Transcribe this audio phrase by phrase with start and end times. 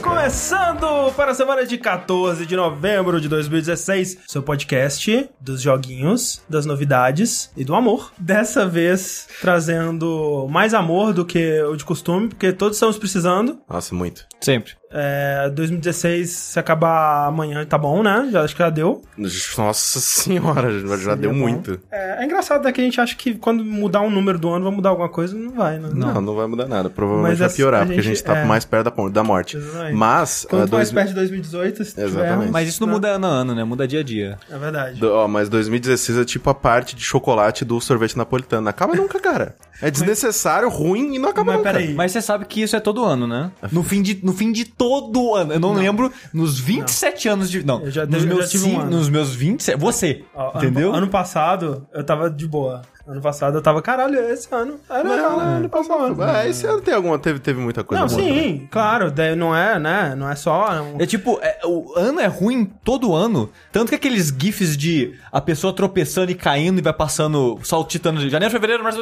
[0.00, 6.64] Começando para a semana de 14 de novembro de 2016, seu podcast dos joguinhos, das
[6.66, 8.12] novidades e do amor.
[8.18, 13.58] Dessa vez trazendo mais amor do que o de costume, porque todos estamos precisando.
[13.68, 14.26] Nossa, muito.
[14.40, 14.72] Sempre.
[14.90, 18.28] É, 2016, se acabar amanhã, tá bom, né?
[18.32, 19.02] Já acho que já deu.
[19.18, 21.36] Nossa senhora, já, já deu bom.
[21.36, 21.78] muito.
[21.90, 24.64] É, é engraçado né, que a gente acha que quando mudar um número do ano
[24.64, 25.90] vai mudar alguma coisa, não vai, né?
[25.92, 26.88] Não, não vai mudar nada.
[26.88, 28.44] Provavelmente Mas vai piorar, a porque a gente gente- tá é.
[28.46, 29.56] mais perto da, morte.
[29.58, 29.94] Exatamente.
[29.94, 32.38] Mas, Quanto ah, mais dois- perto de 2018, se Exatamente.
[32.40, 33.64] tiver, Mas isso não muda ano a ano, né?
[33.64, 34.38] Muda dia a dia.
[34.50, 35.00] É verdade.
[35.00, 38.62] do- ó, mas 2016 é tipo a parte de chocolate do sorvete napolitano.
[38.62, 39.56] Não acaba nunca, cara.
[39.80, 41.72] É desnecessário, ruim e não acaba Mas nunca.
[41.72, 41.94] peraí.
[41.94, 43.50] Mas você sabe que isso é todo ano, né?
[43.70, 45.52] No fim de, no fim de todo ano.
[45.52, 47.64] Eu não, lembro nos 27 anos de.
[47.64, 48.90] Não, Eu já- nos, eu já meus tive um ano.
[48.90, 49.78] nos meus 27.
[49.78, 50.24] Você.
[50.34, 50.92] Ó, ano- entendeu?
[50.94, 52.82] Ano, passado, eu tava de boa.
[53.08, 54.78] Ano passado eu tava, caralho, esse ano.
[54.90, 55.56] Era legal, né?
[55.56, 56.22] Ano passado.
[56.24, 59.56] É, esse ano tem alguma, teve, teve muita coisa Não, boa sim, claro, daí não
[59.56, 60.14] é, né?
[60.14, 60.68] Não é só.
[60.82, 63.50] um- É tipo, é, o ano é ruim todo ano.
[63.72, 68.28] Tanto que aqueles gifs de a pessoa tropeçando e caindo e vai passando, saltitando de
[68.28, 69.00] janeiro, fevereiro, março,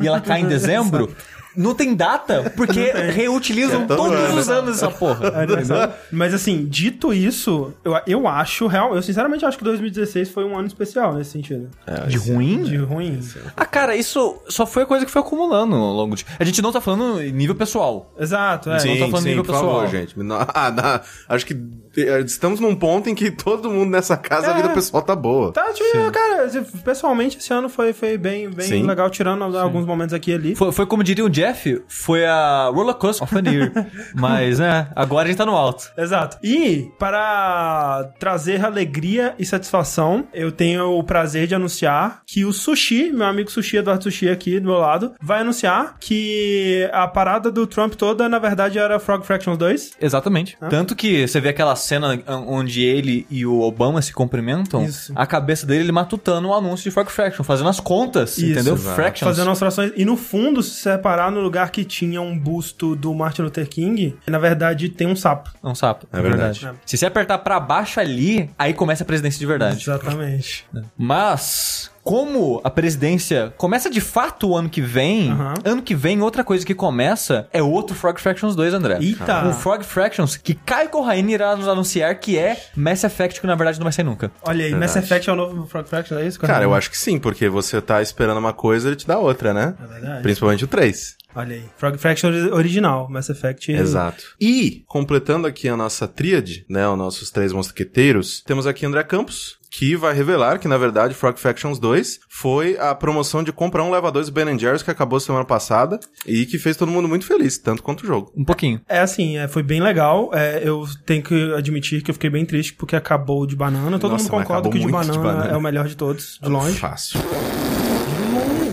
[0.00, 1.12] e ela cai em dezembro.
[1.56, 2.80] Não tem data, porque
[3.14, 4.38] reutilizam É todo todos ano.
[4.38, 5.44] os anos essa porra.
[5.44, 5.92] entendeu?
[6.10, 10.56] Mas assim, dito isso, eu, eu acho real, eu sinceramente acho que 2016 foi um
[10.56, 11.68] ano especial nesse sentido.
[11.86, 12.62] É, De ruim?
[12.62, 13.20] De ruim.
[13.56, 16.24] Ah, cara, isso só foi a coisa que foi acumulando ao longo de.
[16.38, 18.12] A gente não tá falando em nível pessoal.
[18.18, 18.78] Exato, é.
[18.78, 18.88] Sim.
[18.98, 19.74] não tô falando nível por pessoal.
[19.74, 20.18] favor, gente.
[20.18, 21.00] Não- ah, não,
[21.36, 21.54] acho que
[21.96, 24.56] eh, estamos num ponto em que todo mundo nessa casa, a É.
[24.56, 25.52] vida pessoal tá boa.
[25.52, 26.48] Tá, tipo, cara,
[26.84, 28.86] pessoalmente esse ano foi, foi bem, bem Sim.
[28.86, 30.54] legal, tirando alguns momentos aqui e ali.
[30.54, 33.72] Foi, foi como diria o Jeff, foi a roller coaster of an year.
[34.14, 35.90] Mas, né, agora a gente tá no alto.
[35.98, 36.38] Exato.
[36.42, 43.10] E para trazer alegria e satisfação, eu tenho o prazer de anunciar que o Sushi,
[43.10, 47.66] meu amigo Sushi, Eduardo Sushi aqui do meu lado, vai anunciar que a parada do
[47.66, 49.92] Trump toda, na verdade, era Frog Fractions 2.
[50.00, 50.56] Exatamente.
[50.70, 55.12] Tanto que você vê aquela cena onde ele e o Obama se cumprimentam, Isso.
[55.16, 58.74] a cabeça dele, ele matutando o anúncio de Frog Fraction, fazendo as contas, Isso, entendeu?
[58.74, 58.94] exato.
[58.94, 59.28] Fractions.
[59.28, 59.92] Fazendo as frações.
[59.96, 63.68] E no fundo, se você reparar no lugar que tinha um busto do Martin Luther
[63.68, 65.50] King, na verdade tem um sapo.
[65.62, 66.06] É um sapo.
[66.12, 66.68] É verdade.
[66.86, 69.82] Se você apertar pra baixo ali, aí começa a presidência de verdade.
[69.82, 70.66] Exatamente.
[70.96, 75.54] Mas, como a presidência começa de fato o ano que vem, Aham.
[75.64, 78.98] ano que vem, outra coisa que começa é outro Frog Fractions 2, André.
[79.00, 79.46] Eita!
[79.46, 83.54] Um Frog Fractions que Kai Corraine irá nos anunciar que é Mass Effect, que na
[83.54, 84.30] verdade não vai sair nunca.
[84.42, 85.06] Olha aí, Mass Verdade.
[85.06, 86.40] Effect é o novo Frog Fractions, é isso?
[86.40, 89.54] Cara, eu acho que sim, porque você tá esperando uma coisa, ele te dá outra,
[89.54, 89.74] né?
[89.82, 90.22] É verdade.
[90.22, 91.16] Principalmente o 3.
[91.34, 91.64] Olha aí.
[91.76, 93.72] Frog Fraction ori- original, Mass Effect.
[93.72, 94.22] Exato.
[94.40, 99.56] E, completando aqui a nossa tríade, né, os nossos três mosqueteiros, temos aqui André Campos,
[99.70, 103.90] que vai revelar que, na verdade, Frog Factions 2 foi a promoção de comprar um
[103.90, 107.56] leva 2 Ben Jerry's que acabou semana passada e que fez todo mundo muito feliz,
[107.56, 108.30] tanto quanto o jogo.
[108.36, 108.82] Um pouquinho.
[108.86, 110.28] É assim, é, foi bem legal.
[110.34, 113.98] É, eu tenho que admitir que eu fiquei bem triste porque acabou de banana.
[113.98, 115.54] Todo Nossa, mundo concorda que o de muito de banana, banana.
[115.54, 116.78] é o melhor de todos, de longe.
[116.78, 117.18] Fácil.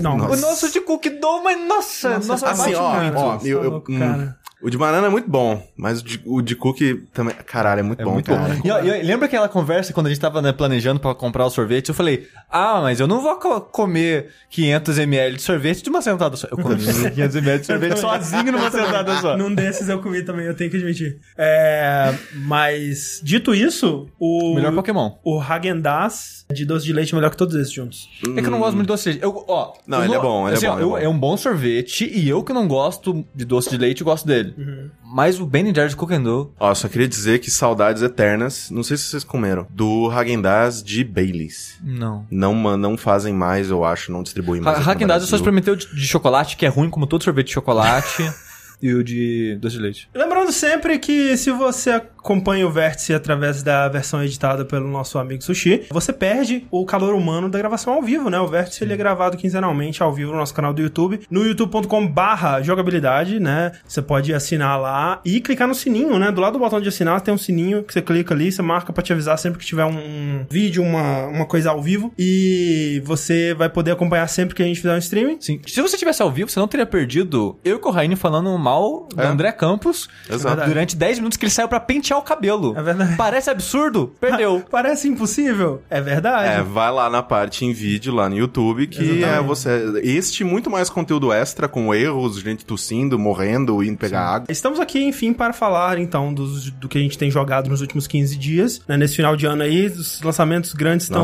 [0.02, 0.34] Não, Nossa.
[0.34, 3.18] O nosso de Cookie Dough, mas nossa, Nossa, nossa, Assim, bate ó, muito.
[3.18, 4.38] ó, eu, eu- hum, cara.
[4.62, 7.84] O de banana é muito bom, mas o de, o de cookie também, caralho, é
[7.84, 8.56] muito bom, muito cara.
[8.56, 8.62] bom.
[8.86, 11.90] E, e lembra aquela conversa quando a gente tava né, planejando pra comprar o sorvete?
[11.90, 16.36] Eu falei, ah, mas eu não vou co- comer 500ml de sorvete de uma sentada
[16.36, 16.48] só.
[16.52, 19.38] Eu comi 500ml de sorvete sozinho numa sentada só.
[19.38, 21.20] Num desses eu comi também, eu tenho que admitir.
[21.38, 24.56] É, mas, dito isso, o...
[24.56, 25.12] Melhor Pokémon.
[25.24, 28.10] O Häagen-Dazs de doce de leite é melhor que todos esses juntos.
[28.36, 29.24] É que eu não gosto muito de doce de leite.
[29.24, 30.98] Eu, ó, Não, ele é bom, ele é assim, bom, ó, é eu- bom.
[30.98, 34.26] é um bom sorvete e eu que não gosto de doce de leite, eu gosto
[34.28, 34.49] dele.
[35.04, 36.52] Mas o Ben Jerry's Cook and Dough...
[36.60, 41.04] Ó, só queria dizer que saudades eternas, não sei se vocês comeram, do Häagen-Dazs de
[41.04, 41.78] Baileys.
[41.84, 42.26] Não.
[42.30, 44.86] Não, não fazem mais, eu acho, não distribuem mais.
[44.86, 47.54] Häagen-Dazs eu só experimentei o de, de chocolate, que é ruim como todo sorvete de
[47.54, 48.24] chocolate,
[48.82, 50.10] e o de doce de leite.
[50.14, 55.44] Lembrando sempre que se você acompanha o Vértice através da versão editada pelo nosso amigo
[55.44, 58.40] Sushi, você perde o calor humano da gravação ao vivo, né?
[58.40, 62.08] O Vértice ele é gravado quinzenalmente ao vivo no nosso canal do YouTube, no youtube.com
[62.08, 63.72] barra jogabilidade, né?
[63.88, 66.32] Você pode assinar lá e clicar no sininho, né?
[66.32, 68.92] Do lado do botão de assinar tem um sininho que você clica ali, você marca
[68.92, 73.54] pra te avisar sempre que tiver um, vídeo, uma, uma coisa ao vivo e você
[73.54, 75.38] vai poder acompanhar sempre que a gente fizer um streaming.
[75.40, 75.62] Sim.
[75.66, 79.08] Se você tivesse ao vivo, você não teria perdido eu e o Corraine falando mal
[79.14, 79.26] do É.
[79.26, 80.66] André Campos Exato.
[80.66, 82.74] durante 10 minutos que ele saiu pra pentear pentear o cabelo.
[82.78, 83.16] É verdade.
[83.16, 84.14] Parece absurdo?
[84.20, 84.64] Perdeu.
[84.70, 85.82] Parece impossível.
[85.90, 86.60] É verdade.
[86.60, 89.26] É, vai lá na parte em vídeo, lá no YouTube, que Exatamente.
[89.26, 90.02] é você.
[90.04, 94.48] Este muito mais conteúdo extra, com erros, gente tossindo, morrendo, indo pegar água.
[94.50, 98.08] Estamos aqui, enfim, para falar, então, dos, do que a gente tem jogado nos últimos
[98.08, 98.82] 15 dias.
[98.88, 98.98] né?
[98.98, 101.24] Nesse final de ano aí, os lançamentos grandes estão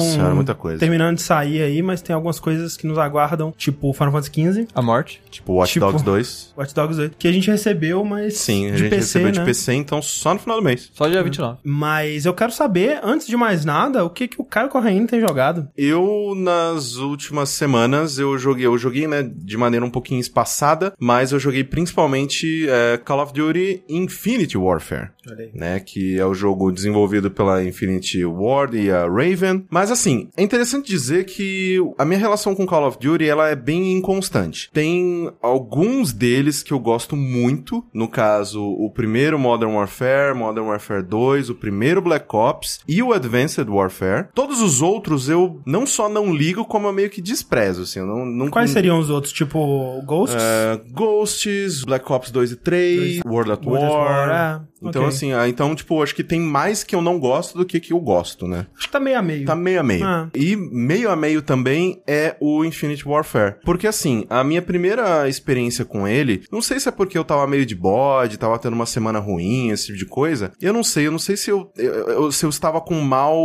[0.80, 4.68] terminando de sair aí, mas tem algumas coisas que nos aguardam, tipo Final Fantasy XV,
[4.74, 5.22] A morte.
[5.30, 6.54] Tipo, Watch Tipo- Dogs 2.
[6.58, 9.40] Watch Dogs 8, que a gente recebeu, mas Sim, a de gente PC, recebeu de
[9.40, 9.46] né?
[9.46, 10.75] PC, então só no final do mês.
[10.94, 11.60] Só dia 29.
[11.64, 15.20] Mas eu quero saber, antes de mais nada, o que, que o Caio Corraine tem
[15.20, 15.68] jogado.
[15.78, 21.32] Eu, nas últimas semanas, eu joguei, eu joguei, né, de maneira um pouquinho espaçada, mas
[21.32, 25.10] eu joguei principalmente é, Call of Duty Infinity Warfare.
[25.56, 29.66] Né, que é o jogo desenvolvido pela Infinity Ward e a Raven.
[29.72, 33.56] Mas assim, é interessante dizer que a minha relação com Call of Duty, ela é
[33.56, 34.70] bem inconstante.
[34.72, 41.04] Tem alguns deles que eu gosto muito, no caso, o primeiro Modern Warfare, Modern Warfare
[41.04, 44.28] 2, o primeiro Black Ops e o Advanced Warfare.
[44.34, 48.06] Todos os outros eu não só não ligo, como eu meio que desprezo, assim, eu
[48.06, 49.34] não, não Quais seriam os outros?
[49.34, 50.42] Tipo, Ghosts?
[50.42, 54.30] é, Ghosts, Black Ops 2 e 3, World at World at War.
[54.30, 55.16] War, é, Então, ok.
[55.16, 57.94] assim, ah, então, tipo, acho que tem mais que eu não gosto do que que
[57.94, 58.68] eu gosto, né?
[58.78, 59.46] Acho que tá meio a meio.
[59.46, 60.06] Tá meio a meio.
[60.06, 60.30] Ah.
[60.36, 63.56] E meio a meio também é o Infinite Warfare.
[63.64, 67.48] Porque, assim, a minha primeira experiência com ele, não sei se é porque eu tava
[67.48, 70.52] meio de bode, tava tendo uma semana ruim, esse tipo de coisa.
[70.62, 73.36] Eu não sei, eu não sei se eu, eu- eu- se eu estava com mal.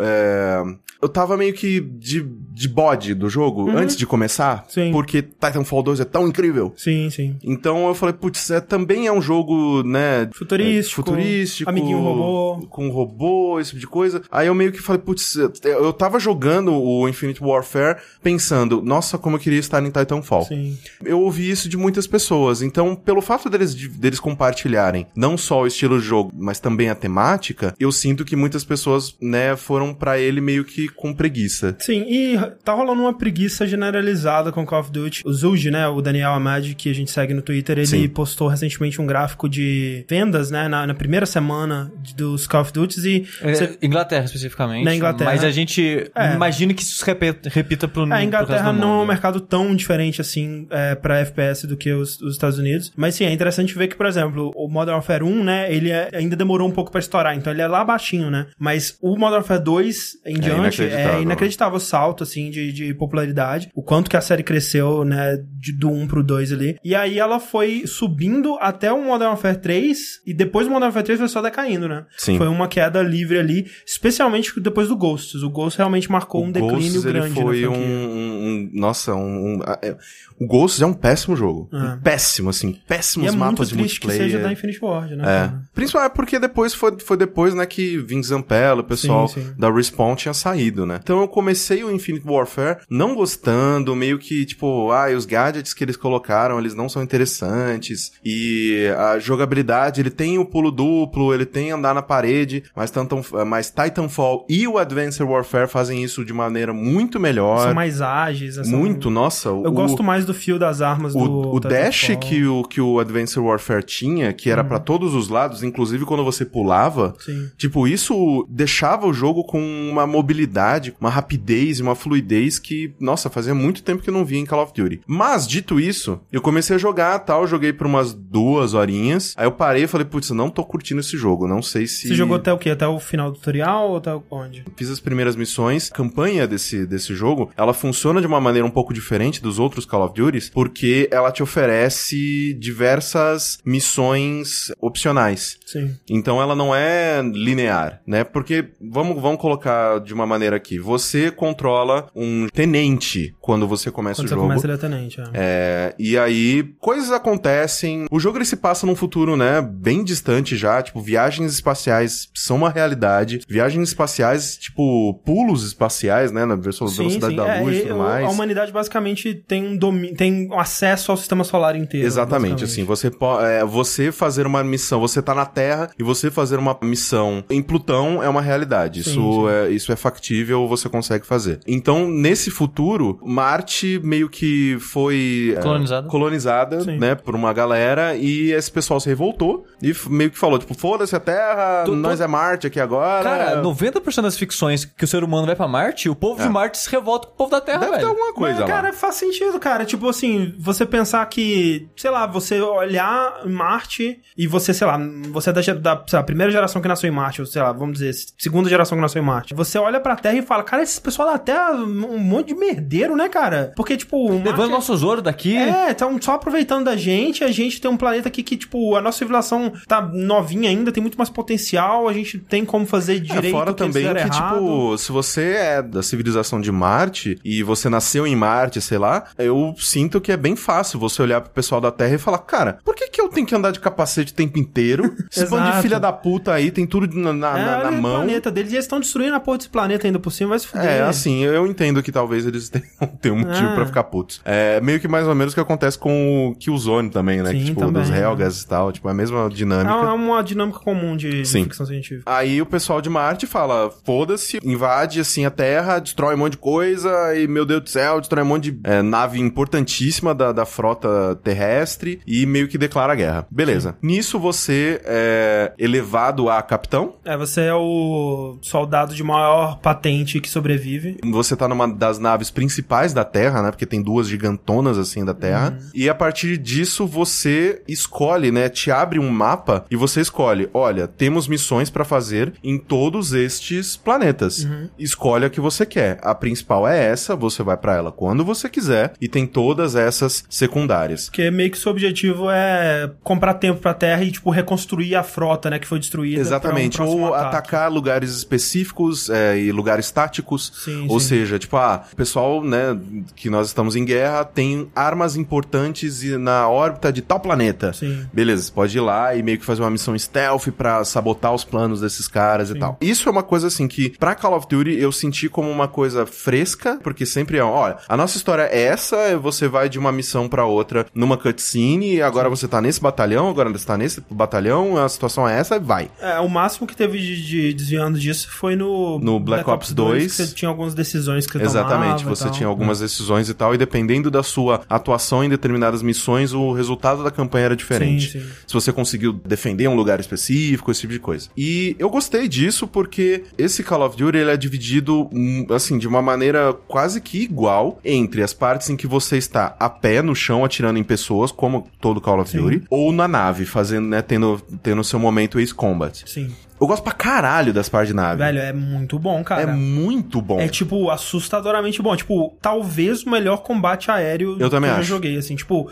[0.00, 0.62] é,
[1.04, 4.60] Eu tava meio que de, de bode do jogo antes de começar.
[4.60, 4.70] Uhum.
[4.70, 4.90] Sim.
[4.92, 6.72] Porque Titanfall 2 é tão incrível.
[6.78, 7.36] Sim, sim.
[7.44, 10.30] Então eu falei, putz, é, também é um jogo, né?
[10.32, 11.68] Futurístico, é, futurístico.
[11.68, 12.66] amiguinho robô.
[12.68, 14.22] Com robô, esse tipo de coisa.
[14.32, 19.36] Aí eu meio que falei, putz, eu tava jogando o Infinite Warfare pensando, nossa, como
[19.36, 20.44] eu queria estar em Titanfall.
[20.46, 20.78] Sim.
[21.04, 22.62] Eu ouvi isso de muitas pessoas.
[22.62, 26.88] Então, pelo fato deles, de- deles compartilharem não só o estilo de jogo, mas também
[26.88, 31.74] a temática, eu sinto que muitas pessoas, né, foram pra ele meio que com preguiça.
[31.78, 35.22] Sim, e tá rolando uma preguiça generalizada com Call of Duty.
[35.24, 38.08] O Zuji, né, o Daniel Amad, que a gente segue no Twitter, ele Sim.
[38.08, 43.00] postou recentemente um gráfico de vendas, né, na, na primeira semana dos Call of Duty
[43.08, 43.26] e...
[43.42, 44.84] É, cê- Inglaterra, especificamente.
[44.84, 45.30] Na Inglaterra.
[45.30, 46.34] Mas a gente É.
[46.34, 49.40] imagina que isso se repita, repita pro, É, a resto Inglaterra não é um mercado
[49.40, 52.92] tão diferente assim é, pra FPS do que os, os Estados Unidos.
[52.96, 56.10] Mas sim, é interessante ver que, por exemplo, o Modern Warfare 1, né, ele é-
[56.14, 58.46] ainda demorou um pouco pra estourar, então ele é lá baixinho, né?
[58.58, 61.18] Mas o Modern Warfare 2 em diante inacreditável.
[61.18, 63.68] é inacreditável o salto, assim, de, de popularidade.
[63.74, 66.76] O quanto que a série cresceu, né, de, do 1 pro 2 ali.
[66.84, 71.04] E aí ela foi subindo até o Modern Warfare 3 e depois do Modern Warfare
[71.06, 72.04] 3 foi só decaindo, né?
[72.16, 72.36] Sim.
[72.38, 75.42] Foi uma queda livre ali, especialmente depois do Ghosts.
[75.42, 79.56] O Ghosts realmente marcou um declínio Ghosts, grande foi um, um- Nossa, um.
[79.56, 79.96] um- é-
[80.38, 81.68] o Ghosts é um péssimo jogo.
[81.72, 81.76] É.
[81.76, 82.70] Um péssimo, assim.
[82.70, 84.32] E Péssimos é muito mapas de triste que multiplayer.
[84.32, 85.22] seja da Infinity Ward, né?
[85.22, 85.26] É.
[85.48, 85.62] cara?
[85.74, 89.54] Principalmente porque depois foi, foi depois, né, que Vince Zampella, o pessoal Sim, sim.
[89.58, 91.00] da Respawn tinha saído, né?
[91.02, 95.84] Então eu comecei o Infinite Warfare não gostando, meio que, tipo, ah, os gadgets que
[95.84, 98.12] eles colocaram, eles não são interessantes.
[98.24, 103.08] E a jogabilidade, ele tem o pulo duplo, ele tem andar na parede, mas, Titan,
[103.46, 107.64] mas Titanfall e o Advanced Warfare fazem isso de maneira muito melhor.
[107.66, 108.54] São mais ágeis.
[108.54, 109.48] São- Muito, nossa.
[109.48, 112.98] Eu gosto mais do fio das armas do O, o dash que o, que o
[112.98, 117.50] Advanced Warfare tinha, que era pra todos os lados, inclusive quando você pulava, Sim.
[117.56, 119.60] tipo, isso deixava o jogo com
[119.90, 120.53] uma mobilidade,
[121.00, 124.62] uma rapidez, uma fluidez que, nossa, fazia muito tempo que eu não via em Call
[124.62, 125.00] of Duty.
[125.06, 129.52] Mas, dito isso, eu comecei a jogar tal, joguei por umas duas horinhas, aí eu
[129.52, 132.08] parei e falei, putz, não tô curtindo esse jogo, não sei se...
[132.08, 132.70] Você jogou até o quê?
[132.70, 134.64] Até o final do tutorial ou até onde?
[134.76, 135.90] Fiz as primeiras missões.
[135.90, 139.84] A campanha desse, desse jogo, ela funciona de uma maneira um pouco diferente dos outros
[139.84, 145.58] Call of Duty, porque ela te oferece diversas missões opcionais.
[145.66, 145.96] Sim.
[146.08, 148.24] Então ela não é linear, né?
[148.24, 150.78] Porque vamos, vamos colocar de uma maneira aqui.
[150.78, 154.46] Você controla um tenente quando você começa Quando o você jogo.
[154.48, 155.24] começa ele é tenente, é.
[155.32, 158.06] É, e aí, coisas acontecem.
[158.10, 160.82] O jogo ele se passa num futuro, né, bem distante já.
[160.82, 163.40] Tipo, viagens espaciais são uma realidade.
[163.48, 168.26] Viagens espaciais, tipo, pulos espaciais, né, na velocidade da É, luz e e tudo mais.
[168.26, 172.06] A humanidade basicamente tem um domi tem acesso ao sistema solar inteiro.
[172.06, 176.30] Exatamente, assim, você pode, é, você fazer uma missão, você tá na Terra e você
[176.30, 179.02] fazer uma missão em Plutão é uma realidade.
[179.04, 179.48] Sim, isso sim.
[179.48, 181.60] é isso é factível, você consegue fazer.
[181.66, 186.08] Então, nesse futuro, Marte meio que foi é, Colonizada.
[186.08, 186.98] colonizada, Sim.
[186.98, 191.14] né, por uma galera e esse pessoal se revoltou e meio que falou, tipo, foda-se
[191.14, 193.22] a Terra, Tu- tu- nós é Marte aqui agora.
[193.24, 196.78] Cara, 90% das ficções que o ser humano vai pra Marte, o povo de Marte
[196.78, 197.80] se revolta com o povo da Terra, É.
[197.80, 198.08] Deve ter velho.
[198.08, 198.74] alguma coisa Mas, lá.
[198.76, 199.84] cara, faz sentido, cara.
[199.84, 204.98] Tipo assim, você pensar que, sei lá, você olhar Marte e você, sei lá,
[205.30, 205.62] você é da,
[205.94, 208.96] da lá, primeira geração que nasceu em Marte, ou sei lá, vamos dizer, segunda geração
[208.96, 211.72] que nasceu em Marte, você olha pra Terra e fala, cara, esse pessoal da Terra,
[211.72, 213.74] um monte de merdeiro, né, cara?
[213.76, 215.54] Porque, tipo, Levando é- nosso ouro daqui.
[215.54, 217.44] é, estão só aproveitando da gente.
[217.44, 221.02] A gente tem um planeta aqui que, tipo, a nossa civilização tá novinha ainda, tem
[221.02, 222.08] muito mais potencial.
[222.08, 223.50] A gente tem como fazer É, direito.
[223.52, 224.54] fora o que também que, errado.
[224.54, 229.24] tipo, se você é da civilização de Marte e você nasceu em Marte, sei lá,
[229.36, 232.78] eu sinto que é bem fácil você olhar pro pessoal da Terra e falar, cara,
[232.82, 235.14] por que que eu tenho que andar de capacete o tempo inteiro?
[235.30, 238.02] Esse bando de filha da puta aí tem tudo na, na, É, na- na o
[238.02, 238.16] mão.
[238.16, 240.66] planeta deles e eles estão destruindo a porra desse planeta ainda por cima, vai se
[240.66, 240.84] fuder.
[240.86, 242.86] É, assim, eu entendo que talvez eles tenham,
[243.20, 243.74] tenham um motivo Ah.
[243.74, 244.40] pra ficar putos.
[244.44, 247.50] É meio que mais ou menos o que acontece com o Killzone também, né?
[247.50, 248.20] Sim, que, tipo, também, dos né?
[248.22, 249.90] Helgas e tal, tipo, é a mesma É dinâmica.
[249.94, 251.64] é uma dinâmica comum de, de Sim.
[251.64, 252.22] ficção científica.
[252.26, 256.58] Aí o pessoal de Marte fala, foda-se, invade assim a Terra, destrói um monte de
[256.58, 260.64] coisa e, meu Deus do céu, destrói um monte de é, nave importantíssima da, da
[260.66, 263.46] frota terrestre e meio que declara guerra.
[263.50, 263.96] Beleza.
[264.02, 270.03] Nisso você é elevado a capitão, É, você é o soldado de maior patente
[270.40, 271.18] que sobrevive.
[271.24, 273.70] você tá numa das naves principais da Terra, né?
[273.70, 275.78] Porque tem duas gigantonas assim da Terra.
[275.94, 278.68] E a partir disso você escolhe, né?
[278.68, 283.96] Te abre um mapa e você escolhe: olha, temos missões pra fazer em todos estes
[283.96, 284.66] planetas.
[284.98, 286.18] Escolhe a que você quer.
[286.22, 290.44] A principal é essa, você vai pra ela quando você quiser e tem todas essas
[290.48, 291.26] secundárias.
[291.26, 295.70] Porque meio que seu objetivo é comprar tempo pra Terra e, tipo, reconstruir a frota,
[295.70, 296.40] né, que foi destruída.
[296.40, 297.56] Exatamente, um ou ataque.
[297.56, 300.72] atacar lugares específicos é, e lugares táticos.
[300.84, 301.28] Sim, ou sim.
[301.28, 302.98] seja, tipo, ah, o pessoal, né,
[303.34, 307.92] que nós estamos em guerra tem armas importantes na órbita de tal planeta.
[307.92, 308.26] Sim.
[308.32, 311.64] Beleza, você pode ir lá e meio que fazer uma missão stealth pra sabotar os
[311.64, 312.96] planos desses caras e tal.
[313.00, 316.26] Isso é uma coisa assim que, pra Call of Duty, eu senti como uma coisa
[316.26, 320.48] fresca, porque sempre é, olha, a nossa história é essa, você vai de uma missão
[320.48, 324.96] pra outra numa cutscene, e agora você tá nesse batalhão, agora você tá nesse batalhão,
[324.96, 326.10] a situação é essa, e vai.
[326.20, 330.24] É, o máximo que teve de, de desviando disso foi no, No Black Ops 2.
[330.24, 333.78] que você tinha algumas decisões que Exatamente, tomava você tinha algumas decisões e tal, e
[333.78, 338.32] dependendo da sua atuação em determinadas missões, o resultado da campanha era diferente.
[338.32, 338.46] Sim, sim.
[338.66, 341.48] Se você conseguiu defender um lugar específico, esse tipo de coisa.
[341.56, 346.06] E eu gostei disso porque esse Call of Duty ele é dividido, hum, assim, de
[346.06, 350.34] uma maneira quase que igual entre as partes em que você está a pé no
[350.34, 352.58] chão atirando em pessoas, como todo Call of Sim.
[352.58, 356.22] Duty, ou na nave, fazendo, né, tendo, tendo seu momento Ace Combat.
[356.26, 356.52] Sim.
[356.80, 358.38] Eu gosto pra caralho das partes de nave.
[358.38, 359.62] Velho, é muito bom, cara.
[359.62, 360.58] é muito bom.
[360.60, 362.14] É, tipo, assustadoramente bom.
[362.16, 365.08] Tipo, talvez o melhor combate aéreo Eu também que eu acho.
[365.08, 365.36] já joguei.
[365.38, 365.90] Assim, tipo,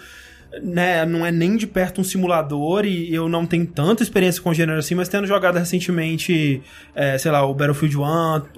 [0.63, 4.51] né, não é nem de perto um simulador e eu não tenho tanta experiência com
[4.51, 6.63] o gênero assim, mas tendo jogado recentemente,
[6.95, 8.03] é, sei lá, o Battlefield 1,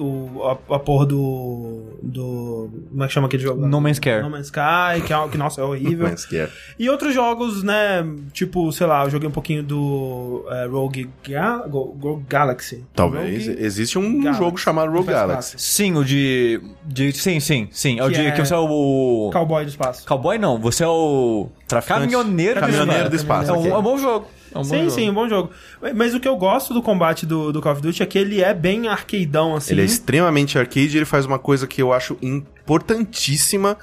[0.02, 2.70] o, a, a porra do, do...
[2.90, 3.66] Como é que chama aquele jogo?
[3.66, 4.20] No Man's Sky.
[4.22, 6.08] No Man's Sky, que, é, que nossa, é horrível.
[6.10, 6.48] Mas que é.
[6.78, 11.58] E outros jogos, né, tipo, sei lá, eu joguei um pouquinho do é, Rogue, Ga
[11.68, 12.84] Go- Rogue Galaxy.
[12.94, 13.46] Talvez.
[13.46, 14.42] Rogue Existe um Galaxy.
[14.42, 15.14] jogo chamado Rogue Do PS4.
[15.14, 15.54] Galaxy.
[15.58, 17.12] Sim, o de, de.
[17.12, 17.98] Sim, sim, sim.
[17.98, 19.30] É o Que de é- que você é o.
[19.32, 20.06] Cowboy do espaço.
[20.06, 21.48] Cowboy não, você é o.
[21.66, 22.00] Traficante.
[22.00, 24.28] Caminhoneiro, Caminhoneiro do espaço, É um, é um bom jogo.
[24.54, 24.90] É um bom sim, jogo.
[24.90, 25.50] sim, um bom jogo.
[25.94, 28.42] Mas o que eu gosto do combate do, do Call of Duty é que ele
[28.42, 29.72] é bem arcadeão, assim.
[29.72, 33.76] Ele é extremamente arcade e ele faz uma coisa que eu acho importantíssima.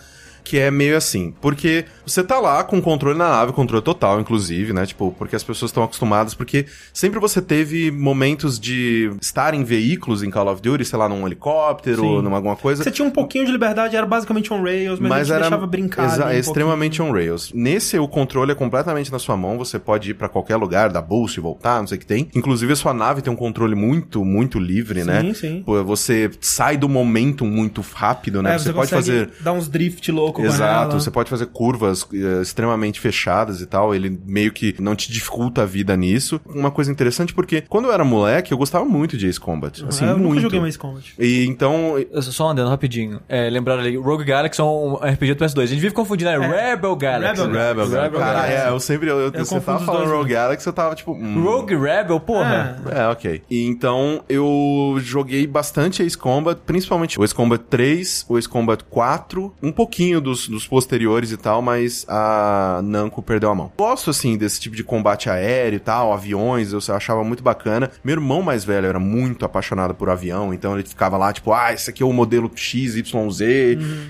[0.44, 4.74] Que é meio assim, porque você tá lá com controle na nave, controle total, inclusive,
[4.74, 4.86] né?
[4.86, 10.24] Tipo, porque as pessoas estão acostumadas, porque sempre você teve momentos de estar em veículos
[10.24, 12.22] em Call of Duty, sei lá, num helicóptero, Sim.
[12.22, 12.84] numa alguma coisa.
[12.84, 16.06] Você tinha um pouquinho de liberdade, era basicamente on rails, mas, Mas era deixava brincar.
[16.06, 17.52] exa- um extremamente on rails.
[17.54, 19.58] Nesse, o controle é completamente na sua mão.
[19.58, 22.30] Você pode ir pra qualquer lugar, dar boost, voltar, não sei o que tem.
[22.36, 25.22] Inclusive, a sua nave tem um controle muito, muito livre, né?
[25.22, 25.64] Sim, sim.
[25.86, 28.56] Você sai do momento muito rápido, né?
[28.56, 29.30] É, você, pode consegue fazer.
[29.44, 31.00] dar uns drift louco com Exato, ela.
[31.00, 33.94] você pode fazer curvas eh, extremamente fechadas e tal.
[33.94, 36.40] Ele meio que não te dificulta a vida nisso.
[36.46, 39.84] Uma coisa interessante porque quando eu era moleque, eu gostava muito de Ace Combat.
[39.88, 40.30] Assim, eu muito.
[40.30, 41.14] nunca joguei mais Combat.
[41.20, 43.20] E então, Só adendo rapidinho.
[43.28, 45.64] É, lembraram ali, Rogue Galaxy é um RPG do PS2.
[45.64, 46.72] A gente vive confundindo, né?
[46.72, 47.42] Rebel Galaxy.
[47.42, 48.54] Rebel Rebel, Rebel Cara, Galaxy.
[48.54, 49.10] é, eu sempre.
[49.10, 51.12] Eu, você confundo tava os falando dois, Rogue Galaxy, eu tava tipo.
[51.14, 51.44] hum.
[51.44, 52.82] Rogue Rebel, porra.
[52.90, 53.42] É, ok.
[53.50, 58.84] E então eu joguei bastante Ace Combat, principalmente o Ace Combat 3, o Ace Combat
[58.90, 63.72] 4, um pouquinho dos, dos posteriores e tal, mas a Namco perdeu a mão.
[63.78, 67.92] Gosto, assim, desse tipo de combate aéreo e tal, aviões, eu achava muito bacana.
[68.04, 71.74] Meu irmão mais velho era muito apaixonado por avião, então ele ficava lá, tipo, ah,
[71.74, 73.01] esse aqui é o modelo XYZ,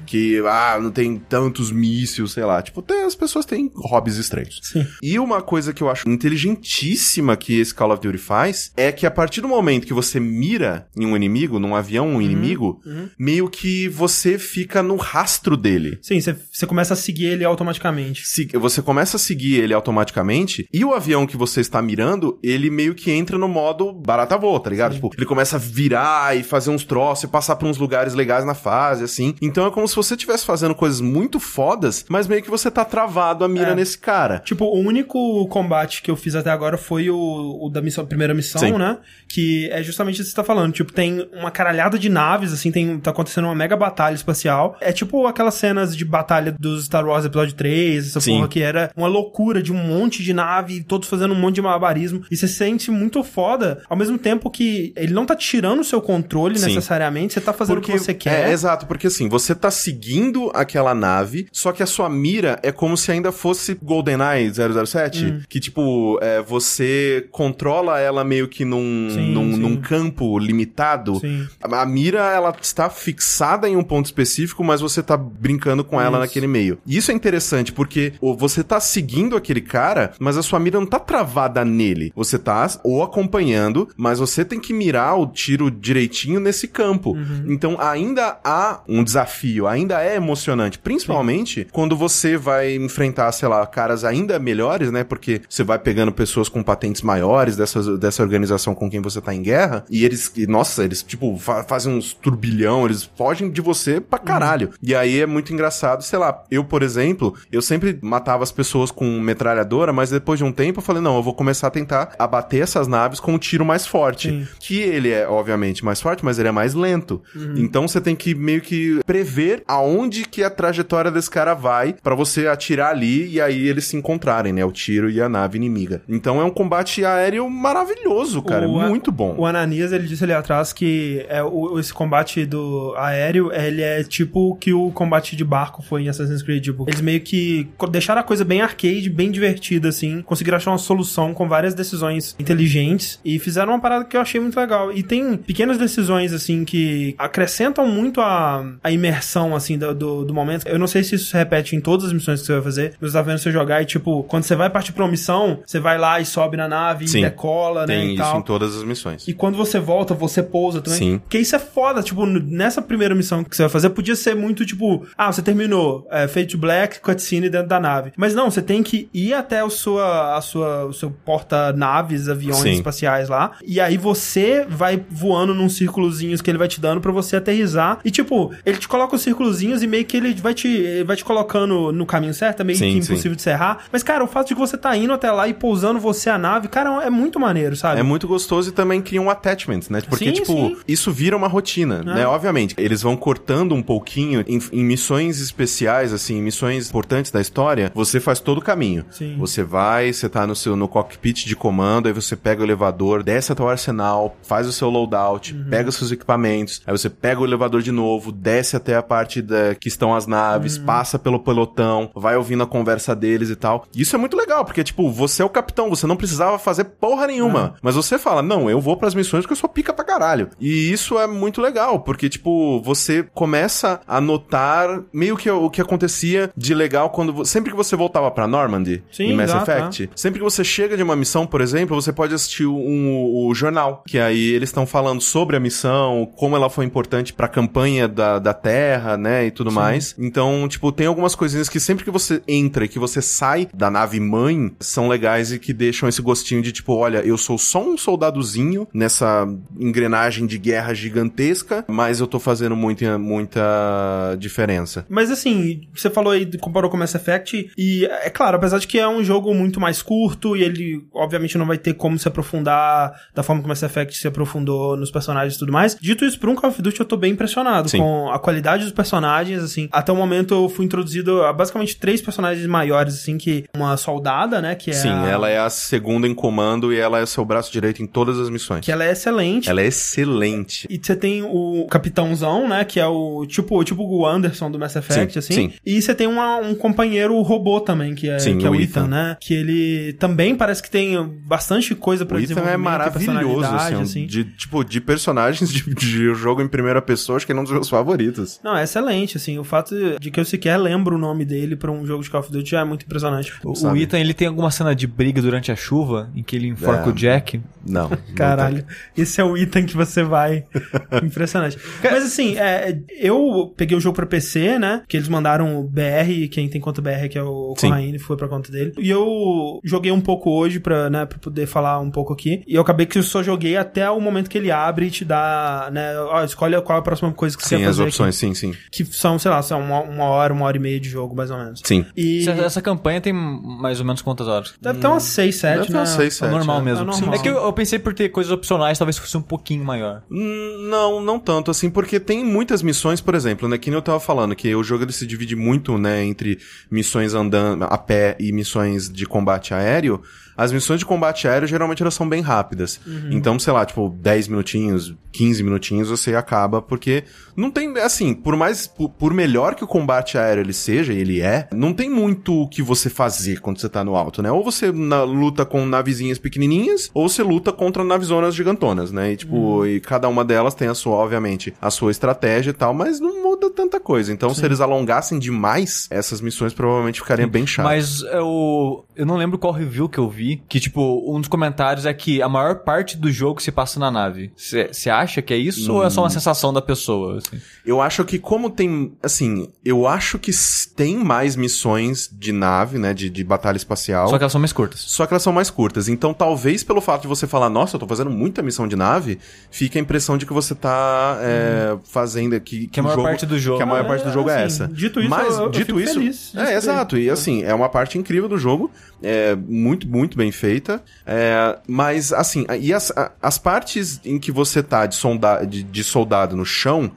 [0.06, 2.62] que, ah, não tem tantos mísseis, sei lá.
[2.62, 4.60] Tipo, tem, as pessoas têm hobbies estranhos.
[4.64, 4.86] Sim.
[5.02, 9.06] E uma coisa que eu acho inteligentíssima que esse Call of Duty faz é que
[9.06, 12.82] a partir do momento que você mira em um inimigo, num avião, um inimigo,
[13.18, 16.00] meio que você fica no rastro dele.
[16.02, 18.26] Sim, você, começa a seguir ele automaticamente.
[18.28, 22.70] Se- você começa a seguir ele automaticamente e o avião que você está mirando, ele
[22.70, 24.96] meio que entra no modo barata voa, tá ligado?
[24.96, 28.46] Tipo, ele começa a virar e fazer uns troços e passar por uns lugares legais
[28.46, 29.36] na fase, assim.
[29.42, 32.84] Então é como se você estivesse fazendo coisas muito fodas, mas meio que você tá
[32.84, 33.76] travado a mira É.
[33.76, 34.40] nesse cara.
[34.40, 38.34] Tipo, o único combate que eu fiz até agora foi o, o da missão, primeira
[38.34, 38.74] missão, Sim.
[38.78, 38.98] né?
[39.28, 40.74] Que é justamente isso que você tá falando.
[40.74, 44.78] Tipo, tem uma caralhada de naves, assim, tem, tá acontecendo uma mega batalha espacial.
[44.82, 48.36] É tipo aquelas cenas de batalha dos Star Wars Episódio 3, essa Sim.
[48.38, 51.62] porra que era uma loucura de um monte de nave, todos fazendo um monte de
[51.62, 52.24] malabarismo.
[52.30, 55.84] E você se sente muito foda, ao mesmo tempo que ele não tá tirando o
[55.84, 56.68] seu controle Sim.
[56.68, 58.50] necessariamente, você tá fazendo o que você quer.
[58.50, 62.72] É, exato, porque assim, você tá seguindo aquela nave, só que a sua mira é
[62.72, 65.42] como se ainda fosse GoldenEye 007, Hum.
[65.50, 69.60] que tipo, é, você controla ela meio que num, Sim, num, sim.
[69.60, 71.16] num campo limitado.
[71.20, 71.48] Sim.
[71.62, 76.00] A, a mira, ela está fixada em um ponto específico, mas você tá brincando com
[76.00, 76.20] ela Isso.
[76.20, 76.78] naquele meio.
[76.86, 80.86] E isso é interessante, porque você tá seguindo aquele cara, mas a sua mira não
[80.86, 82.12] tá travada nele.
[82.16, 87.12] Você tá ou acompanhando, mas você tem que mirar o tiro direitinho nesse campo.
[87.12, 87.46] Uhum.
[87.48, 90.78] Então ainda há um desafio, ainda é emocionante.
[90.78, 95.04] Principalmente quando você vai enfrentar, sei lá, caras ainda melhores, né?
[95.04, 99.34] Porque você vai pegando pessoas com patentes maiores dessa, dessa organização com quem você tá
[99.34, 103.62] em guerra, e eles, e, nossa, eles, tipo, fa- fazem uns turbilhão, eles fogem de
[103.62, 104.72] você pra caralho.
[104.84, 108.92] E aí é muito engraçado, sei lá, eu, por exemplo, eu sempre matava as pessoas
[108.92, 112.14] com metralhadora, mas depois de um tempo eu falei, não, eu vou começar a tentar
[112.20, 114.30] abater essas naves com um tiro mais forte.
[114.30, 114.48] Sim.
[114.60, 117.22] Que ele é, obviamente, mais forte, mas ele é mais lento.
[117.56, 122.16] Então você tem que meio que prever aonde que a trajetória desse cara vai pra
[122.16, 124.64] você atirar ali e aí eles se encontrarem, né?
[124.66, 126.02] O tiro e a nave inimiga.
[126.08, 128.68] Então é um combate aéreo maravilhoso, cara.
[128.68, 129.36] O- é muito bom.
[129.38, 134.04] O Ananias, ele disse ali atrás que é, o, esse combate do aéreo, ele é
[134.04, 136.64] tipo que o combate de barco foi em Assassin's Creed.
[136.64, 140.22] Tipo, eles meio que deixaram a coisa bem arcade, bem divertida, assim.
[140.22, 144.40] Conseguiram achar uma solução com várias decisões inteligentes e fizeram uma parada que eu achei
[144.40, 144.92] muito legal.
[144.92, 150.34] E tem pequenas decisões, assim, que acrescentam muito a, a imersão, assim, do, do, do
[150.34, 150.68] momento.
[150.68, 152.94] Eu não sei se isso se repete em todas as missões que você vai fazer,
[153.00, 155.80] mas tava vendo você jogar e, tipo, quando você vai partir pra uma missão, você
[155.80, 157.20] vai lá e sobe na nave Sim.
[157.20, 158.40] e decola, né, Tem isso tal.
[158.40, 159.28] em todas as missões.
[159.28, 161.00] E quando você volta, você pousa também.
[161.00, 161.18] Sim.
[161.20, 162.02] Porque isso é foda.
[162.02, 166.08] Tipo, nessa primeira missão que você vai fazer, podia ser muito tipo: ah, você terminou,
[166.10, 168.12] é, Fate Black, cutscene dentro da nave.
[168.16, 172.62] Mas não, você tem que ir até o, sua, a sua, o seu porta-naves, aviões
[172.62, 172.72] Sim.
[172.72, 173.52] espaciais lá.
[173.66, 178.00] E aí você vai voando num círculozinhos que ele vai te dando pra você aterrizar.
[178.04, 181.16] E tipo, ele te coloca os círculozinhos e meio que ele vai te, ele vai
[181.16, 183.12] te colocando no caminho certo, é meio Sim, que sim.
[183.14, 183.86] impossível de se errar.
[183.92, 186.38] Mas, cara, o fato de que você tá indo até lá e pousando você a
[186.38, 188.00] nave, cara, é muito maneiro, sabe?
[188.00, 190.02] É muito gostoso e também cria um attachment, né?
[190.02, 190.78] Porque, Sim, tipo, sim.
[190.88, 192.26] isso vira uma rotina, né?
[192.26, 197.92] Obviamente, eles vão cortando um pouquinho em, em missões especiais, assim, missões importantes da história,
[197.94, 199.06] você faz todo o caminho.
[199.12, 199.36] Sim.
[199.38, 203.24] Você vai, você tá no seu no cockpit de comando, aí você pega o elevador,
[203.24, 205.66] desce até o arsenal, faz o seu loadout, Uhum.
[205.70, 209.42] pega os seus equipamentos, aí você pega o elevador de novo, desce até a parte
[209.42, 210.86] da, que estão as naves, Uhum.
[210.86, 213.86] passa pelo pelotão, vai ouvindo a conversa deles e tal.
[213.96, 217.28] Isso é muito legal, porque, tipo, você é o capitão, você não precisava fazer porra
[217.28, 217.76] nenhuma.
[217.82, 220.50] Mas você fala, não, eu vou pras missões porque eu sou pica pra caralho.
[220.60, 225.80] E isso é muito legal, porque, tipo, você começa a notar meio que o que
[225.80, 227.46] acontecia de legal quando.
[227.46, 230.98] Sempre que você voltava pra Normandy Sim, em Mass exato, Effect, sempre que você chega
[230.98, 234.88] de uma missão, por exemplo, você pode assistir um, o jornal, que aí eles estão
[234.88, 239.52] falando sobre a missão, como ela foi importante pra campanha da, da Terra, né, e
[239.52, 240.16] tudo mais.
[240.18, 243.92] Então, tipo, tem algumas coisinhas que sempre que você entra e que você sai da
[243.92, 247.84] nave mãe, são legais e que deixam esse gostinho de tipo, olha, eu sou só
[247.84, 249.48] um soldadozinho nessa
[249.80, 255.06] engrenagem de guerra gigantesca, mas eu tô fazendo muita, muita diferença.
[255.12, 258.98] Mas assim, você falou aí, comparou com Mass Effect, e é claro, apesar de que
[259.00, 263.14] é um jogo muito mais curto, e ele obviamente não vai ter como se aprofundar
[263.34, 265.96] da forma que Mass Effect se aprofundou nos personagens e tudo mais.
[266.00, 268.00] Dito isso, pra um Call of Duty eu tô bem impressionado Sim.
[268.00, 269.90] com a qualidade dos personagens, assim.
[269.92, 274.62] Até o momento eu fui introduzido a basicamente três personagens maiores, assim, que uma soldada,
[274.62, 277.44] né, que é Sim, a- ela é a segunda em comando e ela é seu
[277.44, 278.86] braço direito em todas as missões.
[278.86, 279.70] que ela é excelente.
[279.70, 280.88] Ela é excelente.
[280.90, 282.84] E você tem o capitãozão, né?
[282.86, 285.54] Que é o tipo, tipo o Anderson do Mass Effect, Sim, assim.
[285.54, 285.74] sim.
[285.86, 289.02] E você tem uma- um companheiro robô também, que é, Sim, que é o Ethan,
[289.02, 289.08] Ethan.
[289.08, 289.38] né?
[289.40, 294.26] Que ele também parece que tem bastante coisa pra O Ethan é maravilhoso, assim, assim.
[294.26, 297.72] De, tipo, de personagens de, de jogo em primeira pessoa, acho que é um dos
[297.72, 298.60] meus favoritos.
[298.64, 299.58] Não, é excelente, assim.
[299.60, 302.42] O fato de que eu sequer lembro o nome dele pra um jogo de Call
[302.42, 303.54] of Duty já é muito impressionante.
[303.64, 303.96] O, o?
[303.98, 307.10] Ethan, ele tem alguma cena de briga durante a chuva, em que ele enforca É.
[307.10, 307.62] o Jack.
[307.88, 308.10] Não.
[308.10, 308.86] não Caralho,
[309.18, 310.66] esse é o Ethan que você vai.
[311.24, 311.78] Impressionante.
[312.04, 314.91] Mas assim, é, eu peguei o jogo pra PC, né?
[314.98, 315.04] Né?
[315.08, 317.88] Que eles mandaram o BR, quem tem conta BR, que é o Sim.
[317.90, 318.94] Corraine, foi pra conta dele.
[318.98, 322.64] E eu joguei um pouco hoje pra, né, pra poder falar um pouco aqui.
[322.68, 325.26] E eu acabei que eu só joguei até o momento que ele abre e te
[325.26, 326.18] dá, né?
[326.20, 328.08] Ó, escolhe qual é a próxima coisa que você Sim, quer as fazer.
[328.10, 328.72] opções, sim, sim.
[328.72, 329.04] Aqui.
[329.04, 331.50] Que são, sei lá, são uma, uma hora, uma hora e meia de jogo, mais
[331.52, 331.82] ou menos.
[331.84, 332.06] Sim.
[332.16, 334.74] E Essa, essa campanha tem mais ou menos quantas horas?
[334.82, 336.06] deve ter umas 6, 7, Deve ter né?
[336.06, 336.82] seis, É sete, normal é.
[336.84, 337.04] mesmo.
[337.04, 337.34] É normal.
[337.36, 340.24] É que eu, eu pensei por ter coisas opcionais, talvez fosse um pouquinho maior.
[340.30, 344.20] Não, não tanto assim, porque tem muitas missões, por exemplo, né, que nem eu tava
[344.20, 348.52] falando, que o jogo ele se divide muito, né, entre missões andando a pé e
[348.52, 350.22] missões de combate aéreo.
[350.58, 353.00] As missões de combate aéreo geralmente elas são bem rápidas.
[353.32, 357.24] Então, sei lá, tipo, 10 minutinhos, 15 minutinhos você acaba, porque
[357.56, 361.18] não tem, assim, por mais, por, por melhor que o combate aéreo ele seja, e
[361.18, 364.52] ele é, não tem muito o que você fazer quando você tá no alto, né?
[364.52, 369.32] Ou você na- luta com navezinhas pequenininhas, ou você luta contra navezonas gigantonas, né?
[369.34, 372.94] E, tipo, e cada uma delas tem a sua, obviamente, a sua estratégia e tal,
[372.94, 374.32] mas não muda tanta coisa.
[374.34, 377.92] Então, se eles alongassem demais, essas missões provavelmente ficariam bem chatas.
[377.92, 382.06] Mas eu, eu não lembro qual review que eu vi, que, tipo, um dos comentários
[382.06, 384.52] é que a maior parte do jogo se passa na nave.
[384.56, 387.38] Você acha que é isso ou é só uma sensação da pessoa?
[387.38, 387.60] assim?
[387.86, 390.52] Eu acho que como tem, assim, eu acho que
[390.96, 394.28] tem mais missões de nave, né, de, de batalha espacial.
[394.30, 395.00] Só que elas são mais curtas.
[395.02, 396.08] Só que elas são mais curtas.
[396.08, 399.40] Então, talvez pelo fato de você falar, nossa, eu tô fazendo muita missão de nave,
[399.70, 402.88] fique a impressão de que você tá é, fazendo aqui.
[402.88, 404.64] Que, a o maior parte do jogo- Que a maior É, parte do jogo é,
[404.64, 404.88] assim, essa.
[404.88, 406.14] dito isso, Mas, eu- eu dito fico isso.
[406.14, 407.18] feliz é, exato.
[407.18, 408.92] E assim, é uma parte incrível do jogo.
[409.22, 411.02] É muito, muito bem feita.
[411.26, 416.04] É, mas, assim, e as, as partes em que você tá de, sonda, de, de
[416.04, 417.12] soldado no chão.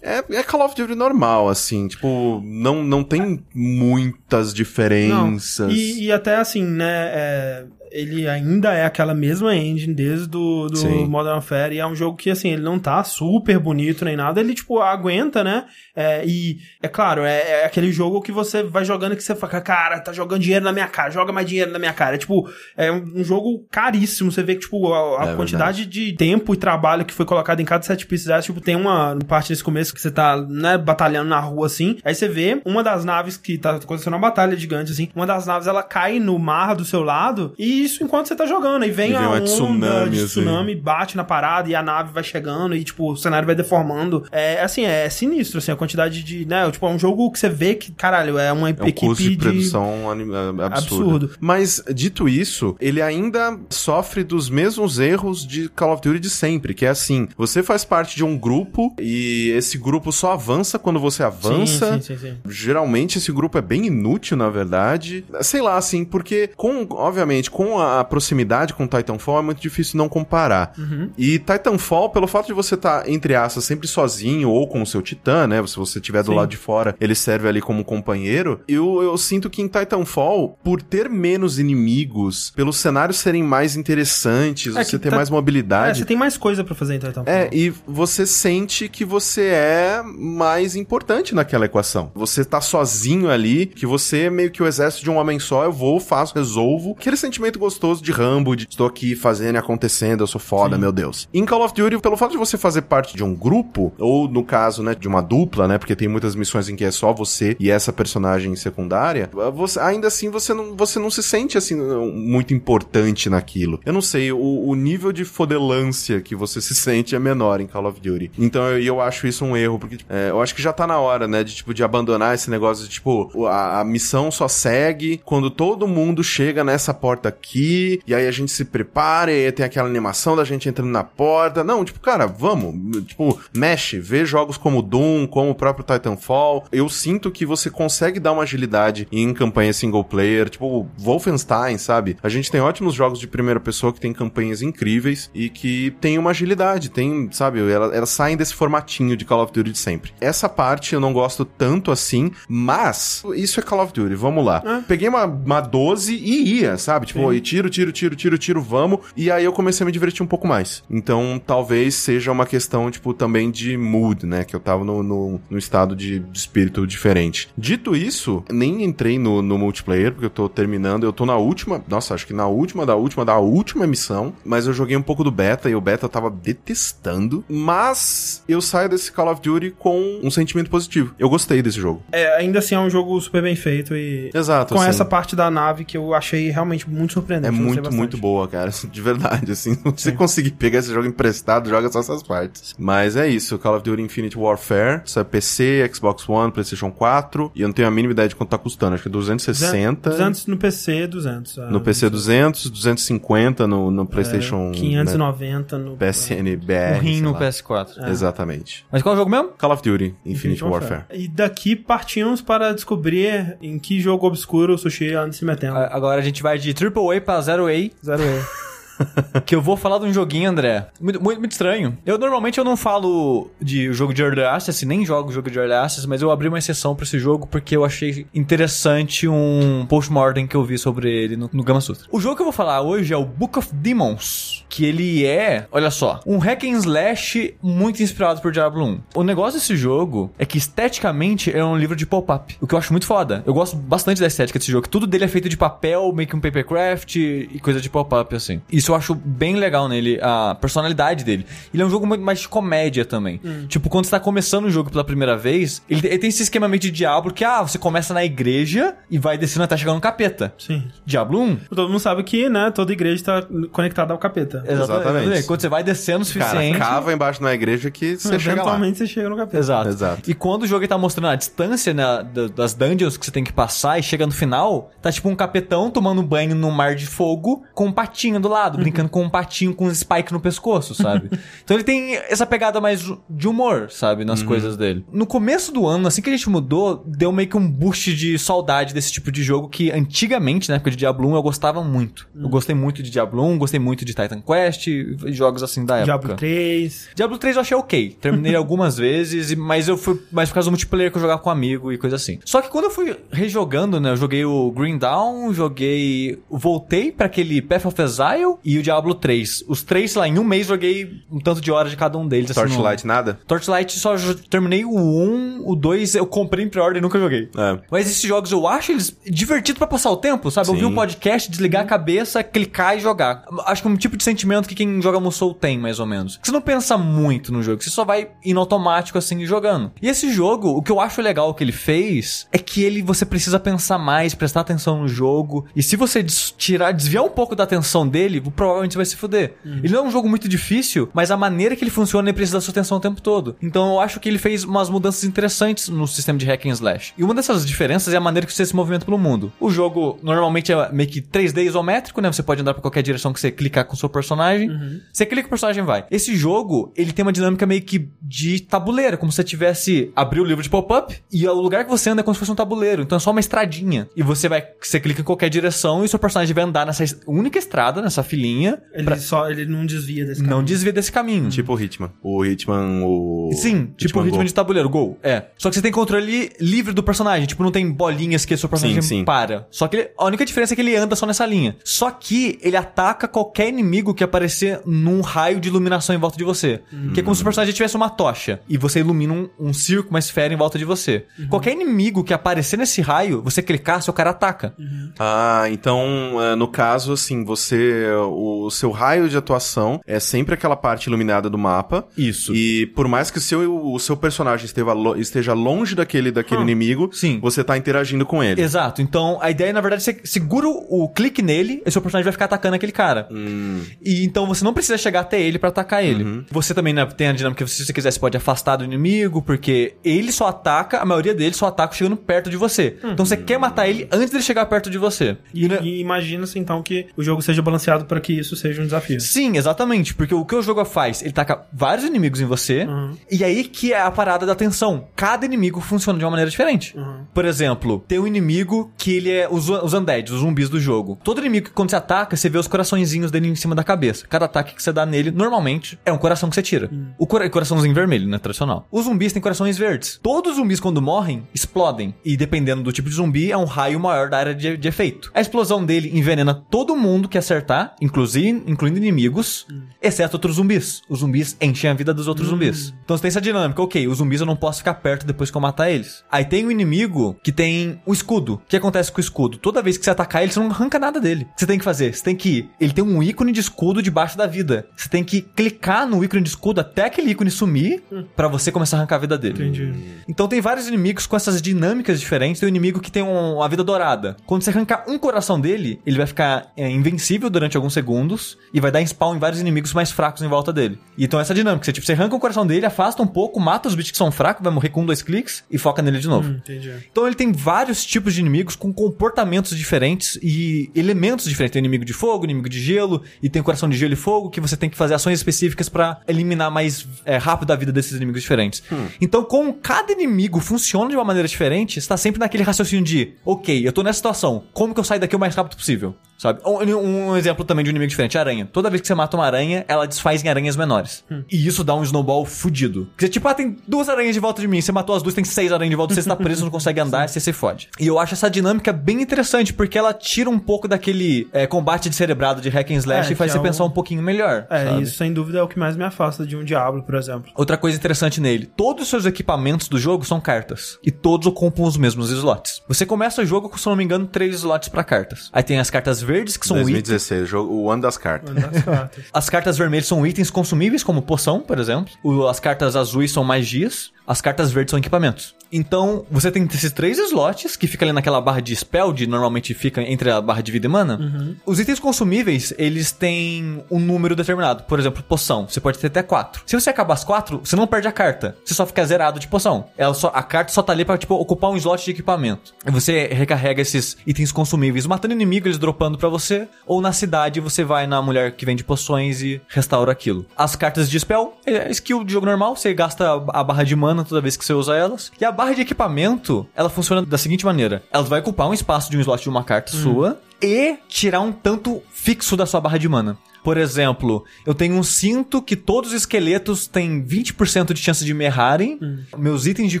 [0.00, 5.72] É, é Call of Duty normal, assim, tipo, não, não tem muitas Não, diferenças.
[5.72, 7.10] E, e até assim, né?
[7.12, 7.66] é,
[7.98, 11.06] ele ainda é aquela mesma engine desde do, do Sim.
[11.06, 11.74] Modern Warfare.
[11.74, 14.40] E é um jogo que, assim, ele não tá super bonito nem nada.
[14.40, 15.64] Ele, tipo, aguenta, né?
[15.96, 19.60] É, e, é claro, é, é aquele jogo que você vai jogando que você fala,
[19.60, 22.14] cara, tá jogando dinheiro na minha cara, joga mais dinheiro na minha cara.
[22.14, 24.30] É, tipo, é um, um jogo caríssimo.
[24.30, 27.58] Você vê que, tipo, a, a É quantidade de tempo e trabalho que foi colocado
[27.58, 30.78] em cada set piece dessa, tipo, tem uma parte nesse começo que você tá, né,
[30.78, 31.98] batalhando na rua, assim.
[32.04, 35.08] Aí você vê uma das naves que tá acontecendo uma batalha gigante, assim.
[35.16, 37.54] Uma das naves, ela cai no mar do seu lado.
[37.58, 38.82] E isso enquanto você tá jogando.
[38.82, 40.26] Aí vem E vem a onda tsunami, de assim.
[40.26, 44.24] tsunami, bate na parada e a nave vai chegando e, tipo, o cenário vai deformando.
[44.30, 47.48] É, assim, é sinistro, assim, a quantidade de, né, tipo, é um jogo que você
[47.48, 49.36] vê que, caralho, é uma É um equipe custo de de...
[49.36, 50.68] produção é, absurdo.
[51.16, 51.30] Absurdo.
[51.40, 56.74] Mas, dito isso, ele ainda sofre dos mesmos erros de Call of Duty de sempre,
[56.74, 60.98] que é assim, você faz parte de um grupo e esse grupo só avança quando
[61.00, 61.94] você avança.
[61.94, 62.36] Sim, sim, sim, sim.
[62.48, 65.24] Geralmente esse grupo é bem inútil, na verdade.
[65.40, 70.08] Sei lá, assim, porque com, obviamente, com a proximidade com Titanfall é muito difícil não
[70.08, 70.72] comparar.
[70.78, 71.10] Uhum.
[71.18, 75.02] E Titanfall, pelo fato de você estar, entre aspas, sempre sozinho ou com o seu
[75.02, 75.64] titã, né?
[75.66, 76.36] Se você estiver do Sim.
[76.36, 78.60] lado de fora, ele serve ali como companheiro.
[78.68, 84.76] Eu, eu sinto que em Titanfall, por ter menos inimigos, pelos cenários serem mais interessantes,
[84.76, 85.98] É você ter tá- mais É, mobilidade.
[85.98, 87.24] você tem mais coisa pra fazer então.
[87.26, 92.10] É, e você sente que você é mais importante naquela equação.
[92.14, 95.64] Você tá sozinho ali, que você é meio que o exército de um homem só,
[95.64, 96.96] eu vou, faço, resolvo.
[96.98, 100.80] Aquele sentimento gostoso de Rambo, de estou aqui fazendo e acontecendo, eu sou foda, Sim.
[100.80, 101.28] meu Deus.
[101.32, 104.44] Em Call of Duty, pelo fato de você fazer parte de um grupo, ou no
[104.44, 107.56] caso, né, de uma dupla, né, porque tem muitas missões em que é só você
[107.58, 112.54] e essa personagem secundária, você, ainda assim você não, você não se sente assim muito
[112.54, 113.80] importante naquilo.
[113.84, 117.66] Eu não sei, o, o nível de fodelância que você se sente é menor em
[117.66, 118.30] Call of Duty.
[118.38, 120.86] Então eu, eu acho isso um erro, porque tipo, é, eu acho que já tá
[120.86, 124.48] na hora, né, de tipo de abandonar esse negócio de tipo a, a missão só
[124.48, 129.46] segue quando todo mundo chega nessa porta aqui e aí a gente se prepara e
[129.46, 131.64] aí tem aquela animação da gente entrando na porta.
[131.64, 136.64] Não, tipo, cara, vamos, tipo, mexe, vê jogos como Doom, como o próprio Titanfall.
[136.72, 142.16] Eu sinto que você consegue dar uma agilidade em campanha single player, tipo Wolfenstein, sabe?
[142.22, 146.18] A gente tem ótimos jogos de primeira pessoa que tem campanhas incríveis e que tem
[146.18, 150.12] uma agilidade, tem, sabe, elas, elas saem desse formatinho de Call of Duty de sempre.
[150.20, 154.62] Essa parte eu não gosto tanto assim, mas isso é Call of Duty, vamos lá.
[154.64, 154.82] É.
[154.86, 157.06] Peguei uma, uma 12 e ia, sabe?
[157.06, 159.00] Tipo, Tiro, tiro, tiro, tiro, tiro, vamos.
[159.16, 160.82] E aí eu comecei a me divertir um pouco mais.
[160.90, 164.44] Então, talvez seja uma questão, tipo, também de mood, né?
[164.44, 167.48] Que eu tava no, no, no estado de, de espírito diferente.
[167.56, 171.04] Dito isso, nem entrei no, no multiplayer, porque eu tô terminando.
[171.04, 174.32] Eu tô na última, nossa, acho que na última, da última, da última missão.
[174.44, 177.44] Mas eu joguei um pouco do beta e o beta eu tava detestando.
[177.48, 181.14] Mas eu saio desse Call of Duty com um sentimento positivo.
[181.18, 182.02] Eu gostei desse jogo.
[182.12, 184.74] É, ainda assim é um jogo super bem feito e Exato.
[184.74, 184.90] com assim.
[184.90, 187.54] essa parte da nave que eu achei realmente muito surpreendente.
[187.54, 188.70] É muito, muito boa, cara.
[188.90, 189.74] De verdade, assim.
[189.74, 192.74] Se você conseguir pegar esse jogo emprestado, joga só essas partes.
[192.78, 193.58] Mas é isso.
[193.58, 195.02] Call of Duty Infinite Warfare.
[195.04, 197.52] Isso é PC, Xbox One, PlayStation 4.
[197.54, 198.94] E eu não tenho a mínima ideia de quanto tá custando.
[198.94, 200.10] Acho que é 260.
[200.10, 201.58] 200 no PC, 200.
[201.58, 204.66] ah, No PC 200, 250 no, no PlayStation.
[204.66, 206.58] é, né, 590 no PSN
[206.96, 207.40] Um rim no lá.
[207.40, 208.08] PS4.
[208.08, 208.86] Exatamente.
[208.90, 209.48] Mas qual é o jogo mesmo?
[209.58, 211.04] Call of Duty Infinite, Warfare.
[211.12, 215.76] E daqui partimos para descobrir em que jogo obscuro o Sushi anda se metendo.
[215.76, 217.90] Agora a gente vai de AAA pra Zero A.
[218.04, 218.67] Zero E.
[219.44, 220.88] que eu vou falar de um joguinho, André.
[221.00, 221.96] Muito, muito, muito estranho.
[222.04, 225.74] Eu normalmente eu não falo de jogo de Early Access, nem jogo jogo de Early
[225.74, 230.46] Access, mas eu abri uma exceção pra esse jogo porque eu achei interessante um postmortem
[230.46, 232.06] que eu vi sobre ele no, no Gama Sutra.
[232.10, 235.66] O jogo que eu vou falar hoje é o Book of Demons, que ele é,
[235.70, 239.00] olha só, um hack and slash muito inspirado por Diablo 1.
[239.14, 242.78] O negócio desse jogo é que esteticamente é um livro de pop-up, o que eu
[242.78, 243.42] acho muito foda.
[243.46, 246.36] Eu gosto bastante da estética desse jogo, tudo dele é feito de papel, meio que
[246.36, 248.60] um papercraft e coisa de pop-up assim.
[248.70, 251.46] Isso eu acho bem legal nele, a personalidade dele.
[251.72, 253.40] Ele é um jogo muito mais de comédia também.
[253.68, 256.68] Tipo, quando você tá começando o jogo pela primeira vez, ele, ele tem esse esquema
[256.68, 260.00] meio de Diablo que, ah, você começa na igreja e vai descendo até chegar no
[260.00, 260.52] capeta.
[260.58, 260.84] Sim.
[261.04, 261.56] Diablo 1.
[261.70, 264.64] Todo mundo sabe que, né, toda igreja tá conectada ao capeta.
[264.66, 265.44] Exatamente.
[265.46, 266.78] Quando você vai descendo o Cara, suficiente.
[266.78, 268.62] cava embaixo na igreja que você chega lá.
[268.62, 269.58] Eventualmente você chega no capeta.
[269.58, 269.88] Exato.
[269.88, 270.30] Exato.
[270.30, 273.44] E quando o jogo tá mostrando a distância né, da- das dungeons que você tem
[273.44, 277.06] que passar e chega no final, tá tipo um capetão tomando banho num mar de
[277.06, 280.94] fogo com um patinho do lado, brincando com um patinho com um spike no pescoço,
[280.94, 281.30] sabe?
[281.62, 285.04] então ele tem essa pegada mais de humor, sabe, nas coisas dele.
[285.12, 288.38] No começo do ano, assim que a gente mudou, deu meio que um boost de
[288.38, 292.28] saudade desse tipo de jogo que antigamente, na época de Diablo 1, eu gostava muito.
[292.34, 295.96] Eu gostei muito de Diablo 1, gostei muito de Titan Quest, e jogos assim da
[295.96, 296.06] época.
[296.06, 297.08] Diablo 3.
[297.14, 298.16] Diablo 3 eu achei ok.
[298.20, 301.48] Terminei algumas vezes, mas eu fui mais por causa do multiplayer que eu jogava com
[301.48, 302.38] um amigo e coisa assim.
[302.44, 304.10] Só que quando eu fui rejogando, né?
[304.10, 306.38] Eu joguei o Green Dawn, joguei.
[306.50, 309.64] Voltei pra aquele Path of Exile e o Diablo 3.
[309.68, 312.26] Os três, sei lá, em um mês joguei um tanto de horas de cada um
[312.26, 312.50] deles.
[312.50, 313.38] assim, no- Torchlight, nada?
[313.46, 314.14] Torchlight só
[314.50, 317.48] terminei o 1, o 2 eu comprei em pre-order e nunca joguei.
[317.56, 317.78] É.
[317.90, 320.68] Mas esses jogos eu acho eles divertidos pra passar o tempo, sabe?
[320.70, 323.44] Ouvir um podcast, desligar a cabeça, clicar e jogar.
[323.66, 326.38] Acho que é um tipo de sentimento que quem joga Musou tem, mais ou menos.
[326.42, 329.92] Você não pensa muito no jogo, você só vai indo automático assim jogando.
[330.02, 333.24] E esse jogo, o que eu acho legal que ele fez é que ele você
[333.24, 335.66] precisa pensar mais, prestar atenção no jogo.
[335.74, 339.54] E se você tirar, desviar um pouco da atenção dele, provavelmente você vai se fuder.
[339.64, 342.58] Ele não é um jogo muito difícil, mas a maneira que ele funciona ele precisa
[342.58, 343.56] da sua atenção o tempo todo.
[343.62, 347.14] Então eu acho que ele fez umas mudanças interessantes no sistema de hack and slash.
[347.16, 349.52] E uma dessas diferenças é a maneira que você se movimenta pelo mundo.
[349.60, 352.30] O jogo normalmente é meio que 3D isométrico, né?
[352.32, 354.68] Você pode andar pra qualquer direção que você clicar com o seu personagem.
[355.12, 356.04] Você clica o personagem vai.
[356.10, 360.40] Esse jogo, ele tem uma dinâmica meio que de tabuleiro, como se você tivesse abrir
[360.40, 362.54] o livro de pop-up e o lugar que você anda é como se fosse um
[362.56, 363.02] tabuleiro.
[363.02, 364.08] Então é só uma estradinha.
[364.16, 367.04] E você vai, você clica em qualquer direção e o seu personagem vai andar nessa
[367.04, 370.66] es- única estrada, nessa filinha, Ele só ele não desvia desse não caminho.
[370.66, 371.48] desvia desse caminho.
[371.50, 372.10] Tipo o Hitman.
[372.22, 373.50] O Hitman, o...
[373.54, 374.44] Sim, tipo o ritmo Go.
[374.44, 375.18] de tabuleiro, gol.
[375.22, 375.44] É.
[375.56, 377.46] Só que você tem controle livre do personagem.
[377.46, 379.24] Tipo, não tem bolinhas que o seu personagem Sim, sim.
[379.24, 379.66] para.
[379.70, 381.76] Só que ele- a única diferença é que ele anda só nessa linha.
[381.84, 386.44] Só que ele ataca qualquer inimigo que aparecer num raio de iluminação em volta de
[386.44, 386.80] você.
[387.14, 388.60] Que é como se o personagem tivesse uma tocha.
[388.68, 391.24] E você ilumina um, um círculo, uma esfera em volta de você.
[391.48, 394.74] Qualquer inimigo que aparecer nesse raio, você clicar, seu cara ataca.
[395.18, 398.04] Ah, então, é, no caso, assim, você...
[398.32, 402.06] O seu raio de atuação é sempre aquela parte iluminada do mapa.
[402.16, 402.54] Isso.
[402.54, 406.62] E por mais que o seu, o seu personagem esteja, lo- esteja longe daquele, daquele
[406.62, 407.38] inimigo, sim.
[407.40, 408.60] você tá interagindo com ele.
[408.60, 409.00] Exato.
[409.02, 412.32] Então, a ideia, na verdade, é você segura o clique nele e seu personagem vai
[412.32, 413.28] ficar atacando aquele cara.
[413.30, 416.44] Hum, E então você não precisa chegar até ele pra atacar ele.
[416.50, 419.42] Você também né, tem a dinâmica que se você quiser você pode afastar do inimigo,
[419.42, 422.96] porque ele só ataca, a maioria deles só ataca chegando perto de você.
[423.04, 425.36] Então você quer matar ele antes dele chegar perto de você.
[425.54, 428.84] E, né, e imagina-se então que o jogo seja balanceado para que isso seja um
[428.84, 429.20] desafio.
[429.20, 430.14] Sim, exatamente.
[430.14, 431.22] Porque o que o jogo faz?
[431.22, 432.86] Ele taca vários inimigos em você,
[433.30, 435.06] e aí que é a parada da tensão.
[435.16, 436.94] Cada inimigo funciona de uma maneira diferente.
[437.34, 441.18] Por exemplo, tem um inimigo que ele é os, os undead, os zumbis do jogo.
[441.22, 444.26] Todo inimigo que quando você ataca, você vê os coraçõezinhos dele em cima da cabeça.
[444.28, 446.90] Cada ataque que você dá nele, normalmente, é um coração que você tira.
[447.18, 448.38] O cora coraçãozinho vermelho, né?
[448.38, 448.86] Tradicional.
[448.90, 450.18] Os zumbis têm corações verdes.
[450.22, 452.14] Todos os zumbis, quando morrem, explodem.
[452.24, 455.30] E dependendo do tipo de zumbi, é um raio maior da área de, de efeito.
[455.34, 459.66] A explosão dele envenena todo mundo que acertar, inclusive, incluindo inimigos,
[460.02, 461.02] exceto outros zumbis.
[461.08, 462.94] Os zumbis enchem a vida dos outros zumbis.
[463.04, 463.82] Então você tem essa dinâmica.
[463.82, 466.24] Ok, os zumbis eu não posso ficar perto depois que eu matar eles.
[466.30, 468.54] Aí tem o inimigo que tem o escudo.
[468.54, 469.58] O que acontece com o escudo?
[469.58, 471.42] Toda vez que você atacar ele, você não arranca nada dele.
[471.50, 472.14] O que você tem que fazer?
[472.14, 472.68] Você tem que.
[472.80, 474.86] Ele tem um ícone de escudo debaixo da vida.
[474.96, 478.02] Você tem que clicar no ícone de escudo até aquele ícone sumir
[478.34, 479.64] pra você começar a arrancar a vida dele.
[479.68, 479.92] Entendi.
[480.26, 482.60] Então tem vários inimigos com essas dinâmicas diferentes.
[482.60, 484.36] Tem um inimigo que tem um- uma vida dourada.
[484.46, 488.80] Quando você arrancar um coração dele, ele vai ficar é, invencível durante alguns segundos e
[488.80, 490.98] vai dar spawn em vários inimigos mais fracos em volta dele.
[491.16, 493.88] E então essa dinâmica, você, tipo, você arranca o coração dele, afasta um pouco, mata
[493.88, 496.28] os bichos que são fracos, vai morrer com um, dois cliques e foca nele de
[496.28, 496.48] novo.
[496.48, 496.92] Hum, entendi.
[497.10, 501.72] Então ele tem vários tipos de inimigos com comportamentos diferentes e elementos diferentes.
[501.72, 504.60] Tem inimigo de fogo, inimigo de gelo, e tem coração de gelo e fogo, que
[504.60, 508.42] você tem que fazer ações específicas pra eliminar mais é, rápido a vida desses inimigos
[508.42, 508.82] diferentes.
[509.20, 513.34] Então, como cada inimigo funciona de uma maneira diferente, você tá sempre naquele raciocínio de,
[513.44, 516.14] ok, eu tô nessa situação, como que eu saio daqui o mais rápido possível?
[516.38, 516.60] Sabe?
[516.64, 518.68] Um, um exemplo também de um inimigo diferente, aranha.
[518.72, 521.24] Toda vez que você mata uma aranha, ela desfaz em aranhas menores.
[521.50, 523.06] E isso dá um snowball fudido.
[523.06, 524.80] Porque você, tipo, ah, tem duas aranhas de volta de mim.
[524.80, 527.00] Você matou as duas, tem seis aranhas de volta você, você tá preso, não consegue
[527.00, 527.88] andar, você se fode.
[527.98, 532.08] E eu acho essa dinâmica bem interessante, porque ela tira um pouco daquele é, combate
[532.08, 534.66] de cerebrado de hack and slash É, e faz você é pensar um pouquinho melhor.
[534.70, 535.02] É, sabe?
[535.02, 537.50] isso sem dúvida é o que mais me afasta de um Diablo, por exemplo.
[537.56, 540.98] Outra coisa interessante nele, todos os seus equipamentos do jogo são cartas.
[541.02, 542.82] E todos ocupam os mesmos slots.
[542.86, 545.50] Você começa o jogo com, se não me engano, três slots pra cartas.
[545.52, 546.92] Aí tem as cartas verdes, que são itens.
[546.92, 548.50] 2016, jogo, o ano das cartas.
[548.50, 549.24] Uma das cartas.
[549.32, 552.12] As cartas vermelhas são itens consumíveis, como poção, por exemplo.
[552.22, 554.12] O- as cartas azuis são magias.
[554.26, 555.54] As cartas verdes são equipamentos.
[555.72, 559.74] Então, você tem esses três slots, que fica ali naquela barra de spell, de normalmente
[559.74, 561.56] fica entre a barra de vida e mana.
[561.66, 564.84] Os itens consumíveis, eles têm um número determinado.
[564.84, 565.68] Por exemplo, poção.
[565.68, 566.62] Você pode ter até quatro.
[566.66, 568.56] Se você acabar as quatro, você não perde a carta.
[568.64, 569.86] Você só fica zerado de poção.
[569.96, 572.74] Ela só, a carta só tá ali pra, tipo, ocupar um slot de equipamento.
[572.86, 576.68] E você recarrega esses itens consumíveis, matando inimigo, eles dropando pra você.
[576.86, 580.46] Ou na cidade, você vai na mulher que vende poções e restaura aquilo.
[580.56, 582.76] As cartas de spell, é skill de jogo normal.
[582.76, 585.30] Você gasta a barra de mana toda vez que você usa elas.
[585.40, 588.00] E a barra de equipamento, ela funciona da seguinte maneira.
[588.12, 591.52] Ela vai ocupar um espaço de um slot de uma carta sua e tirar um
[591.52, 593.36] tanto fixo da sua barra de mana.
[593.62, 598.32] Por exemplo, eu tenho um cinto que todos os esqueletos têm 20% de chance de
[598.32, 598.98] me errarem.
[599.36, 600.00] Meus itens de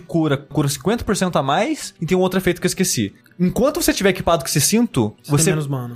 [0.00, 1.92] cura curam 50% a mais.
[2.00, 3.12] E tem um outro efeito que eu esqueci.
[3.40, 5.50] Enquanto você tiver equipado com esse cinto, Você você,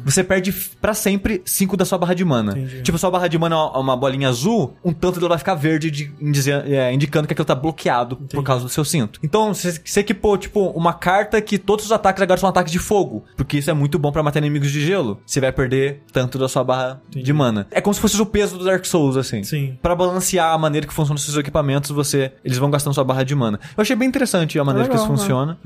[0.04, 2.52] você perde pra sempre 5 da sua barra de mana.
[2.52, 2.82] Entendi.
[2.82, 5.90] Tipo, sua barra de mana é uma- bolinha azul, um tanto dela vai ficar verde,
[5.90, 9.18] de- indize- é, indicando que aquilo tá bloqueado por causa do seu cinto.
[9.24, 12.78] Então, você, você equipou, tipo, uma carta que todos os ataques agora são ataques de
[12.78, 13.24] fogo.
[13.36, 15.20] Porque isso é muito bom pra matar inimigos de gelo.
[15.26, 17.66] Você vai perder tanto da sua barra de mana.
[17.70, 19.42] É como se fosse o peso do Dark Souls, assim.
[19.42, 19.78] Sim.
[19.82, 23.22] Pra balancear a maneira que funcionam os seus equipamentos, você eles vão gastando sua barra
[23.22, 23.58] de mana.
[23.76, 25.22] Eu achei bem interessante a maneira que isso legal, né?
[25.22, 25.58] funciona.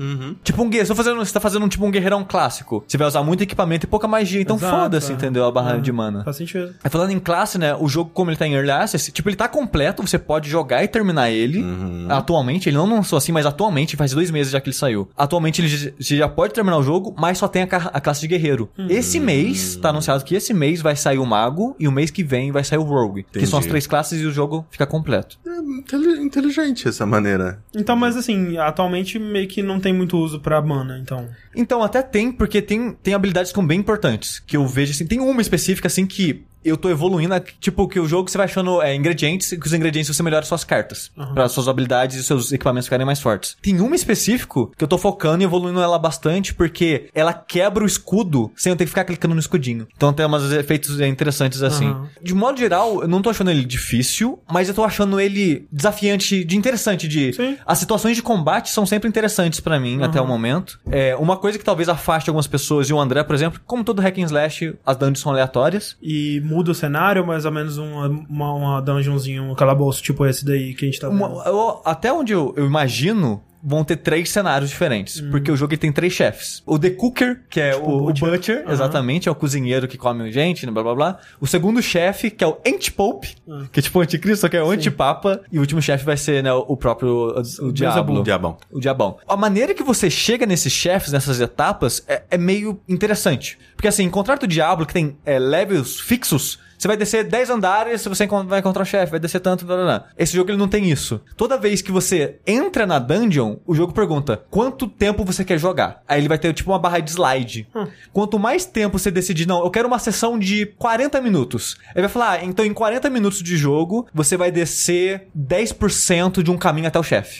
[0.43, 2.83] Tipo um guerreiro, você, tá fazendo, você tá fazendo um, tipo um guerreirão clássico.
[2.87, 5.15] Você vai usar muito equipamento e pouca magia, então foda-se, é.
[5.15, 5.45] entendeu?
[5.45, 6.23] A barra É, de mana.
[6.23, 6.73] Faz sentido.
[6.83, 7.75] Aí falando em classe, né?
[7.75, 10.83] O jogo, como ele tá em Early Access, tipo, ele tá completo, você pode jogar
[10.83, 11.63] e terminar ele.
[12.09, 15.09] Atualmente, ele não lançou assim, mas atualmente, faz dois meses já que ele saiu.
[15.17, 18.69] Atualmente, ele já pode terminar o jogo, mas só tem a, a classe de guerreiro.
[18.89, 22.23] Esse mês, tá anunciado que esse mês vai sair o Mago e o mês que
[22.23, 23.25] vem vai sair o Rogue.
[23.31, 23.69] Que são as Entendi.
[23.69, 25.39] três classes e o jogo fica completo.
[25.45, 27.63] É inteli- inteligente essa maneira.
[27.75, 31.27] Então, mas assim, atualmente meio que não tem muito uso pra mana, então.
[31.55, 34.39] Então, até tem, porque tem, tem habilidades que são bem importantes.
[34.45, 35.05] Que eu vejo assim.
[35.07, 37.33] Tem uma específica, assim, que eu tô evoluindo.
[37.33, 40.23] é Tipo, que o jogo você vai achando é, ingredientes, e que os ingredientes você
[40.23, 41.11] melhora suas cartas.
[41.33, 43.57] Pra suas habilidades e seus equipamentos ficarem mais fortes.
[43.61, 47.87] Tem uma específico que eu tô focando e evoluindo ela bastante, porque ela quebra o
[47.87, 49.87] escudo sem eu ter que ficar clicando no escudinho.
[49.95, 51.87] Então tem umas efeitos interessantes assim.
[51.87, 52.09] Aham.
[52.21, 56.43] De modo geral, eu não tô achando ele difícil, mas eu tô achando ele desafiante,
[56.43, 57.33] de interessante, de...
[57.33, 57.57] Sim.
[57.65, 60.79] As situações de combate são sempre interessantes pra mim, até o momento.
[60.89, 64.01] É, uma coisa que talvez afaste algumas pessoas, e o André, por exemplo, como todo
[64.01, 65.97] hack and slash, as dungeons são aleatórias.
[66.01, 70.45] E muda o cenário, mais ou menos uma, uma, uma dungeonzinha, um calabouço tipo esse
[70.45, 71.23] daí que a gente tá vendo.
[71.25, 75.19] Uma- eu- até onde eu, eu imagino, vão ter três cenários diferentes.
[75.19, 76.63] Porque o jogo ele tem três chefes.
[76.65, 78.29] O The Cooker, que é Tipo o, o o Butcher.
[78.31, 78.71] Butcher, Aham.
[78.71, 81.19] exatamente, é o cozinheiro que come gente, né, blá blá blá.
[81.41, 83.35] O segundo chefe, que é o Antipope,
[83.73, 85.41] que é tipo o anticristo, só que é o antipapa.
[85.51, 88.23] E o último chefe vai ser, né, o, o próprio o, o Diablo.
[88.23, 88.57] Diabão.
[88.71, 89.17] O diabão.
[89.27, 93.59] A maneira que você chega nesses chefes, nessas etapas, é, é meio interessante.
[93.75, 98.05] Porque assim, encontrar o Diablo, que tem é, levels fixos, você vai descer 10 andares,
[98.05, 100.05] você vai encontrar o chefe, vai descer tanto, blá, blá, blá.
[100.17, 101.19] Esse jogo ele não tem isso.
[101.35, 106.03] Toda vez que você entra na dungeon, o jogo pergunta quanto tempo você quer jogar.
[106.07, 107.67] Aí ele vai ter tipo uma barra de slide.
[108.13, 111.77] Quanto mais tempo você decidir, não, eu quero uma sessão de 40 minutos.
[111.95, 116.51] Ele vai falar, ah, então em 40 minutos de jogo, você vai descer 10% de
[116.51, 117.39] um caminho até o chefe.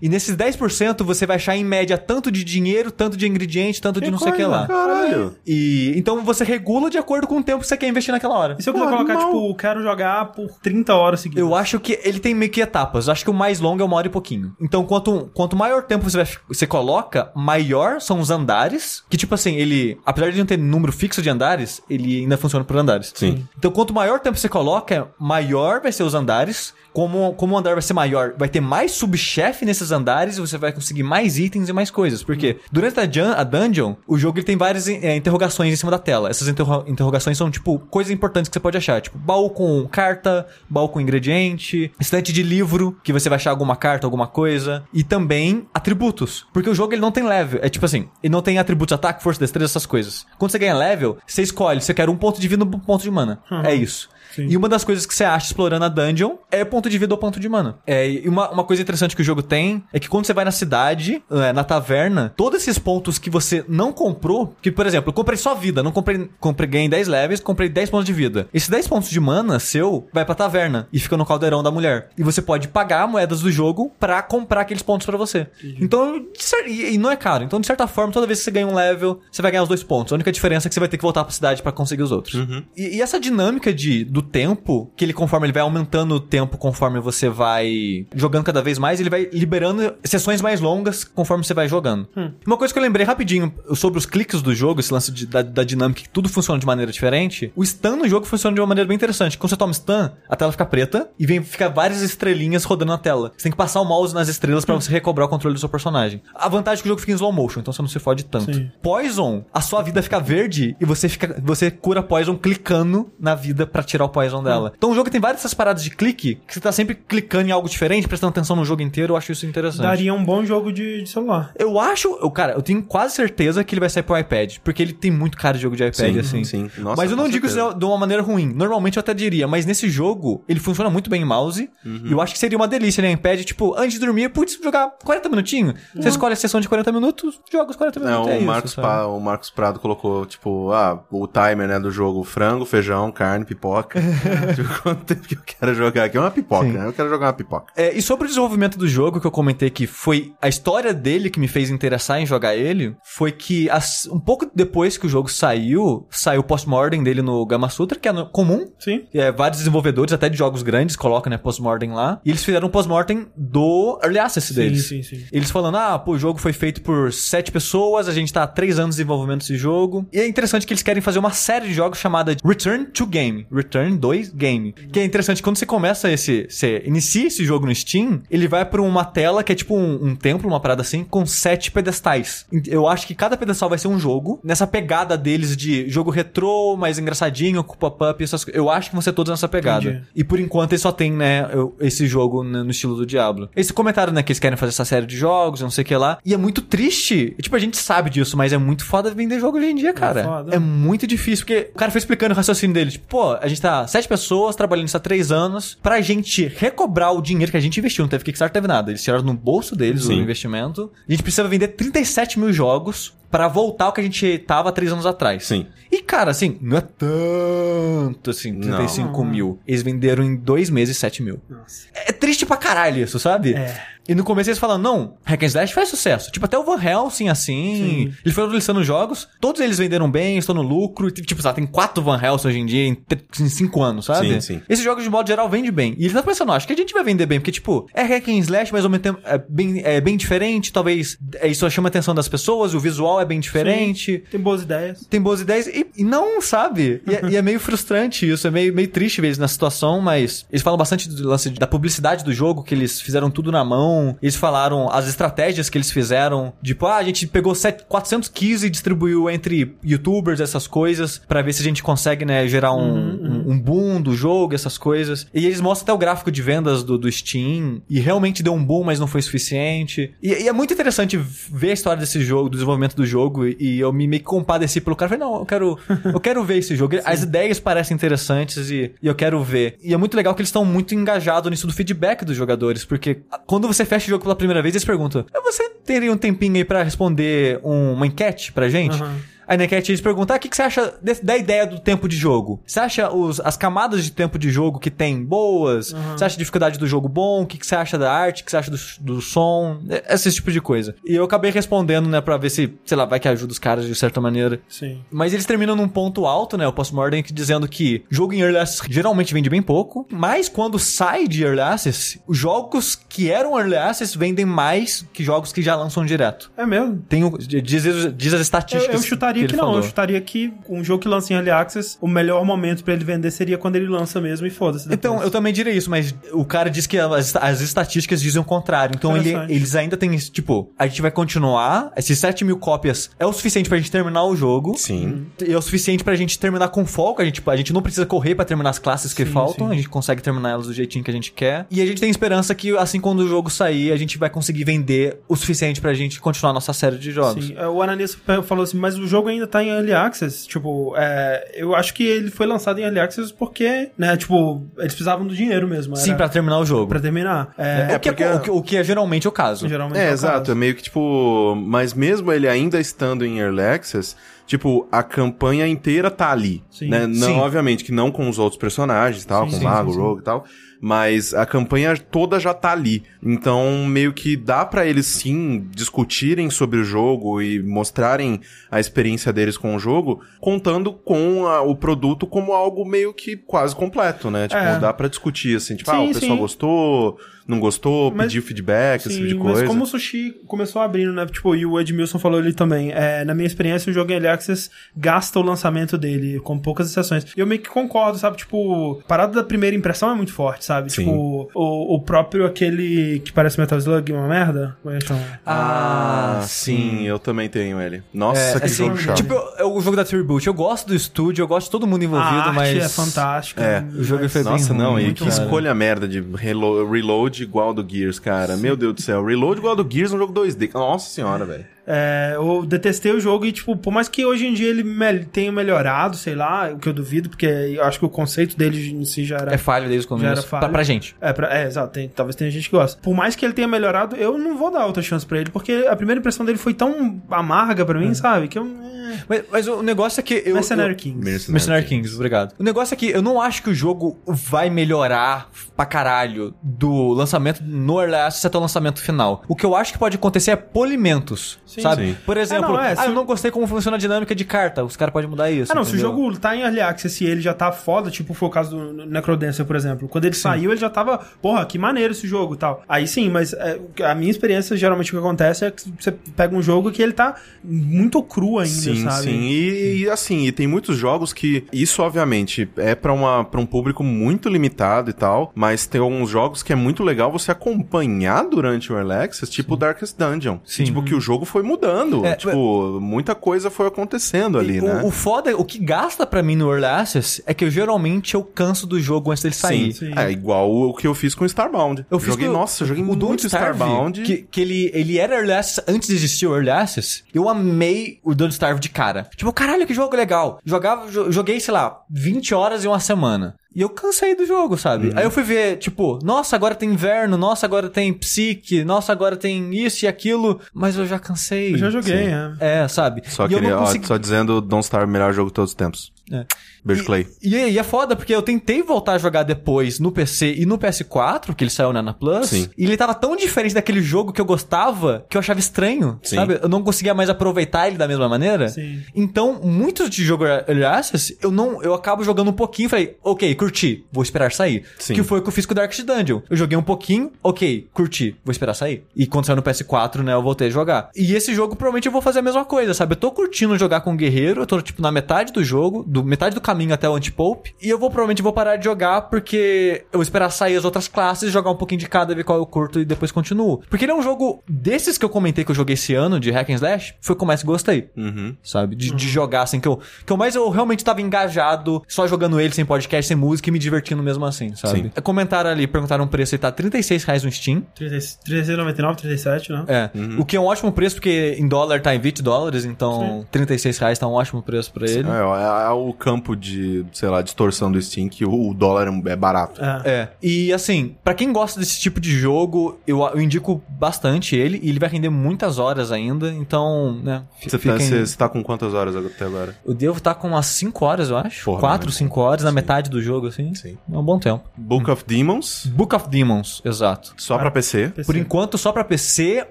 [0.00, 4.00] E nesses 10% você vai achar em média tanto de dinheiro, tanto de ingrediente, tanto
[4.00, 4.66] de não sei o que lá.
[4.66, 5.36] Caralho.
[5.46, 8.56] E então você regula de acordo com o tempo que você quer investir naquela hora.
[8.58, 9.42] E se eu precisa Pô, colocar, animal.
[9.42, 11.40] tipo, quero jogar por 30 horas seguidas.
[11.42, 13.06] Eu acho que ele tem meio que etapas.
[13.06, 14.54] Eu acho que o mais longo é uma hora e pouquinho.
[14.60, 19.02] Então, quanto, quanto maior tempo você, vai, você coloca, maior são os andares.
[19.08, 19.98] Que, tipo assim, ele.
[20.04, 23.12] Apesar de não ter número fixo de andares, ele ainda funciona por andares.
[23.14, 23.46] Sim.
[23.58, 26.74] Então, quanto maior tempo você coloca, maior vai ser os andares.
[26.98, 30.58] Como, como o andar vai ser maior, vai ter mais subchefe nesses andares e você
[30.58, 32.24] vai conseguir mais itens e mais coisas.
[32.24, 35.92] Porque durante a, jun- a dungeon, o jogo ele tem várias é, interrogações em cima
[35.92, 36.28] da tela.
[36.28, 39.00] Essas interro- interrogações são, tipo, coisas importantes que você pode achar.
[39.00, 43.76] Tipo, baú com carta, baú com ingrediente, estante de livro, que você vai achar alguma
[43.76, 44.82] carta, alguma coisa.
[44.92, 46.48] E também atributos.
[46.52, 47.60] Porque o jogo ele não tem level.
[47.62, 50.26] É tipo assim, ele não tem atributos ataque, força, destreza, essas coisas.
[50.36, 53.02] Quando você ganha level, você escolhe, você quer um ponto de vida ou um ponto
[53.04, 53.38] de mana.
[53.64, 54.08] É isso.
[54.42, 57.18] E uma das coisas que você acha explorando a dungeon é ponto de vida ou
[57.18, 57.78] ponto de mana.
[57.86, 60.44] É, e uma, uma coisa interessante que o jogo tem é que quando você vai
[60.44, 65.10] na cidade, é, na taverna, todos esses pontos que você não comprou, que por exemplo,
[65.10, 68.48] eu comprei só vida, não comprei, comprei ganhei 10 levels, comprei 10 pontos de vida.
[68.52, 72.10] Esses 10 pontos de mana seu vai pra taverna e fica no caldeirão da mulher.
[72.16, 75.46] E você pode pagar moedas do jogo pra comprar aqueles pontos pra você.
[75.80, 76.24] Então,
[76.66, 77.44] e, e não é caro.
[77.44, 79.68] Então, de certa forma, toda vez que você ganha um level, você vai ganhar os
[79.68, 80.12] dois pontos.
[80.12, 82.12] A única diferença é que você vai ter que voltar pra cidade pra conseguir os
[82.12, 82.34] outros.
[82.76, 86.56] E, e essa dinâmica de, do tempo, que ele conforme ele vai aumentando o tempo
[86.58, 91.54] conforme você vai jogando cada vez mais, ele vai liberando sessões mais longas conforme você
[91.54, 92.08] vai jogando.
[92.46, 95.42] Uma coisa que eu lembrei rapidinho sobre os cliques do jogo, esse lance de- da,
[95.42, 97.52] da dinâmica, que tudo funciona de maneira diferente.
[97.56, 99.36] O stun no jogo funciona de uma maneira bem interessante.
[99.38, 102.98] Quando você toma stun, a tela fica preta e vem fica várias estrelinhas rodando na
[102.98, 103.32] tela.
[103.36, 105.68] Você tem que passar o mouse nas estrelas pra você recobrar o controle do seu
[105.68, 106.22] personagem.
[106.34, 108.24] A vantagem é que o jogo fica em slow motion, então você não se fode
[108.24, 108.52] tanto.
[108.52, 108.70] Sim.
[108.82, 113.66] Poison, a sua vida fica verde e você fica você cura Poison clicando na vida
[113.66, 114.72] pra tirar o Poison dela.
[114.76, 117.52] Então o jogo tem várias dessas paradas de clique que você tá sempre clicando em
[117.52, 119.12] algo diferente, prestando atenção no jogo inteiro.
[119.12, 119.82] Eu acho isso interessante.
[119.82, 121.52] Daria um bom jogo de, de celular.
[121.58, 124.82] Eu acho, eu, cara, eu tenho quase certeza que ele vai sair pro iPad, porque
[124.82, 126.44] ele tem muito cara de jogo de iPad, Sim, assim.
[126.44, 126.70] sim.
[126.78, 127.70] Nossa, mas eu não digo certeza.
[127.70, 128.52] isso de uma maneira ruim.
[128.52, 131.68] Normalmente eu até diria, mas nesse jogo, ele funciona muito bem em mouse.
[131.84, 132.02] Uhum.
[132.04, 134.58] E eu acho que seria uma delícia ele em iPad, tipo, antes de dormir, putz,
[134.62, 135.74] jogar 40 minutinhos.
[135.94, 138.26] Você escolhe a sessão de 40 minutos, joga os 40 É, minutos.
[138.26, 139.06] o, É, isso, Marcos sabe?
[139.08, 143.97] O Marcos Prado colocou, tipo, ah, o timer, né, do jogo, frango, feijão, carne, pipoca.
[144.54, 146.16] tipo, quanto tempo que eu quero jogar aqui?
[146.16, 146.72] É uma pipoca, Sim.
[146.72, 146.86] né?
[146.86, 147.72] Eu quero jogar uma pipoca.
[147.76, 151.30] É, e sobre o desenvolvimento do jogo, que eu comentei que foi a história dele
[151.30, 155.08] que me fez interessar em jogar ele, foi que as- um pouco depois que o
[155.08, 158.70] jogo saiu, saiu o post-mortem dele no Gamma Sutra, que é no- comum.
[158.78, 159.04] Sim.
[159.12, 162.20] É, vários desenvolvedores, até de jogos grandes, colocam, né, post-mortem lá.
[162.24, 164.88] E eles fizeram um post-mortem do Early Access deles.
[164.88, 165.24] sim, sim.
[165.32, 168.46] Eles falando, ah, pô, o jogo foi feito por sete pessoas, a gente tá há
[168.46, 170.06] três anos desenvolvendo esse jogo.
[170.12, 173.46] E é interessante que eles querem fazer uma série de jogos chamada Return to Game.
[173.52, 174.72] Return 2 Game.
[174.72, 176.46] Que é interessante, quando você começa esse.
[176.48, 180.08] Você inicia esse jogo no Steam, ele vai pra uma tela que é tipo um,
[180.08, 182.46] um templo, uma parada assim, com sete pedestais.
[182.66, 184.40] Eu acho que cada pedestal vai ser um jogo.
[184.42, 188.58] Nessa pegada deles de jogo retrô, mais engraçadinho, com pop-up, essas coisas.
[188.58, 189.88] Eu acho que vão ser todos nessa pegada.
[189.88, 190.02] Entendi.
[190.14, 191.46] E por enquanto eles só tem, né,
[191.80, 193.48] esse jogo no estilo do Diablo.
[193.54, 195.96] Esse comentário, né, que eles querem fazer essa série de jogos, não sei o que
[195.96, 196.18] lá.
[196.24, 197.34] E é muito triste.
[197.40, 200.24] Tipo, a gente sabe disso, mas é muito foda vender jogo hoje em dia, cara.
[200.24, 200.54] foda.
[200.54, 202.90] É, muito difícil, porque o cara foi explicando o raciocínio dele.
[202.90, 207.12] Tipo, pô, a gente tá sete pessoas trabalhando isso há três anos pra gente recobrar
[207.12, 208.02] o dinheiro que a gente investiu.
[208.04, 208.90] Não teve Kickstarter, teve nada.
[208.90, 210.18] Eles tiraram no bolso deles Sim.
[210.18, 210.90] o investimento.
[211.06, 214.72] A gente precisa vender 37 mil jogos pra voltar ao que a gente tava há
[214.72, 215.46] três anos atrás.
[215.46, 215.66] Sim.
[215.90, 219.58] E, cara, assim, não é tanto assim, 35 mil.
[219.66, 221.40] Eles venderam em dois meses 7 mil.
[221.48, 221.86] Nossa.
[221.94, 223.54] É triste pra caralho isso, sabe?
[223.54, 223.82] É.
[224.08, 226.30] E no começo eles falam, não, Hack and Slash faz sucesso.
[226.32, 228.14] Tipo, até o Van Helsing, assim, Sim.
[228.24, 231.08] eles foram listando jogos, todos eles venderam bem, estão no lucro.
[231.08, 232.96] e, Tipo, sabe, tem quatro Van Helsing hoje em dia em,
[233.40, 234.28] em cinco anos, sabe?
[234.34, 234.62] Sim, sim.
[234.68, 235.92] Esses jogos, de modo geral, vendem bem.
[235.92, 238.02] E eles estão pensando, "Não, acho que a gente vai vender bem, porque, tipo, é
[238.02, 241.68] Hack and Slash, mas ao mesmo tempo é bem, é bem diferente, talvez é, isso
[241.70, 244.24] chama a atenção das pessoas, o visual é bem diferente.
[244.30, 245.06] Tem boas ideias.
[245.10, 247.02] Tem boas ideias e, e não, sabe?
[247.06, 250.00] E é, e é meio frustrante isso, é meio, meio triste ver eles na situação,
[250.00, 253.62] mas eles falam bastante do lance da publicidade do jogo, que eles fizeram tudo na
[253.64, 253.97] mão.
[254.22, 258.62] Eles falaram as estratégias que eles fizeram, tipo, ah, a gente pegou set- 400 keys
[258.62, 262.88] e distribuiu entre youtubers, essas coisas, pra ver se a gente consegue, né, gerar um,
[262.88, 265.26] um, um boom do jogo, essas coisas.
[265.34, 268.64] E eles mostram até o gráfico de vendas do, do Steam, e realmente deu um
[268.64, 270.12] boom, mas não foi suficiente.
[270.22, 273.56] E, e é muito interessante ver a história desse jogo, do desenvolvimento do jogo, e,
[273.58, 275.08] e eu me meio que compadeci pelo cara.
[275.10, 275.78] Falei, não, eu quero,
[276.12, 276.96] eu quero ver esse jogo.
[277.04, 279.76] As ideias parecem interessantes e, e eu quero ver.
[279.82, 283.18] E é muito legal que eles estão muito engajados nisso do feedback dos jogadores, porque
[283.46, 286.54] quando você fecha o jogo pela primeira vez, eles perguntam: "Ah, você teria um tempinho
[286.56, 289.02] aí pra responder um- uma enquete pra gente?
[289.02, 289.16] Aham.
[289.54, 292.16] Enquete eles perguntam, ah, o que, que você acha desse- da ideia do tempo de
[292.16, 292.60] jogo?
[292.66, 295.92] Você acha os, as camadas de tempo de jogo que tem boas?
[296.16, 297.42] Você acha a dificuldade do jogo bom?
[297.42, 298.42] O que, que você acha da arte?
[298.42, 299.78] O que você acha do, do som?
[299.88, 300.94] É- Esse tipo de coisa.
[301.04, 303.86] E eu acabei respondendo, né, pra ver se, sei lá, vai que ajuda os caras
[303.86, 304.60] de certa maneira.
[304.68, 305.00] Sim.
[305.10, 306.66] Mas eles terminam num ponto alto, né?
[306.66, 311.26] O Postmortem dizendo que jogo em Early Access geralmente vende bem pouco, mas quando sai
[311.26, 315.74] de Early Access, os jogos que eram Early Access vendem mais que jogos que já
[315.76, 316.50] lançam direto.
[316.56, 317.02] É mesmo.
[317.08, 317.82] Tem diz,
[318.14, 318.94] diz as Eu, estatísticas.
[318.94, 319.64] eu chutaria que, ele não.
[319.64, 319.76] falou.
[319.78, 323.04] Eu chutaria que um jogo que lança em Early Access, o melhor momento pra ele
[323.04, 324.88] vender seria quando ele lança mesmo e foda-se.
[324.92, 328.44] Então, eu também diria isso, mas o cara diz que as, as estatísticas dizem o
[328.44, 328.94] contrário.
[328.96, 333.10] Então, ele- eles ainda têm, esse, tipo, a gente vai continuar, esses 7 mil cópias
[333.18, 334.74] é o suficiente pra gente terminar o jogo.
[334.76, 335.26] Sim.
[335.46, 337.22] É o suficiente pra gente terminar com folga.
[337.22, 339.66] A gente, a gente não precisa correr pra terminar as classes que Sim, faltam.
[339.68, 339.72] sim.
[339.72, 341.66] A gente consegue terminar elas do jeitinho que a gente quer.
[341.70, 344.64] E a gente tem esperança que, assim, quando o jogo sair, a gente vai conseguir
[344.64, 347.46] vender o suficiente pra gente continuar a nossa série de jogos.
[347.46, 350.46] Sim, é, o Ananias falou assim, mas o jogo ainda tá em Early Access.
[350.46, 354.92] Tipo, é, eu acho que ele foi lançado em Early Access porque, né, tipo, eles
[354.94, 355.96] precisavam do dinheiro mesmo.
[355.96, 356.86] Sim, era pra terminar o jogo.
[356.88, 357.54] pra terminar.
[357.58, 359.68] É, o, que porque- é, o, que, o que é geralmente o caso.
[359.68, 360.38] geralmente É, o exato.
[360.38, 360.52] caso.
[360.52, 361.54] É meio que tipo.
[361.56, 364.16] Mas mesmo ele ainda estando em Early Access,
[364.46, 366.62] tipo, a campanha inteira tá ali.
[366.70, 366.88] Sim.
[366.88, 367.06] Né?
[367.06, 367.38] Não, Sim.
[367.38, 370.02] obviamente que não com os outros personagens, tal, Sim, com sim, o Mago, sim, sim.
[370.02, 370.44] Rogue e tal.
[370.80, 373.02] Mas a campanha toda já tá ali.
[373.22, 379.32] Então, meio que dá pra eles sim discutirem sobre o jogo e mostrarem a experiência
[379.32, 384.30] deles com o jogo, contando com a- o produto como algo meio que quase completo,
[384.30, 384.46] né?
[384.46, 384.78] Tipo, É.
[384.78, 386.38] dá pra discutir assim, tipo, Sim, ah, o pessoal sim.
[386.38, 389.60] gostou, não gostou, Mas- pediu feedback, esse tipo de Sim, coisa.
[389.62, 391.26] mas como o Sushi começou abrindo, né?
[391.26, 392.92] Tipo, e o Edmilson falou ali também.
[392.92, 396.88] É, na minha experiência, o jogo em Early Access gasta o lançamento dele, com poucas
[396.90, 397.24] exceções.
[397.36, 398.36] E eu meio que concordo, sabe?
[398.36, 400.92] Tipo, a parada da primeira impressão é muito forte, sabe?
[400.92, 401.04] Sim.
[401.04, 404.76] Tipo, o, o próprio aquele que parece Metal Slug, uma merda.
[404.82, 405.20] Como é que chama?
[405.44, 408.02] Ah, sim, eu também tenho ele.
[408.12, 409.16] Nossa, É, que assim, jogo chato.
[409.16, 410.46] Tipo, é o jogo da Tribute.
[410.46, 412.76] Eu gosto do estúdio, eu gosto de todo mundo envolvido, a arte mas.
[412.84, 413.62] é fantástica.
[413.62, 415.42] É, o jogo mas- foi bem Nossa, não, ruim, e muito que cara.
[415.42, 418.56] escolha merda de relo- reload igual do Gears, cara.
[418.56, 419.24] Meu Deus do céu.
[419.24, 420.70] Reload igual do Gears é um jogo 2D.
[420.74, 421.64] Nossa senhora, velho.
[421.90, 425.24] É, eu detestei o jogo e, tipo, por mais que hoje em dia ele me-
[425.24, 428.90] tenha melhorado, sei lá, o que eu duvido, porque eu acho que o conceito dele
[428.90, 429.54] em si já era.
[429.54, 430.48] É falho desde o Já era começo.
[430.48, 430.60] falho.
[430.60, 431.16] Pra, pra gente.
[431.20, 431.92] É, pra- é, exato.
[431.92, 433.00] tem- talvez tenha gente que gosta.
[433.00, 435.86] Por mais que ele tenha melhorado, eu não vou dar outra chance pra ele, porque
[435.88, 438.48] a primeira impressão dele foi tão amarga pra mim, sabe?
[438.48, 438.64] Que eu.
[438.66, 440.54] é, Mas, mas o negócio é que eu.
[440.54, 441.18] Mercenary eu- Kings.
[441.24, 442.54] Mercenary Mercenary Kings, obrigado.
[442.58, 447.12] O negócio é que eu não acho que o jogo vai melhorar pra caralho do
[447.14, 449.42] lançamento no Early Access até o lançamento final.
[449.48, 452.08] O que eu acho que pode acontecer é polimentos, Sim, sabe?
[452.10, 452.16] sim.
[452.24, 454.34] Por exemplo, É, não, é, ah, se eu o- não gostei como funciona a dinâmica
[454.34, 454.84] de carta.
[454.84, 455.70] Os caras podem mudar isso.
[455.72, 456.10] Ah, não, se o entendeu?
[456.10, 459.06] jogo tá em Early Access e ele já tá foda, tipo foi o caso do
[459.06, 460.08] Necrodancer, por exemplo.
[460.08, 462.82] Quando ele saiu, ele já tava, porra, que maneiro esse jogo e tal.
[462.88, 466.54] Aí sim, mas é, a minha experiência, geralmente, o que acontece é que você pega
[466.56, 469.22] um jogo que ele tá muito cru ainda, Sim, sabe?
[469.24, 469.40] sim.
[469.40, 473.66] E, e, assim, e tem muitos jogos que isso, obviamente, é pra, uma, pra um
[473.66, 478.44] público muito limitado e tal, mas tem alguns jogos que é muito legal você acompanhar
[478.44, 480.58] durante o Early Access, tipo Darkest Dungeon.
[480.64, 480.84] Sim.
[480.84, 482.24] Tipo, que o jogo foi mudando.
[482.24, 485.02] É, tipo, muita coisa foi acontecendo ali, E né?
[485.04, 488.34] o, o foda, o que gasta pra mim no Early Access é que eu geralmente
[488.34, 489.92] eu canso do jogo antes dele sair.
[489.92, 490.12] sim.
[490.16, 492.04] É igual o que eu fiz com Starbound.
[492.10, 494.22] Eu fiz joguei, com- nossa, eu joguei o muito Starve, Starbound.
[494.22, 497.22] Que, que ele, ele era Early Access antes de existir o Early Access.
[497.34, 499.28] Eu amei o Don't Starve de cara.
[499.36, 500.58] Tipo, caralho, que jogo legal.
[500.64, 503.54] Jogava, jo- joguei, sei lá, 20 horas em uma semana.
[503.78, 505.10] E eu cansei do jogo, sabe?
[505.10, 505.12] Uhum.
[505.14, 509.36] Aí eu fui ver, tipo, nossa, agora tem inverno, nossa, agora tem psique, nossa, agora
[509.36, 511.74] tem isso e aquilo, mas eu já cansei.
[511.74, 512.32] Eu já joguei, Sim.
[512.58, 512.82] é.
[512.82, 513.22] É, sabe?
[513.26, 514.04] Só, e eu queria, não ó, consegui...
[514.04, 516.12] só dizendo Don't Starve, melhor jogo de todos os tempos.
[516.32, 516.44] É.
[516.84, 517.26] Beijo, Clay.
[517.42, 520.78] E, e é foda, porque eu tentei voltar a jogar depois no PC e no
[520.78, 522.68] PS4, que ele saiu né, na Plus, Sim.
[522.76, 526.36] e ele tava tão diferente daquele jogo que eu gostava, que eu achava estranho, Sim.
[526.36, 526.58] sabe?
[526.62, 528.68] Eu não conseguia mais aproveitar ele da mesma maneira.
[528.68, 529.02] Sim.
[529.14, 533.16] Então, muitos de jogo Early Access, eu não, eu acabo jogando um pouquinho e falei,
[533.22, 534.84] ok, curti, vou esperar sair.
[534.98, 535.14] Sim.
[535.14, 536.40] Que foi o que eu fiz com o Darkest Dungeon.
[536.48, 539.04] Eu joguei um pouquinho, ok, curti, vou esperar sair.
[539.14, 541.10] E quando saiu no PS4, né, eu voltei a jogar.
[541.14, 543.12] E esse jogo, provavelmente, eu vou fazer a mesma coisa, sabe?
[543.12, 546.24] Eu tô curtindo jogar com o Guerreiro, eu tô, tipo, na metade do jogo, do
[546.24, 550.04] metade do caminho até o Antipope, e eu vou, provavelmente, vou parar de jogar porque
[550.12, 552.66] eu vou esperar sair as outras classes, jogar um pouquinho de cada, ver qual eu
[552.66, 553.82] curto e depois continuo.
[553.88, 556.50] Porque ele é um jogo, desses que eu comentei que eu joguei esse ano, de
[556.50, 558.56] Hack and Slash, foi o que eu mais gostei Uhum.
[558.62, 558.96] sabe?
[558.96, 562.60] De, de jogar, assim, que eu, que eu mais eu realmente tava engajado, só jogando
[562.60, 565.02] ele sem podcast, sem música e me divertindo mesmo assim, sabe?
[565.14, 565.22] Sim.
[565.22, 567.84] Comentaram ali, perguntaram um preço, ele tá 36 reais no Steam.
[567.98, 569.84] 36,99, 37, né?
[569.88, 570.10] É.
[570.38, 573.98] O que é um ótimo preço, porque em dólar tá em 20 dólares, então 36
[573.98, 575.28] reais tá um ótimo preço pra ele.
[575.28, 579.08] É, é, é, o o campo de, sei lá, distorção do Steam, que o, dólar
[579.26, 579.80] é barato.
[579.82, 580.02] É.
[580.04, 580.28] É.
[580.42, 584.80] E assim, pra quem gosta desse tipo de jogo, eu, eu indico bastante ele.
[584.82, 586.52] E ele vai render muitas horas ainda.
[586.52, 587.42] Então, né?
[587.62, 589.76] Você, tá, você tá com quantas horas até agora?
[589.84, 591.64] Eu devo estar com umas 5 horas, eu acho.
[591.64, 592.74] Porra, 4, mas- 5 horas, na sim.
[592.74, 593.74] metade do jogo, assim.
[593.74, 593.96] Sim.
[594.10, 594.64] É um bom tempo.
[594.76, 597.34] Book of Demons, Book of Demons, exato.
[597.36, 598.08] só pra PC.
[598.08, 598.26] PC.
[598.26, 599.66] Por enquanto só pra PC,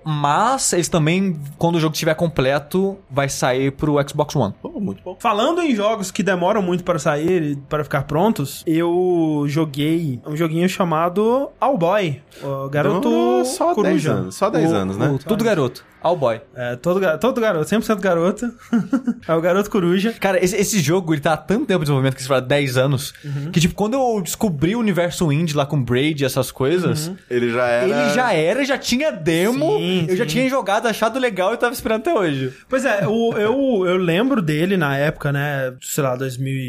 [0.04, 4.54] mas eles também, quando o jogo estiver completo, vai sair pro Xbox One.
[4.62, 5.18] Pô, muito bom.
[5.20, 10.36] Falando em jogos que demoram muito para sair e para ficar prontos, eu joguei um
[10.36, 14.12] joguinho chamado All Boy, o garoto Demorou só 10 coruja.
[14.14, 14.36] anos.
[14.36, 15.10] Só 10 O- anos, né?
[15.10, 15.84] o Tudo garoto.
[16.00, 16.40] All boy.
[16.56, 18.46] É, todo, todo garoto, 100% garoto.
[19.28, 20.14] é o garoto coruja.
[20.14, 22.78] Cara, esse, esse jogo, ele tá há tanto tempo de desenvolvimento, que você fala 10
[22.78, 23.14] anos,
[23.52, 27.52] que tipo, quando eu descobri o universo indie lá com Braid e essas coisas, Ele
[27.52, 27.86] já era.
[28.04, 30.30] ele já era, já tinha demo, Sim, eu já sim.
[30.30, 32.54] tinha jogado, achado legal e tava esperando até hoje.
[32.70, 35.74] Pois é, o- eu, eu lembro dele na época, né?
[35.82, 36.16] Sei lá,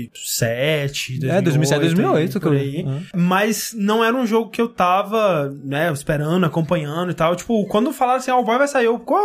[0.07, 1.39] 2007, 2008.
[1.39, 2.85] É, 2007, 2008 por aí.
[2.85, 3.03] Uhum.
[3.15, 7.35] Mas não era um jogo que eu tava, né, esperando, acompanhando e tal.
[7.35, 9.17] Tipo, quando falaram assim, ah, o boy vai sair, eu, "Pô,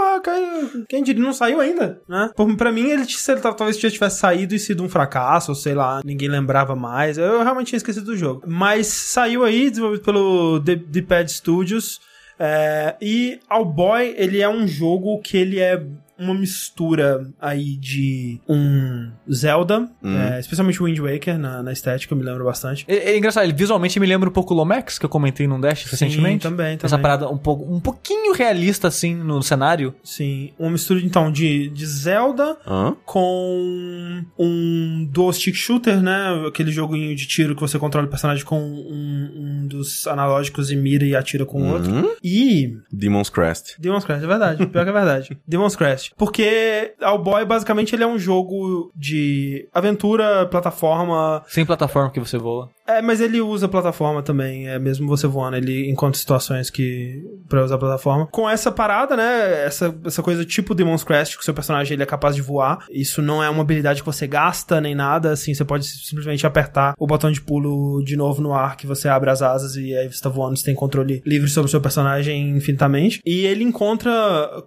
[0.90, 2.30] quem, diria, não saiu ainda, né?
[2.58, 6.02] Pra mim, ele, ele talvez já tivesse saído e sido um fracasso, ou sei lá,
[6.04, 7.18] ninguém lembrava mais.
[7.18, 8.44] Eu realmente tinha esquecido do jogo.
[8.48, 12.00] Mas saiu aí, desenvolvido pelo The, The Pad Studios.
[12.40, 15.82] É, e All Boy, ele é um jogo que ele é
[16.18, 22.18] uma mistura aí de um Zelda, é, especialmente o Wind Waker na, na estética, eu
[22.18, 22.86] me lembro bastante.
[22.88, 25.60] É, é engraçado, ele visualmente me lembra um pouco o Lomax, que eu comentei num
[25.60, 26.44] Dash recentemente.
[26.44, 27.02] também, Essa também.
[27.02, 29.94] parada um, pouco, um pouquinho realista, assim, no cenário.
[30.04, 32.96] Sim, uma mistura então de, de Zelda Hã?
[33.06, 36.46] com um dual stick shooter, né?
[36.48, 39.32] Aquele joguinho de tiro que você controla o personagem com um,
[39.64, 41.92] um dos analógicos e mira e atira com o outro.
[41.92, 42.16] Hum?
[42.24, 43.76] E Demon's Crest.
[43.80, 44.66] Demon's Crest, é verdade.
[44.68, 45.38] Pior que é verdade.
[45.48, 46.03] Demon's Crest.
[46.18, 51.44] Porque All Boy, basicamente, ele é um jogo de aventura, plataforma.
[51.48, 52.70] Sem plataforma que você voa.
[52.88, 57.64] É, mas ele usa plataforma também, é mesmo você voando, ele encontra situações que pra
[57.64, 58.28] usar plataforma.
[58.28, 62.04] Com essa parada, né, essa, essa coisa tipo Demon's Crest, que o seu personagem ele
[62.04, 62.86] é capaz de voar.
[62.92, 66.94] Isso não é uma habilidade que você gasta nem nada, assim, você pode simplesmente apertar
[66.98, 70.12] o botão de pulo de novo no ar, que você abre as asas e aí
[70.12, 73.22] você tá voando, você tem controle livre sobre o seu personagem infinitamente.
[73.26, 74.12] E ele encontra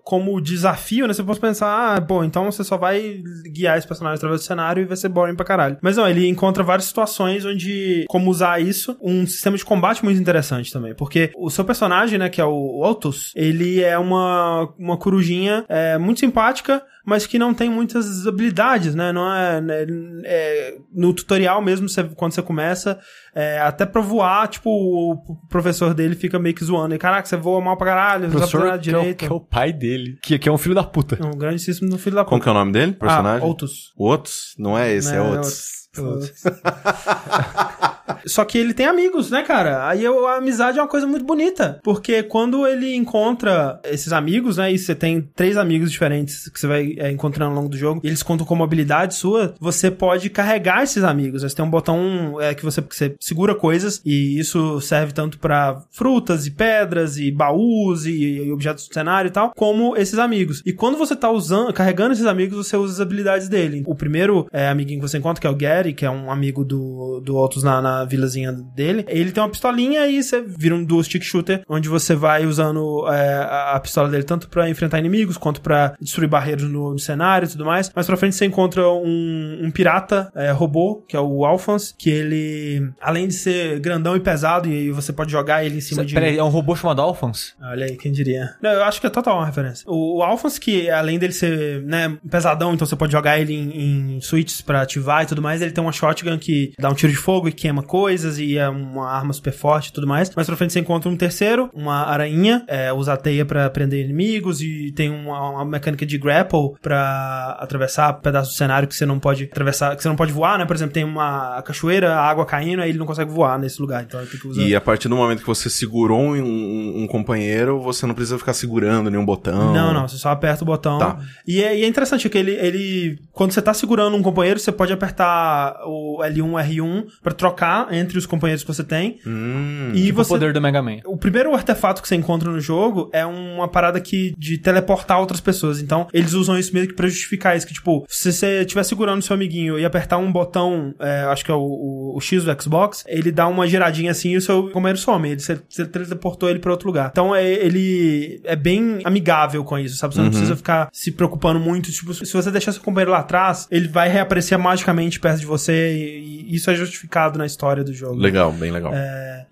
[0.03, 3.21] como desafio, né, você pode pensar, ah, bom, então você só vai
[3.53, 5.77] guiar esse personagem através do cenário e vai ser boring pra caralho.
[5.83, 10.21] Mas não, ele encontra várias situações onde como usar isso, um sistema de combate muito
[10.21, 14.97] interessante também, porque o seu personagem, né, que é o Otus, ele é uma, uma
[14.97, 19.87] corujinha é, muito simpática, mas que não tem muitas habilidades, né, não é, né,
[20.25, 22.99] é- no tutorial mesmo, você- quando você começa,
[23.35, 27.37] é, até pra voar, tipo, o professor dele fica meio que zoando, e caraca, você
[27.37, 29.19] voa mal pra caralho, não sabe fazer nada que, é o, direito.
[29.19, 30.19] que é o pai dele.
[30.23, 31.17] Que, que é um filho da puta.
[31.21, 32.43] É um grandíssimo filho da Como puta.
[32.45, 32.93] que é o nome dele?
[32.93, 33.47] Personagem?
[33.47, 33.93] Ah, Otus.
[33.97, 34.55] O Otus?
[34.59, 35.47] Não é esse, é, Não, Otus.
[35.49, 35.86] Otus.
[38.27, 39.89] Só que ele tem amigos, né, cara?
[39.89, 41.81] Aí eu- a amizade é uma coisa muito bonita.
[41.83, 44.73] Porque quando ele encontra esses amigos, né?
[44.73, 48.01] E você tem três amigos diferentes que você vai é, encontrando ao longo do jogo,
[48.03, 51.43] e eles contam como habilidade sua, você pode carregar esses amigos.
[51.43, 55.39] Você tem um botão é, que, você, que você segura coisas, e isso serve tanto
[55.39, 60.19] pra frutas e pedras e baús e, e objetos do cenário e tal, como esses
[60.19, 60.63] amigos.
[60.67, 63.83] E quando você tá usando, carregando esses amigos, você usa as habilidades dele.
[63.87, 66.65] O primeiro é, amiguinho que você encontra, que é o Gary, que é um amigo
[66.65, 69.05] do, do Otus na, na vilazinha dele.
[69.09, 73.07] Ele tem uma pistolinha e você vira um dual stick shooter, onde você vai usando
[73.09, 73.37] é,
[73.73, 77.51] a, pistola dele tanto pra enfrentar inimigos, quanto pra destruir barreiras no, no cenário e
[77.51, 77.91] tudo mais.
[77.95, 82.11] Mais pra frente você encontra um, um pirata é, robô, que é o Alphonse, que
[82.11, 86.15] ele, além de ser grandão e pesado, e você pode jogar ele em cima de...
[86.15, 87.55] Peraí, é um robô chamado Alphonse?
[87.61, 88.55] Olha aí, quem diria.
[88.63, 89.85] Não, eu acho que é total uma referência.
[89.89, 94.17] O, o Alphonse, que além dele ser, né, pesadão, então você pode jogar ele em,
[94.17, 97.13] em switches pra ativar e tudo mais, ele tem uma shotgun que dá um tiro
[97.13, 100.35] de fogo e queima coisas e é uma arma super forte e tudo mais.
[100.35, 104.05] Mais pra frente você encontra um terceiro, uma aranha, é, usa a teia pra prender
[104.05, 109.07] inimigos e tem uma, uma mecânica de grapple pra atravessar pedaços do cenário que você
[109.07, 110.65] não pode atravessar, que você não pode voar, né?
[110.65, 114.03] Por exemplo, tem uma cachoeira, a água caindo, aí ele não consegue voar nesse lugar,
[114.03, 114.63] então ele tem que usar...
[114.63, 118.39] E a partir do momento que você segurou um, um- um companheiro, você não precisa
[118.39, 119.73] ficar segurando nenhum botão.
[119.73, 120.99] Não, não, você só aperta o botão.
[120.99, 121.19] Tá.
[121.47, 123.19] E, é, e é interessante que ele, ele.
[123.33, 128.19] Quando você tá segurando um companheiro, você pode apertar o L1, R1 pra trocar entre
[128.19, 129.19] os companheiros que você tem.
[129.27, 129.91] Hum.
[129.95, 130.29] E Tipo o você.
[130.31, 130.99] poder do Mega Man.
[131.05, 135.41] O primeiro artefato que você encontra no jogo é uma parada que de teleportar outras
[135.41, 135.81] pessoas.
[135.81, 137.67] Então, eles usam isso meio que pra justificar isso.
[137.67, 141.51] Que, tipo, se você estiver segurando seu amiguinho e apertar um botão, é, acho que
[141.51, 144.71] é o, o- o X do Xbox, ele dá uma giradinha assim e o seu
[144.71, 145.29] companheiro some.
[145.31, 147.09] Ele, você, você teleportou ele pra outro lugar.
[147.13, 150.15] Então, é, ele é bem amigável com isso, sabe?
[150.15, 151.91] Você não precisa ficar se preocupando muito.
[151.91, 155.93] Tipo, se você deixar seu companheiro lá atrás, ele vai reaparecer magicamente perto de você
[155.93, 158.17] e, e isso é justificado na história do jogo.
[158.17, 158.93] Legal, bem legal.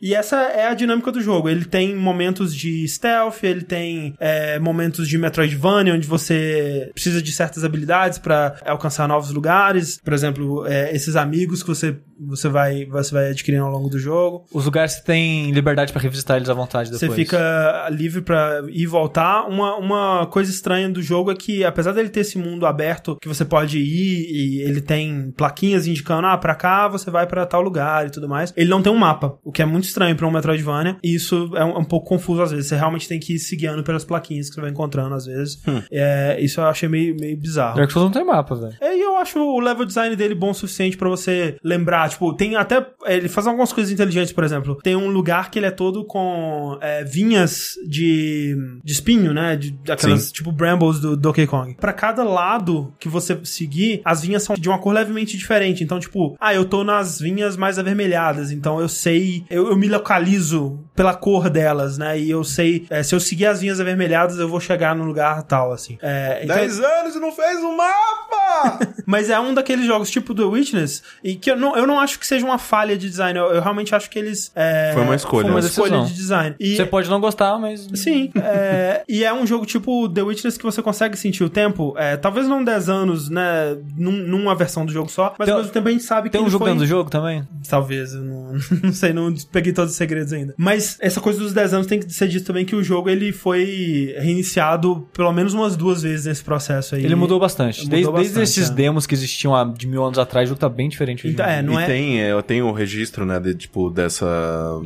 [0.00, 1.48] E essa é a dinâmica do jogo.
[1.48, 7.32] Ele tem momentos de stealth, ele tem é, momentos de Metroidvania, onde você precisa de
[7.32, 10.00] certas habilidades pra alcançar novos lugares.
[10.02, 13.98] Por exemplo, é, esses amigos que você, você, vai, você vai adquirindo ao longo do
[13.98, 14.44] jogo.
[14.52, 17.10] Os lugares você tem liberdade pra revisitar eles à vontade depois.
[17.10, 19.48] Você fica livre pra ir e voltar.
[19.48, 23.26] Uma, uma coisa estranha do jogo é que, apesar dele ter esse mundo aberto que
[23.26, 27.62] você pode ir e ele tem plaquinhas indicando, ah, pra cá você vai pra tal
[27.62, 30.26] lugar e tudo mais, ele não tem um mapa, o que é muito estranho pra
[30.26, 30.96] um Metroidvania.
[31.02, 32.66] E isso é um, é um pouco confuso às vezes.
[32.66, 35.60] Você realmente tem que ir se guiando pelas plaquinhas que você vai encontrando às vezes.
[35.90, 37.76] É, isso eu achei meio, meio bizarro.
[37.76, 38.74] Dark Souls não tem mapa, velho.
[38.80, 42.08] É, E eu acho o level design dele bom o suficiente pra você lembrar.
[42.08, 42.86] Tipo, tem até.
[43.06, 44.78] Ele faz algumas coisas inteligentes, por exemplo.
[44.82, 49.56] Tem um lugar que ele é todo com é, vinhas de, de espinho, né?
[49.56, 50.32] De, aquelas, Sim.
[50.32, 51.74] tipo, brambles do Donkey Kong.
[51.74, 55.73] Pra cada lado que você seguir, as vinhas são de uma cor levemente diferente.
[55.82, 58.50] Então, tipo, ah, eu tô nas vinhas mais avermelhadas.
[58.50, 59.44] Então eu sei.
[59.50, 62.18] Eu, eu me localizo pela cor delas, né?
[62.18, 62.86] E eu sei.
[62.88, 65.98] é, se eu seguir as vinhas avermelhadas, eu vou chegar no lugar tal, assim.
[66.00, 68.78] É, então- 10 anos e não fez um mapa!
[69.06, 72.18] mas é um daqueles jogos tipo The Witness e que eu não, eu não acho
[72.18, 73.38] que seja uma falha de design.
[73.38, 74.52] Eu, eu realmente acho que eles.
[74.54, 75.42] é, Foi uma escolha.
[75.42, 76.56] Foi uma Uma escolha de design.
[76.60, 77.88] E, Você pode não gostar, mas.
[77.94, 81.94] Sim, é, e é um jogo tipo The Witness que você consegue sentir o tempo.
[81.96, 83.76] É, talvez não 10 anos, né?
[83.96, 86.36] Num, numa versão do jogo só, mas Tem- ao mesmo tempo a gente sabe que.
[86.36, 86.72] Tem um jogo foi...
[86.72, 87.46] dentro do jogo também?
[87.68, 88.52] Talvez, eu não,
[88.84, 90.54] não sei, não peguei todos os segredos ainda.
[90.56, 93.32] Mas essa coisa dos 10 anos tem que ser dito também que o jogo ele
[93.32, 97.04] foi reiniciado pelo menos umas duas vezes nesse processo aí.
[97.04, 97.82] Ele mudou bastante.
[97.84, 98.74] Mudou desde, desde bastante, esses é.
[98.74, 101.26] demos que existiam há de mil anos atrás, o jogo tá bem diferente.
[101.26, 101.86] hoje Então, em é, não e é.
[101.86, 104.24] tem, é, eu tenho o registro, né, de, tipo, dessa...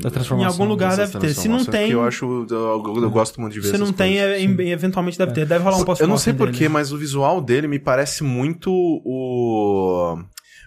[0.00, 0.52] Da Em transformação.
[0.52, 1.40] algum lugar dessas deve ter.
[1.40, 1.90] Se não tem.
[1.90, 2.56] eu acho, eu,
[3.02, 4.30] eu gosto muito de ver Se não tem, coisas.
[4.36, 5.46] é, em- eventualmente deve ter.
[5.46, 8.70] Deve rolar um post Eu não sei porquê, mas o visual dele me parece muito
[8.72, 10.18] o.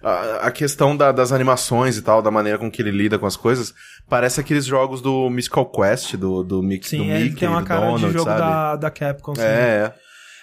[0.03, 3.25] A, a questão da- das animações e tal, da maneira com que ele lida com
[3.25, 3.73] as coisas,
[4.09, 7.63] parece aqueles jogos do Mystical Quest, do, do, Mickey, do Sim, Mickey, ele tem uma
[7.63, 8.39] cara Donald, de jogo sabe?
[8.39, 9.35] da, da Capcom.
[9.35, 9.41] sim.
[9.41, 9.93] É,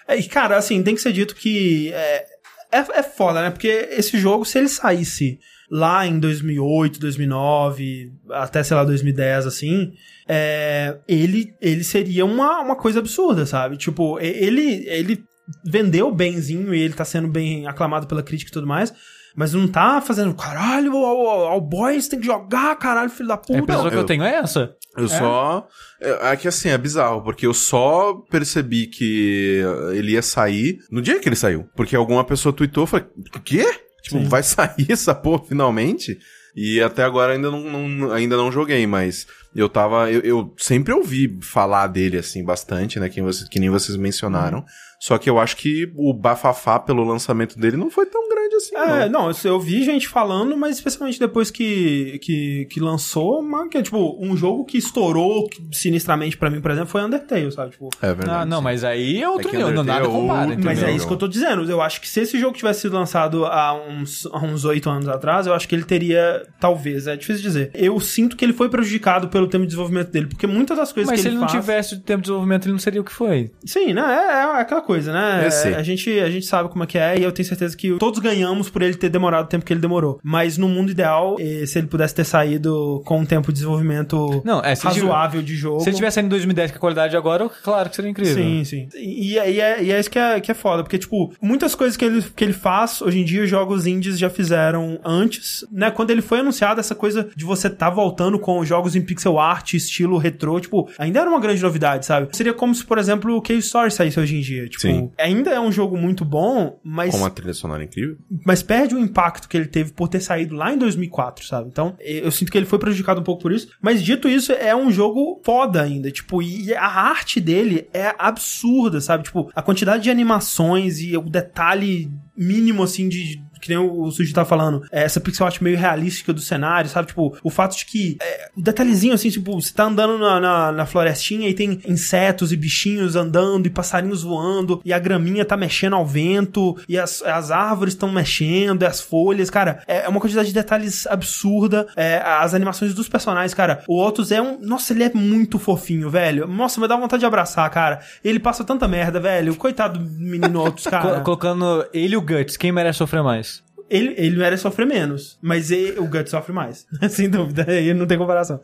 [0.09, 0.15] é.
[0.15, 2.25] É, e, cara, assim, tem que ser dito que é,
[2.73, 3.51] é, é foda, né?
[3.51, 5.39] Porque esse jogo, se ele saísse
[5.71, 9.93] lá em 2008, 2009, até, sei lá, 2010, assim,
[10.27, 13.77] é, ele, ele seria uma, uma coisa absurda, sabe?
[13.77, 15.23] Tipo, ele, ele
[15.65, 18.93] vendeu benzinho e ele tá sendo bem aclamado pela crítica e tudo mais,
[19.37, 23.35] mas não tá fazendo, caralho, o, o, o Boys tem que jogar, caralho, filho da
[23.35, 23.59] A puta.
[23.59, 24.74] impressão que eu eu- tenho é essa.
[24.97, 25.66] Eu só.
[26.01, 29.62] É é que assim, é bizarro, porque eu só percebi que
[29.93, 31.68] ele ia sair no dia que ele saiu.
[31.76, 33.07] Porque alguma pessoa tweetou, falei,
[33.37, 33.64] o quê?
[34.03, 34.24] Tipo, Sim.
[34.24, 36.18] vai sair essa porra finalmente?
[36.57, 40.11] E até agora ainda não, não- ainda não joguei, mas eu tava.
[40.11, 43.09] Eu, eu sempre ouvi falar dele, assim, bastante, né?
[43.09, 44.64] Que, vocês, que nem vocês mencionaram.
[45.01, 48.28] Só que eu acho que o bafafá pelo lançamento dele não foi tão
[48.59, 48.77] assim.
[48.77, 49.23] É, não.
[49.25, 53.79] não, eu- eu vi gente falando, mas especialmente depois que, que, que lançou, mas que
[53.79, 57.73] é tipo, um jogo que estourou sinistramente pra mim, por exemplo, foi Undertale, sabe?
[57.73, 58.31] Tipo, É verdade.
[58.43, 60.47] Ah, não, mas aí é outro É que nível, nada é compara.
[60.47, 60.65] entendeu?
[60.65, 61.69] mas é isso que eu tô dizendo.
[61.71, 65.09] Eu acho que se esse jogo tivesse sido lançado há uns há uns oito anos
[65.09, 67.71] atrás, eu acho que ele teria, talvez, é difícil dizer.
[67.75, 71.11] Eu sinto que ele foi prejudicado pelo tempo de desenvolvimento dele, porque muitas das coisas
[71.11, 71.61] Mas que se ele, ele não faz...
[71.61, 73.51] tivesse o tempo de desenvolvimento, ele não seria o que foi.
[73.65, 74.03] Sim, né?
[74.03, 75.49] É, é aquela coisa, né?
[75.49, 77.97] É, a, gente, a gente sabe como é que é e eu tenho certeza que
[77.99, 80.19] todos ganhamos por ele ter demorado o tempo que ele demorou.
[80.23, 84.43] Mas no mundo ideal, eh, se ele pudesse ter saído com um tempo de desenvolvimento
[84.45, 85.81] Não, é, razoável de jogo.
[85.81, 88.35] Se ele tivesse saindo em 2010 com a qualidade de agora, claro que seria incrível.
[88.35, 88.89] Sim, sim.
[88.95, 91.33] E, e, é- e é, e é isso que é, que é foda, porque, tipo,
[91.41, 94.99] muitas coisas que ele, que ele faz, hoje em dia, os jogos indies já fizeram
[95.05, 95.91] antes, né?
[95.91, 99.75] Quando ele foi anunciado, essa coisa de você tá voltando com jogos em pixel art,
[99.75, 102.29] estilo retrô, tipo, ainda era uma grande novidade, sabe?
[102.37, 104.69] Seria como se, por exemplo, o Cave Story saísse hoje em dia.
[104.69, 105.11] Tipo, Sim.
[105.19, 108.17] ainda é um jogo muito bom, mas Com uma trilha sonora incrível.
[108.45, 111.68] Mas perde o impacto que ele teve por ter saído lá em 2004, sabe?
[111.68, 113.68] Então, eu sinto que ele foi prejudicado um pouco por isso.
[113.80, 116.11] Mas dito isso, é um jogo foda ainda.
[116.11, 119.24] Tipo, e a arte dele é absurda, sabe?
[119.24, 124.11] Tipo, a quantidade de animações e o detalhe mínimo, assim, de que nem o, o
[124.11, 127.09] Suji tá falando, é, essa pixel art meio realística do cenário, sabe?
[127.09, 130.73] Tipo, o fato de que é, o detalhezinho assim, tipo, você tá andando na, na,
[130.73, 135.57] na florestinha e tem insetos e bichinhos andando e passarinhos voando e a graminha tá
[135.57, 140.09] mexendo ao vento e as, as árvores estão mexendo e as folhas, cara, é, é
[140.09, 141.87] uma quantidade de detalhes absurda.
[141.97, 144.59] É, as animações dos personagens, cara, o Otus é um.
[144.61, 146.47] Nossa, ele é muito fofinho, velho.
[146.47, 148.01] Nossa, me dá vontade de abraçar, cara.
[148.25, 149.55] Ele passa tanta merda, velho.
[149.57, 151.17] Coitado do menino Otus, cara.
[151.17, 153.48] Co- colocando ele e o Guts, quem merece sofrer mais?
[153.91, 156.86] Ele, ele merece sofrer menos, mas ele- o Guts sofre mais.
[157.11, 158.61] Sem dúvida, aí não tem comparação.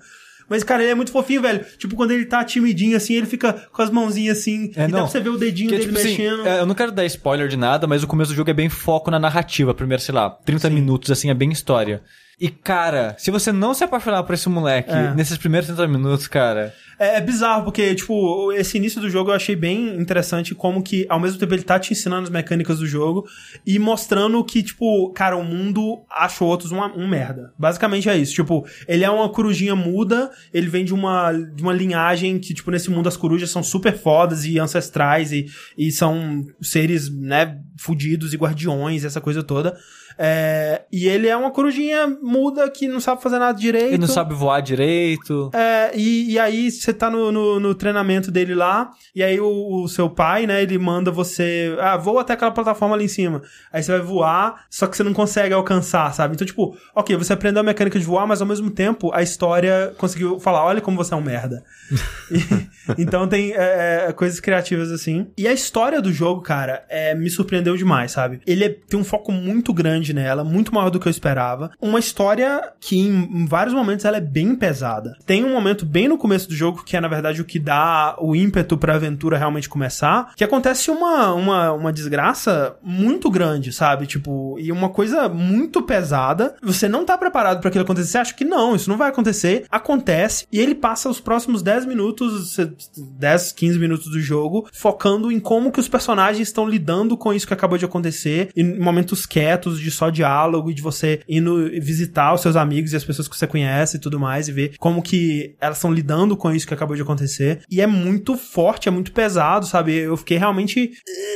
[0.48, 1.64] Mas, cara, ele é muito fofinho, velho.
[1.78, 4.70] Tipo, quando ele tá timidinho assim, ele fica com as mãozinhas assim.
[4.76, 4.98] É, e dá não.
[4.98, 6.46] pra você ver o dedinho Que, dele tipo assim, mexendo.
[6.46, 8.68] é, eu não quero dar spoiler de nada, mas o começo do jogo é bem
[8.68, 9.72] foco na narrativa.
[9.72, 12.02] Primeiro, sei lá, 30 minutos, assim, é bem história.
[12.40, 15.14] E, cara, se você não se apaixonar por esse moleque É.
[15.14, 16.74] nesses primeiros 30 minutos, cara.
[16.98, 21.06] É, é bizarro, porque, tipo, esse início do jogo eu achei bem interessante como que,
[21.08, 23.24] ao mesmo tempo, ele tá te ensinando as mecânicas do jogo
[23.66, 27.52] e mostrando que, tipo, cara, o mundo acha outros uma, um merda.
[27.58, 28.34] Basicamente é isso.
[28.34, 32.70] Tipo, ele é uma corujinha muda, ele vem de uma, de uma linhagem que, tipo,
[32.70, 38.32] nesse mundo as corujas são super fodas e ancestrais e, e são seres, né, fudidos
[38.32, 39.76] e guardiões, essa coisa toda.
[40.18, 43.88] É, e ele é uma corujinha muda que não sabe fazer nada direito.
[43.88, 45.50] Ele não sabe voar direito.
[45.52, 49.82] É, e, e aí você tá no, no, no treinamento dele lá, e aí o,
[49.82, 51.76] o seu pai, né, ele manda você.
[51.80, 53.42] Ah, voa até aquela plataforma ali em cima.
[53.72, 56.34] Aí você vai voar, só que você não consegue alcançar, sabe?
[56.34, 59.92] Então, tipo, ok, você aprendeu a mecânica de voar, mas ao mesmo tempo a história
[59.98, 61.62] conseguiu falar: olha como você é um merda.
[62.30, 65.26] E- então tem é, é, coisas criativas assim.
[65.38, 68.40] E a história do jogo, cara, é, me surpreendeu demais, sabe?
[68.46, 71.70] Ele é- tem um foco muito grande nela, muito maior do que eu esperava.
[71.80, 75.16] Uma história que em, vários momentos ela é bem pesada.
[75.24, 78.16] Tem um momento bem no começo do jogo que é na verdade o que dá
[78.18, 84.06] o ímpeto pra aventura realmente começar, que acontece uma, uma, uma desgraça muito grande, sabe?
[84.06, 86.54] Tipo, e uma coisa muito pesada.
[86.62, 89.64] Você não tá preparado pra aquilo acontecer, você acha que não, isso não vai acontecer.
[89.70, 92.56] Acontece e ele passa os próximos 10 minutos,
[92.96, 97.46] 10, 15 minutos do jogo focando em como que os personagens estão lidando com isso
[97.46, 102.34] que acabou de acontecer, em momentos quietos de só diálogo e de você indo visitar
[102.34, 105.02] os seus amigos e as pessoas que você conhece e tudo mais e ver como
[105.02, 107.62] que elas estão lidando com isso que acabou de acontecer.
[107.70, 109.94] E é muito forte, é muito pesado, sabe?
[109.96, 110.92] Eu fiquei realmente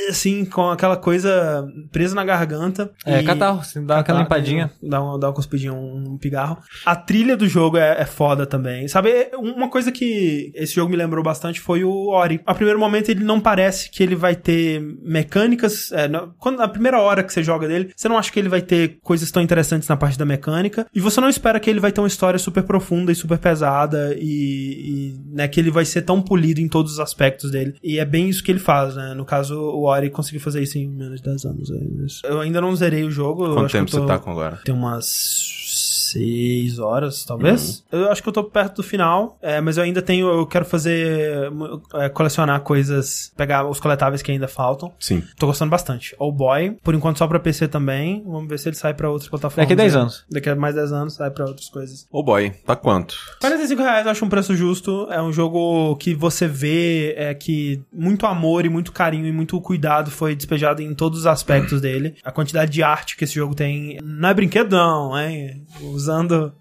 [0.08, 2.90] assim com aquela coisa presa na garganta.
[3.04, 3.24] É, e...
[3.24, 4.70] catarro, assim, dá aquela Tá, limpadinha.
[4.82, 6.58] Dá uma, dá uma cuspidinha, um, um pigarro.
[6.84, 8.88] A trilha do jogo é, é foda também.
[8.88, 12.40] Sabe, uma coisa que esse jogo me lembrou bastante foi o Ori.
[12.46, 15.92] A primeiro momento ele não parece que ele vai ter mecânicas.
[15.92, 18.47] é, na, quando, na primeira hora que você joga dele, você não acha que ele
[18.48, 20.86] vai ter coisas tão interessantes na parte da mecânica.
[20.94, 24.14] E você não espera que ele vai ter uma história super profunda e super pesada.
[24.18, 27.74] E, e, né, que ele vai ser tão polido em todos os aspectos dele.
[27.82, 29.14] E é bem isso que ele faz, né?
[29.14, 31.70] No caso, o Ori conseguiu fazer isso em menos de 10 anos.
[31.70, 32.28] é.
[32.30, 33.52] Eu ainda não zerei o jogo.
[33.54, 34.58] Quanto tempo você tô- tá com agora?
[34.64, 35.66] tem umas
[36.10, 37.84] seis horas, talvez.
[37.92, 38.00] Uhum.
[38.00, 40.64] Eu acho que eu tô perto do final, é, mas eu ainda tenho, eu quero
[40.64, 41.50] fazer,
[41.94, 44.92] é, colecionar coisas, pegar os coletáveis que ainda faltam.
[44.98, 45.22] Sim.
[45.38, 46.14] Tô gostando bastante.
[46.18, 48.22] O Boy, por enquanto só pra PC também.
[48.24, 49.68] Vamos ver se ele sai pra outras plataformas.
[49.68, 50.00] Daqui a 10 né?
[50.00, 50.24] anos.
[50.30, 52.06] Daqui a mais 10 anos sai pra outras coisas.
[52.10, 53.16] Ô boy, tá quanto?
[53.40, 55.08] 45 reais eu acho um preço justo.
[55.10, 59.60] É um jogo que você vê é, que muito amor e muito carinho e muito
[59.60, 62.16] cuidado foi despejado em todos os aspectos dele.
[62.24, 65.64] A quantidade de arte que esse jogo tem não é brinquedo, não, hein?
[65.98, 66.52] Usando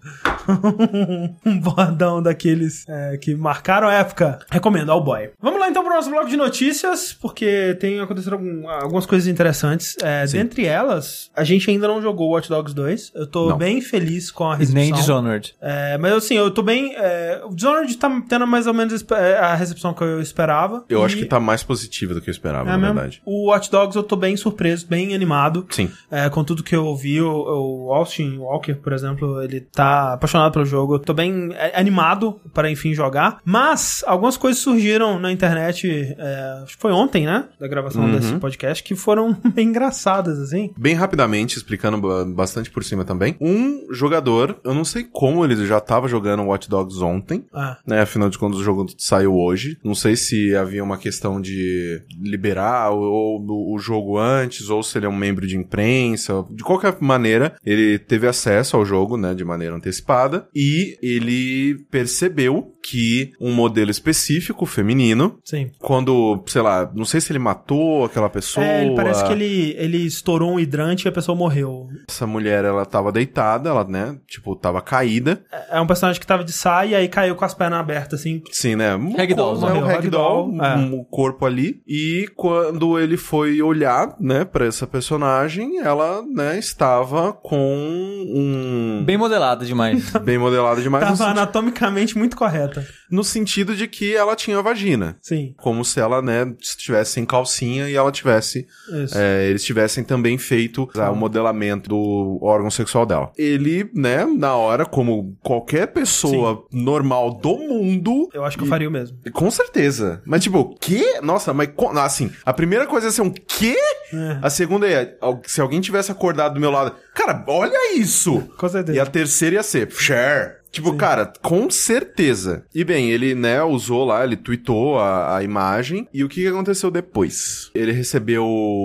[1.46, 4.38] um bordão daqueles é, que marcaram a época.
[4.50, 5.30] Recomendo ao boy.
[5.40, 9.96] Vamos lá então pro nosso bloco de notícias, porque tem acontecido algum- algumas coisas interessantes.
[10.02, 13.12] É, dentre elas, a gente ainda não jogou Watch Dogs 2.
[13.14, 13.58] Eu tô Não.
[13.58, 14.82] bem feliz com a E recepção.
[14.82, 15.54] nem Dishonored.
[15.60, 16.94] É, mas assim, eu tô bem.
[16.96, 20.84] É, o Dishonored tá tendo mais ou menos é, a recepção que eu esperava.
[20.88, 22.94] Eu E- acho que tá mais positivo do que eu esperava, É na mesmo?
[22.94, 23.22] verdade.
[23.24, 25.66] O Watch Dogs eu tô bem surpreso, bem animado.
[25.70, 25.90] Sim.
[26.10, 30.52] É, com tudo que eu ouvi, o, o Austin Walker, por exemplo, ele tá apaixonado
[30.52, 30.98] pelo jogo.
[30.98, 33.38] Tô bem é, animado para, enfim, jogar.
[33.44, 37.44] Mas algumas coisas surgiram na internet, é, acho que foi ontem, né?
[37.60, 38.12] Da gravação Uhum.
[38.12, 40.72] desse podcast, que foram bem engraçadas, assim.
[40.78, 43.36] Bem rapidamente, explicando ba- bastante por cima também.
[43.40, 48.00] Um jogador, eu não sei como ele já tava jogando Watch Dogs ontem, Ah, né?
[48.00, 49.78] Afinal de contas, o jogo saiu hoje.
[49.84, 54.98] Não sei se havia uma questão de liberar o, o, o jogo antes, ou se
[54.98, 56.44] ele é um membro de imprensa.
[56.50, 59.34] De qualquer maneira, ele teve acesso ao jogo, né?
[59.34, 60.48] De maneira antecipada.
[60.54, 65.70] e ele percebeu que um modelo específico feminino, Sim.
[65.78, 68.64] quando, sei lá, não sei se ele matou aquela pessoa.
[68.64, 71.86] É, ele parece que ele, ele estourou um hidrante e a pessoa morreu.
[72.08, 75.44] Essa mulher, ela tava deitada, ela, né, tipo, tava caída.
[75.70, 78.42] É um personagem que tava de saia e aí caiu com as pernas abertas, assim.
[78.50, 78.94] Sim, né?
[78.96, 79.72] Um Ragdoll, corpo, né?
[79.72, 80.76] Um morreu, ragdoll, ragdoll, é.
[80.76, 81.82] um corpo ali.
[81.86, 89.04] E quando ele foi olhar, né, pra essa personagem, ela, né, estava com um...
[89.08, 90.10] Bem modelada demais.
[90.22, 91.02] Bem modelada demais.
[91.02, 92.86] Tava sentido- anatomicamente muito correta.
[93.10, 95.16] no sentido de que ela tinha vagina.
[95.22, 98.66] Sim, Como se ela, né, estivesse sem calcinha e ela tivesse.
[99.04, 99.16] isso.
[99.16, 103.32] é, eles tivessem também feito ah, o modelamento do órgão sexual dela.
[103.38, 108.28] Ele, né, na hora, como qualquer pessoa normal do mundo.
[108.34, 109.16] Eu acho que eu faria o mesmo.
[109.32, 110.20] Com certeza.
[110.26, 111.18] Mas, tipo, que?
[111.22, 113.74] Nossa, mas co- assim, a primeira coisa é ser um quê?
[114.12, 114.38] É.
[114.42, 118.40] A segunda é, se alguém tivesse acordado do meu lado, cara, olha isso!
[118.58, 118.97] Com certeza.
[118.98, 120.56] E a terceira ia ser, share.
[120.82, 122.64] Tipo, cara, com certeza.
[122.74, 126.06] E bem, ele, né, usou lá, ele tweetou a, a imagem.
[126.12, 127.70] E o que aconteceu depois?
[127.74, 128.44] Ele recebeu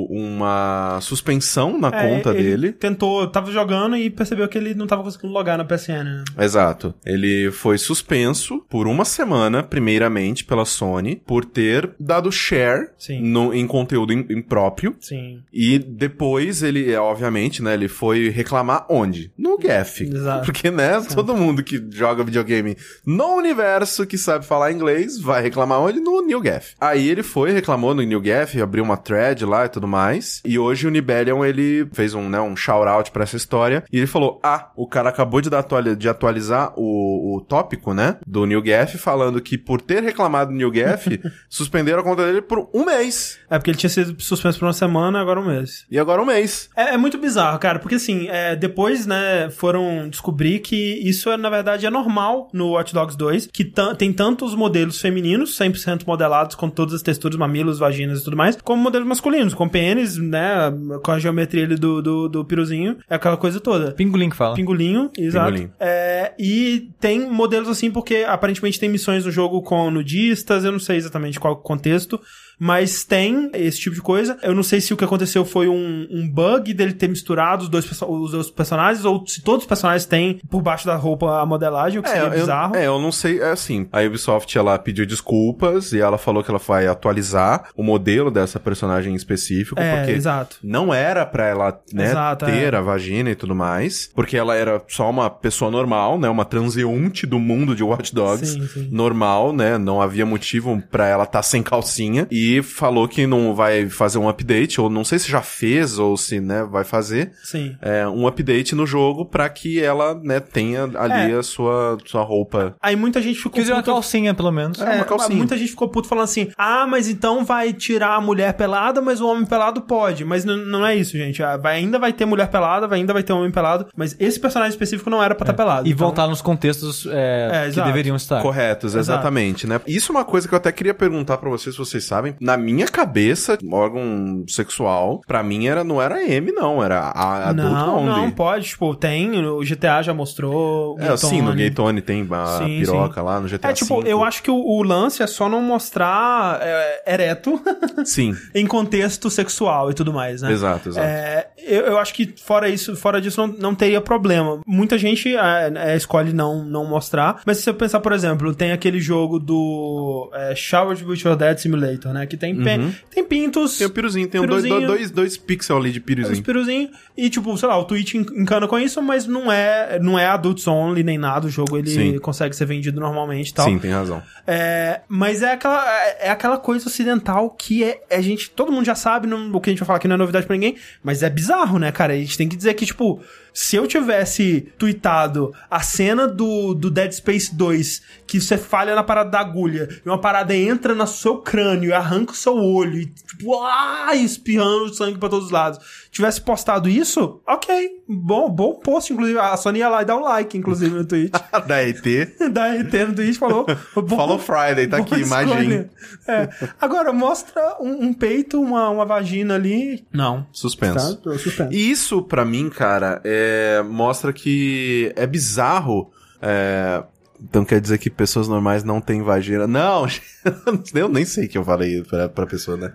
[0.10, 2.72] uma suspensão na É, conta ele dele.
[2.74, 6.24] Tentou, tava jogando e percebeu que ele não tava conseguindo logar na PSN, né?
[6.40, 6.94] Exato.
[7.06, 13.22] Ele foi suspenso por uma semana, primeiramente, pela Sony, por ter dado share Sim.
[13.22, 14.96] no- em conteúdo im- impróprio.
[15.00, 15.42] Sim.
[15.52, 19.32] E depois ele, é, obviamente, né, ele foi reclamar onde?
[19.38, 20.04] No GAF.
[20.04, 20.46] Exato.
[20.46, 25.80] Porque, né, todo mundo que joga videogame no universo que sabe falar inglês vai reclamar
[25.80, 26.00] onde?
[26.00, 26.74] No New GAF.
[26.80, 30.42] Aí ele foi, reclamou no New GAF, abriu uma thread lá e tudo mais.
[30.46, 33.84] E hoje o Nibelion, ele fez um, né, um shout-out pra essa história.
[33.92, 37.94] E ele falou, ah, o cara acabou de, dar atuali- de atualizar o, o tópico,
[37.94, 41.20] né, do New GAF, falando que por ter reclamado do New GAF,
[41.50, 43.40] suspenderam a conta dele por um mês.
[43.50, 45.86] É porque ele tinha sido suspenso por uma semana, agora um mês.
[45.90, 46.70] E agora um mês.
[46.76, 50.76] É, é muito bizarro, cara, porque assim, é, depois, né, foram descobrir que
[51.08, 55.00] isso, é, na verdade, é normal no Watch Dogs 2, que tem tanto os modelos
[55.00, 59.54] femininos, 100% modelados, com todas as texturas, mamilos, vaginas e tudo mais, como modelos masculinos,
[59.54, 60.72] com pênis, né,
[61.04, 63.92] com a geometria ali do, do, do piruzinho, é aquela coisa toda.
[63.92, 64.56] Pingolim que fala.
[64.56, 65.52] Pingolinho, exato.
[65.52, 65.74] Pingolinho.
[65.80, 70.80] É, e tem modelos assim, porque aparentemente tem missões no jogo com nudistas, eu não
[70.80, 72.20] sei exatamente qual o contexto,
[72.60, 74.38] mas tem esse tipo de coisa.
[74.42, 77.70] Eu não sei se o que aconteceu foi um, um bug dele ter misturado os
[77.70, 81.46] dois, os dois personagens, ou se todos os personagens têm por baixo da roupa a
[81.46, 82.76] modelagem, o que seria eu, bizarro.
[82.76, 86.50] é, eu não sei, é assim, a Ubisoft, ela pediu desculpas e ela falou que
[86.50, 90.58] ela vai atualizar o modelo dessa personagem em específico, É, porque exato.
[90.64, 92.78] não era pra ela, né, Exato, ter é.
[92.78, 97.26] a vagina e tudo mais, porque ela era só uma pessoa normal, né, uma transeunte
[97.26, 98.90] do mundo de Watch Dogs, Sim, sim.
[98.92, 103.90] normal, né, não havia motivo pra ela estar sem calcinha, e falou que não vai
[103.90, 107.76] fazer um update, ou não sei se já fez, ou se, né, vai fazer, Sim.
[107.82, 111.38] é, um update no jogo pra que ela, né, tenha ali É.
[111.38, 112.76] a sua, sua roupa.
[112.82, 114.80] Aí muita gente ficou Quis dizer uma calcinha, pelo menos.
[114.82, 115.38] É, uma calcinha.
[115.38, 119.22] Muita gente ficou puto falando assim: ah, mas então vai tirar a mulher pelada, mas
[119.22, 120.24] o homem pelado pode.
[120.26, 121.42] Mas não é isso, gente.
[121.44, 124.40] Ah, vai- ainda vai ter mulher pelada, vai- ainda vai ter homem pelado, mas esse
[124.40, 125.88] personagem específico não era pra estar pelado.
[125.88, 127.88] E Então, voltar nos contextos é, É, que exato.
[127.88, 128.42] deveriam estar.
[128.42, 129.20] Corretos, Exato.
[129.20, 129.80] exatamente, né?
[129.88, 132.33] Isso é uma coisa que eu até queria perguntar pra vocês, se vocês sabem.
[132.40, 137.72] Na minha cabeça, órgão sexual, pra mim era, não era M, não, era a, adult
[137.72, 138.10] Não, only.
[138.10, 138.68] não, pode.
[138.70, 139.46] Tipo, tem.
[139.46, 140.98] O GTA já mostrou.
[141.00, 142.02] É, sim, no Gaytone.
[142.02, 143.26] Tem a Sim, piroca sim.
[143.26, 144.12] lá, no GTA É, tipo, V.
[144.12, 147.62] eu acho que o, o lance é só não mostrar é, ereto
[148.06, 150.52] Sim, em contexto sexual e tudo mais, né?
[150.52, 151.06] exato, exato.
[151.08, 154.60] É, eu, eu acho que fora isso, fora disso não, não teria problema.
[154.66, 158.72] Muita gente é, é, escolhe não, não mostrar, mas se você pensar, por exemplo, tem
[158.72, 162.23] aquele jogo do é, Shower with Your Dead Simulator, né?
[162.26, 162.80] Que tem, pe-
[163.14, 164.88] tem pintos, Tem o piruzinho, tem um dois, Piruzinho.
[164.88, 166.44] dois, dois pixels ali de os piruzinho.
[166.44, 170.18] piruzinhos, e tipo, sei lá, o Twitch en- encana com isso, mas não é, não
[170.18, 172.20] é adults only nem nada, o jogo ele Sim.
[172.20, 173.66] consegue ser vendido normalmente e tal.
[173.68, 174.22] Sim, tem razão.
[174.46, 178.86] É, mas é aquela, é, é aquela coisa ocidental que é, a gente, todo mundo
[178.86, 180.76] já sabe, não, o que a gente vai falar aqui não é novidade pra ninguém,
[181.04, 182.14] mas é bizarro, né, cara?
[182.14, 183.22] A gente tem que dizer que, tipo,
[183.54, 189.04] se eu tivesse tweetado a cena do, do Dead Space 2, que você falha na
[189.04, 192.98] parada da agulha, e uma parada entra no seu crânio e arranca o seu olho,
[193.00, 195.80] e tipo, ah, espirrando sangue pra todos os lados,
[196.12, 200.22] tivesse postado isso, ok, bom, bom post, inclusive, a Sony ia lá e dar um
[200.24, 201.32] like, inclusive, no tweet.
[201.68, 202.04] da ET.
[202.52, 203.66] da RT no Twitch falou.
[203.96, 205.90] bom- Follow Friday, tá aqui, escolha.
[206.28, 206.50] É.
[206.80, 210.06] Agora, mostra um, um peito, uma, uma vagina ali.
[210.12, 210.46] Não.
[210.52, 211.18] Suspenso.
[211.18, 211.38] Tá?
[211.38, 211.72] Suspenso.
[211.74, 213.43] E isso, pra mim, cara, é,
[213.86, 216.12] mostra que é bizarro.
[216.42, 217.04] é,
[217.44, 219.68] então quer dizer que pessoas normais não têm vagina.
[219.68, 220.08] Não,
[220.96, 222.94] eu nem sei que eu falei pra, pra pessoa, né?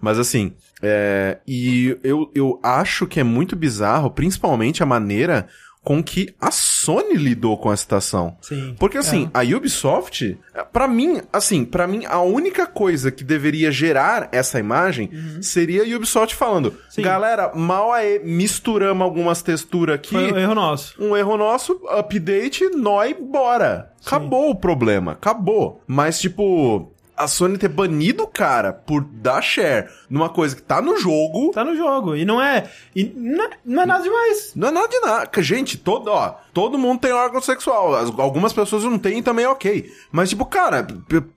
[0.00, 5.48] Mas assim, é, e eu, eu acho que é muito bizarro, principalmente a maneira
[5.82, 6.50] com que a
[6.88, 8.34] Sony lidou com a situação.
[8.40, 8.74] Sim.
[8.78, 10.38] Porque assim, a Ubisoft,
[10.72, 15.10] pra mim, assim, para mim a única coisa que deveria gerar essa imagem
[15.42, 16.76] seria a Ubisoft falando: Uhum.
[16.88, 17.02] Sim.
[17.02, 20.94] "Galera, mal aí misturamos algumas texturas aqui, Foi um erro nosso.
[20.98, 23.92] um erro nosso, update, nós, bora.
[24.06, 25.82] Acabou o problema, acabou.
[25.86, 30.80] Mas, tipo, a Sony ter banido o cara por dar share numa coisa que tá
[30.80, 31.50] no jogo.
[31.52, 32.14] Tá no jogo.
[32.16, 32.70] E não é.
[32.94, 34.52] E não é, não é nada demais.
[34.54, 35.30] Não é nada de nada.
[35.42, 37.94] Gente, todo, ó, todo mundo tem órgão sexual.
[37.94, 39.90] As- Algumas pessoas não têm e também é ok.
[40.12, 40.86] Mas, tipo, cara,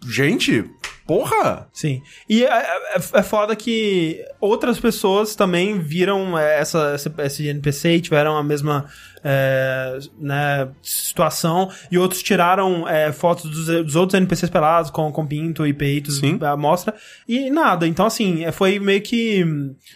[0.07, 0.63] gente,
[1.05, 1.67] porra.
[1.73, 2.01] Sim.
[2.29, 7.95] E é, é, é foda que outras pessoas também viram é, essa, essa, esse NPC
[7.95, 8.85] e tiveram a mesma
[9.23, 11.69] é, né, situação.
[11.91, 16.17] E outros tiraram é, fotos dos, dos outros NPCs pelados com, com pinto e peitos
[16.17, 16.39] Sim.
[16.41, 16.93] à mostra.
[17.27, 17.87] E nada.
[17.87, 19.45] Então, assim, é, foi meio que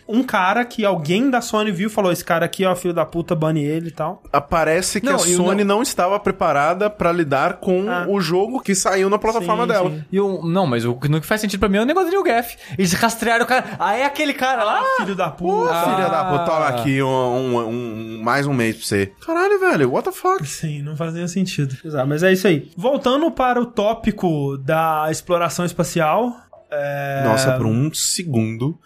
[0.07, 3.05] um cara que alguém da Sony viu e falou: esse cara aqui, ó, filho da
[3.05, 4.21] puta, bane ele e tal.
[4.49, 5.81] Parece que Não, a Sony não- não...
[5.83, 8.05] estava preparada pra lidar com Ah.
[8.07, 9.89] o jogo que saiu na plataforma Sim, dela.
[9.89, 10.03] sim.
[10.11, 12.23] E o, não, mas o que não faz sentido pra mim é o negócio de
[12.25, 12.57] Gaff.
[12.77, 13.75] Eles rastrearam o cara.
[13.79, 14.81] Ah, é aquele cara lá?
[14.97, 15.73] Filho da puta.
[15.83, 16.69] filha da puta, toma Ah.
[16.69, 19.11] aqui um, um- um- mais um mês pra você.
[19.25, 20.45] Caralho, velho, what the fuck?
[20.47, 21.75] Sim, não faz nenhum sentido.
[21.83, 22.71] Exato, mas é isso aí.
[22.77, 26.31] Voltando para o tópico da exploração espacial.
[26.71, 27.23] É...
[27.23, 28.77] Nossa, por um segundo,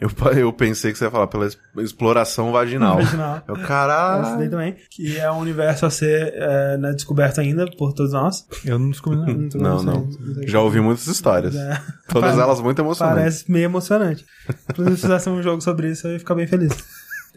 [0.00, 2.96] eu, eu pensei que você ia falar pela exploração vaginal.
[2.96, 3.42] Vaginal.
[3.48, 4.48] Eu, caralho.
[4.48, 8.46] também, que é um universo a ser é, né, descoberto ainda por todos nós.
[8.64, 9.48] Eu não descobri nada.
[9.58, 10.08] Não, não.
[10.46, 11.54] Já ouvi muitas histórias.
[11.56, 11.80] É.
[12.08, 13.18] Todas Pare- elas muito emocionantes.
[13.20, 14.24] Parece meio emocionante.
[14.70, 16.72] Inclusive, se fizesse um jogo sobre isso, eu ia ficar bem feliz.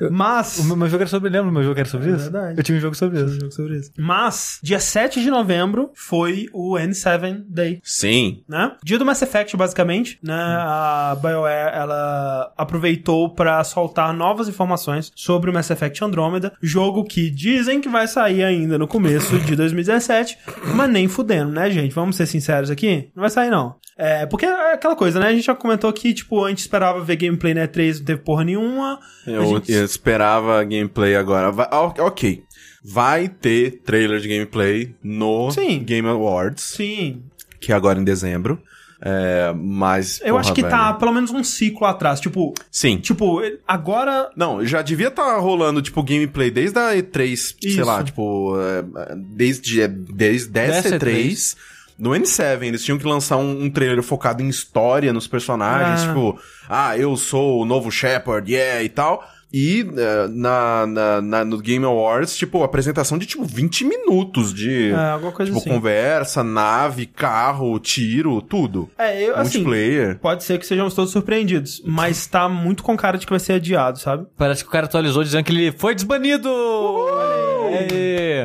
[0.09, 0.57] Mas.
[0.59, 1.29] O meu, jogo era sobre.
[1.29, 2.23] Lembra o meu jogo era sobre É isso?
[2.31, 2.57] verdade.
[2.57, 3.39] Eu tinha um jogo sobre Um isso.
[3.39, 3.91] jogo sobre isso.
[3.97, 7.79] Mas, dia 7 de novembro foi o N7 Day.
[7.83, 8.43] Sim.
[8.47, 8.71] né?
[8.83, 10.33] Dia do Mass Effect, basicamente, né?
[10.33, 17.29] A BioWare, ela aproveitou pra soltar novas informações sobre o Mass Effect Andromeda, jogo que
[17.29, 20.37] dizem que vai sair ainda no começo de 2017,
[20.75, 21.93] mas nem fudendo, né, gente?
[21.93, 23.09] Vamos ser sinceros aqui?
[23.15, 23.75] Não vai sair, não.
[23.97, 25.27] É, porque é aquela coisa, né?
[25.27, 28.21] A gente já comentou que, tipo, a gente esperava ver gameplay na E3, não teve
[28.21, 28.99] porra nenhuma.
[29.27, 31.51] A Eu, gente- esperava gameplay agora.
[31.51, 32.43] Vai- ah, ok.
[32.83, 35.83] Vai ter trailer de gameplay no Sim.
[35.83, 37.21] Game Awards, Sim.
[37.59, 38.61] que é agora em dezembro.
[39.03, 40.19] É, mas.
[40.21, 40.99] Eu porra, acho que tá velho.
[40.99, 42.19] pelo menos um ciclo atrás.
[42.19, 42.97] Tipo, Sim.
[42.97, 47.83] tipo, agora Não, já devia estar rolando, tipo, gameplay desde a E3, sei Isso.
[47.85, 51.55] lá, tipo, é, desde, desde essa Dessa E3.
[51.97, 56.07] No N7, eles tinham que lançar um, um trailer focado em história, nos personagens, Ah.
[56.07, 59.23] tipo, ah, eu sou o novo Shepard, yeah, e tal.
[59.53, 64.91] E é, na, na, na- no Game Awards, tipo, apresentação de, tipo, 20 minutos de,
[64.91, 65.69] É, alguma coisa tipo, assim.
[65.69, 68.89] conversa, nave, carro, tiro, tudo.
[68.97, 70.19] É, eu, assim, Multiplayer.
[70.19, 73.53] Pode ser que sejamos todos surpreendidos, mas tá muito com cara de que vai ser
[73.53, 74.25] adiado, sabe?
[74.37, 76.49] Parece que o cara atualizou dizendo que ele foi desbanido!
[77.69, 78.43] Aê!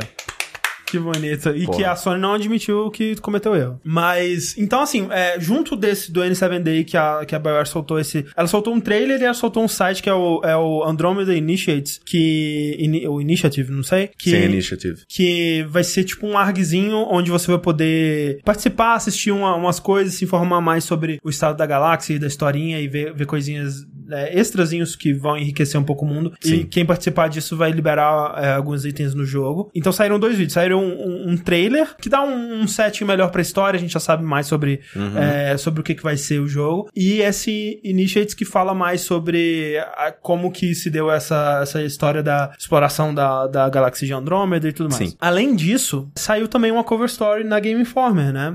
[0.87, 1.49] Que bonito.
[1.51, 1.77] E Porra.
[1.79, 3.81] que a Sony não admitiu que cometeu erro.
[3.85, 7.99] Mas, então assim, é, junto desse do N7 Day que a, que a BioWare soltou
[7.99, 8.25] esse...
[8.37, 11.35] Ela soltou um trailer e ela soltou um site que é o, é o Andromeda
[11.35, 12.77] Initiates, que...
[12.79, 14.11] ini- o Initiative, não sei.
[14.17, 15.03] Que, Sem initiative.
[15.09, 20.15] que vai ser tipo um argzinho onde você vai poder participar, assistir uma- umas coisas,
[20.15, 23.85] se informar mais sobre o estado da galáxia e da historinha e ver, ver coisinhas
[24.11, 26.33] é, extrazinhos que vão enriquecer um pouco o mundo.
[26.45, 26.67] E Sim.
[26.67, 29.71] quem participar disso vai liberar é, alguns itens no jogo.
[29.75, 30.53] Então saíram dois vídeos.
[30.55, 33.93] Saíram um, um- um trailer que dá um, um setting melhor pra história, a gente
[33.93, 34.81] já sabe mais sobre,
[35.17, 36.89] é, sobre o que, que vai ser o jogo.
[36.95, 42.23] E esse Initiates que fala mais sobre a- como que se deu essa, essa história
[42.23, 45.11] da exploração da, da galáxia de Andrômeda e tudo mais.
[45.11, 45.17] Sim.
[45.21, 48.55] Além disso, saiu também uma cover story na Game Informer, né?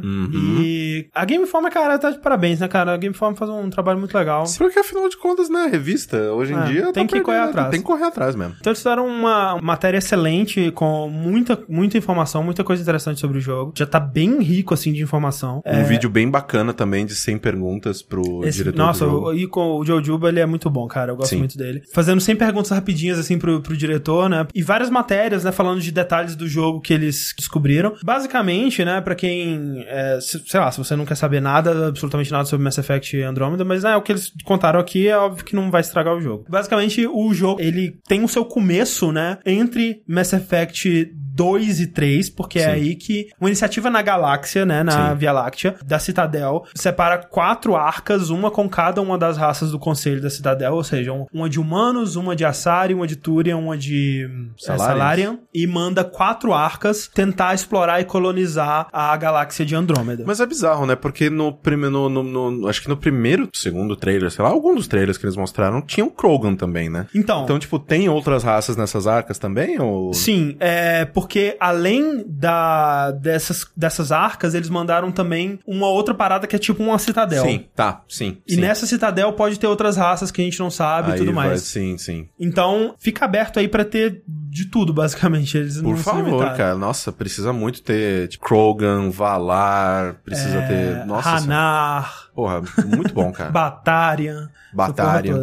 [0.62, 2.94] E a Game Informer, cara, tá de parabéns, né, cara?
[2.94, 4.44] A Game Informer faz um trabalho muito legal.
[4.58, 6.94] Porque afinal de contas, né, revista, hoje em É, dia.
[6.94, 7.70] tem tá que correr perdendo, atrás.
[7.72, 8.56] Tem que correr atrás mesmo.
[8.60, 13.42] Então eles fizeram uma matéria excelente com muita, muita informação, muita coisa interessante sobre o
[13.42, 13.74] jogo.
[13.78, 15.62] Já tá bem rico, assim, de informação.
[15.66, 19.28] Um vídeo bem bacana também de 100 perguntas pro Esse- diretor nossa, do jogo.
[19.30, 21.12] o, e com o Joe Juba, ele é muito bom, cara.
[21.12, 21.38] Eu gosto Sim.
[21.40, 21.82] muito dele.
[21.94, 24.46] Fazendo 100 perguntas rapidinhas, assim, pro, pro diretor, né?
[24.54, 25.52] E várias matérias, né?
[25.52, 27.94] Falando de detalhes do jogo que eles descobriram.
[28.04, 29.02] Basicamente, né?
[29.02, 32.64] Pra quem, é, se- sei lá, se você não quer saber nada, absolutamente nada sobre
[32.64, 35.82] Mass Effect Andromeda, mas é, o que eles contaram aqui é óbvio que não vai
[35.82, 36.46] estragar o jogo.
[36.50, 39.38] Basicamente, o jogo, ele tem o seu começo, né?
[39.46, 41.12] Entre Mass Effect
[41.42, 42.70] 2 e 3, porque é Sim.
[42.72, 45.16] aí que uma iniciativa na galáxia, né, na Sim.
[45.18, 50.22] Via Láctea, da Citadel, separa quatro arcas, uma com cada uma das raças do Conselho
[50.22, 53.78] da Citadel, ou seja, um- uma de humanos, uma de Assari, uma de Turian, uma
[53.78, 54.30] de
[54.68, 54.78] é.
[54.78, 60.24] Salarian, e manda quatro arcas tentar explorar e colonizar a galáxia de Andrômeda.
[60.28, 60.96] Mas é bizarro, né?
[60.96, 61.92] Porque no primeiro.
[61.92, 65.26] No, no- no- acho que no primeiro, segundo trailer, sei lá, algum dos trailers que
[65.26, 67.08] eles mostraram, tinha o Krogan também, né?
[67.16, 69.80] Então, Então, tipo, tem outras raças nessas arcas também?
[69.82, 70.14] Ou...
[70.14, 76.46] sim, é porque porque além da, dessas, dessas arcas, eles mandaram também uma outra parada
[76.46, 77.46] que é tipo uma citadel.
[77.46, 78.40] Sim, tá, sim.
[78.46, 78.60] E sim.
[78.60, 81.62] nessa citadel pode ter outras raças que a gente não sabe e tudo vai- mais.
[81.62, 82.28] sim, sim.
[82.38, 85.58] Então, fica aberto aí pra ter de tudo, basicamente.
[85.58, 86.76] Eles Por favor, cara.
[86.76, 91.06] Nossa, precisa muito ter tipo, Krogan, Valar, precisa É, ter.
[91.06, 91.30] Nossa.
[91.30, 93.52] Hanar, porra, muito bom, cara.
[94.72, 94.94] Essa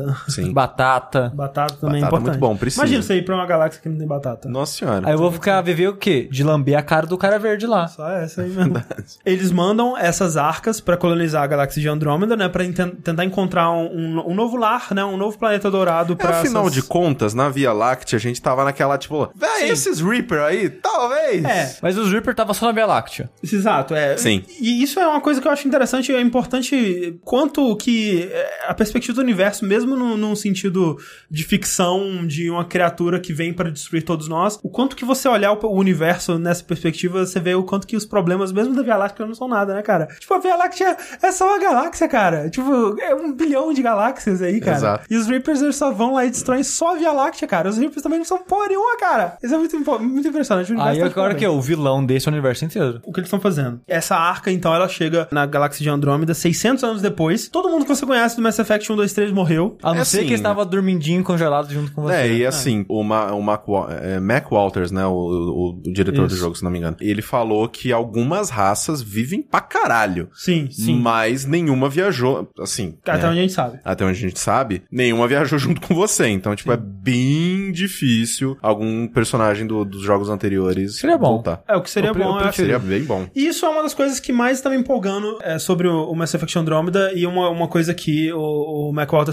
[0.04, 0.52] porra sim.
[0.54, 1.30] Batata.
[1.34, 2.24] Batata também Batata é importante.
[2.28, 2.82] muito bom, precisa.
[2.82, 4.48] Imagina você ir pra uma galáxia que não tem batata.
[4.48, 5.06] Nossa senhora.
[5.06, 6.26] Aí eu vou ficar viver o quê?
[6.30, 7.88] De lamber a cara do cara verde lá.
[7.88, 8.82] Só essa aí mesmo.
[9.26, 12.48] Eles mandam essas arcas pra colonizar a galáxia de Andrômeda, né?
[12.48, 13.84] Pra tentar encontrar um,
[14.18, 15.04] um- um novo lar, né?
[15.04, 16.30] Um novo planeta dourado É, pra.
[16.40, 20.40] afinal essas- de contas, na Via Láctea, a gente tava naquela, tipo, véi, esses Reaper
[20.40, 21.44] aí, talvez.
[21.44, 21.76] É.
[21.82, 23.28] Mas os Reaper tava só na Via Láctea.
[23.42, 24.16] Exato, é.
[24.16, 24.42] Sim.
[24.58, 26.77] E isso é uma coisa que eu acho interessante, é importante
[27.22, 30.96] quanto que é, a perspectiva do universo, mesmo num, num sentido
[31.30, 35.28] de ficção, de uma criatura que vem pra destruir todos nós, o quanto que você
[35.28, 38.82] olhar o, o universo nessa perspectiva, você vê o quanto que os problemas, mesmo da
[38.82, 40.06] Via Láctea, não são nada, né, cara?
[40.18, 42.50] Tipo, a Via Láctea é só uma galáxia, cara.
[42.50, 44.76] Tipo, é um bilhão de galáxias aí, cara.
[44.76, 45.06] Exato.
[45.10, 47.68] E os Reapers, eles só vão lá e destroem só a Via Láctea, cara.
[47.68, 49.36] Os Reapers também não são porra nenhuma, cara.
[49.42, 50.70] Isso é muito, muito impressionante.
[50.72, 53.00] O universo Aí tá agora que é o vilão desse universo inteiro.
[53.04, 53.80] o que eles estão fazendo.
[53.86, 57.48] Essa arca, então, ela chega na galáxia de Andrômeda 600 anos depois.
[57.48, 59.76] Todo mundo que você conhece do Mass Effect 1, 2, 3 morreu.
[59.82, 62.14] A não É ser assim, que estava dormindinho congelado junto com você.
[62.14, 63.64] É, e assim, o, Ma, o Mac,
[64.02, 66.36] é, Mac Walters, né, o, o- o diretor do Isso.
[66.36, 70.28] jogo, se não me engano, ele falou que algumas raças vivem pra caralho.
[70.34, 70.98] Sim, sim.
[71.00, 72.96] Mas nenhuma viajou, assim.
[73.04, 73.78] Até né, onde a gente sabe.
[73.84, 76.28] Até onde a gente sabe, nenhuma viajou junto com você.
[76.28, 81.28] Então, tipo, é bem difícil algum personagem do- dos jogos anteriores Seria bom.
[81.34, 81.62] voltar.
[81.68, 82.56] É, o que seria pre- bom, eu eu acho.
[82.56, 83.26] Seria bem bom.
[83.34, 86.14] E isso é uma das coisas que mais tá me empolgando é, sobre o, o
[86.16, 88.92] Mass Effect Andromeda e uma, uma coisa que o, o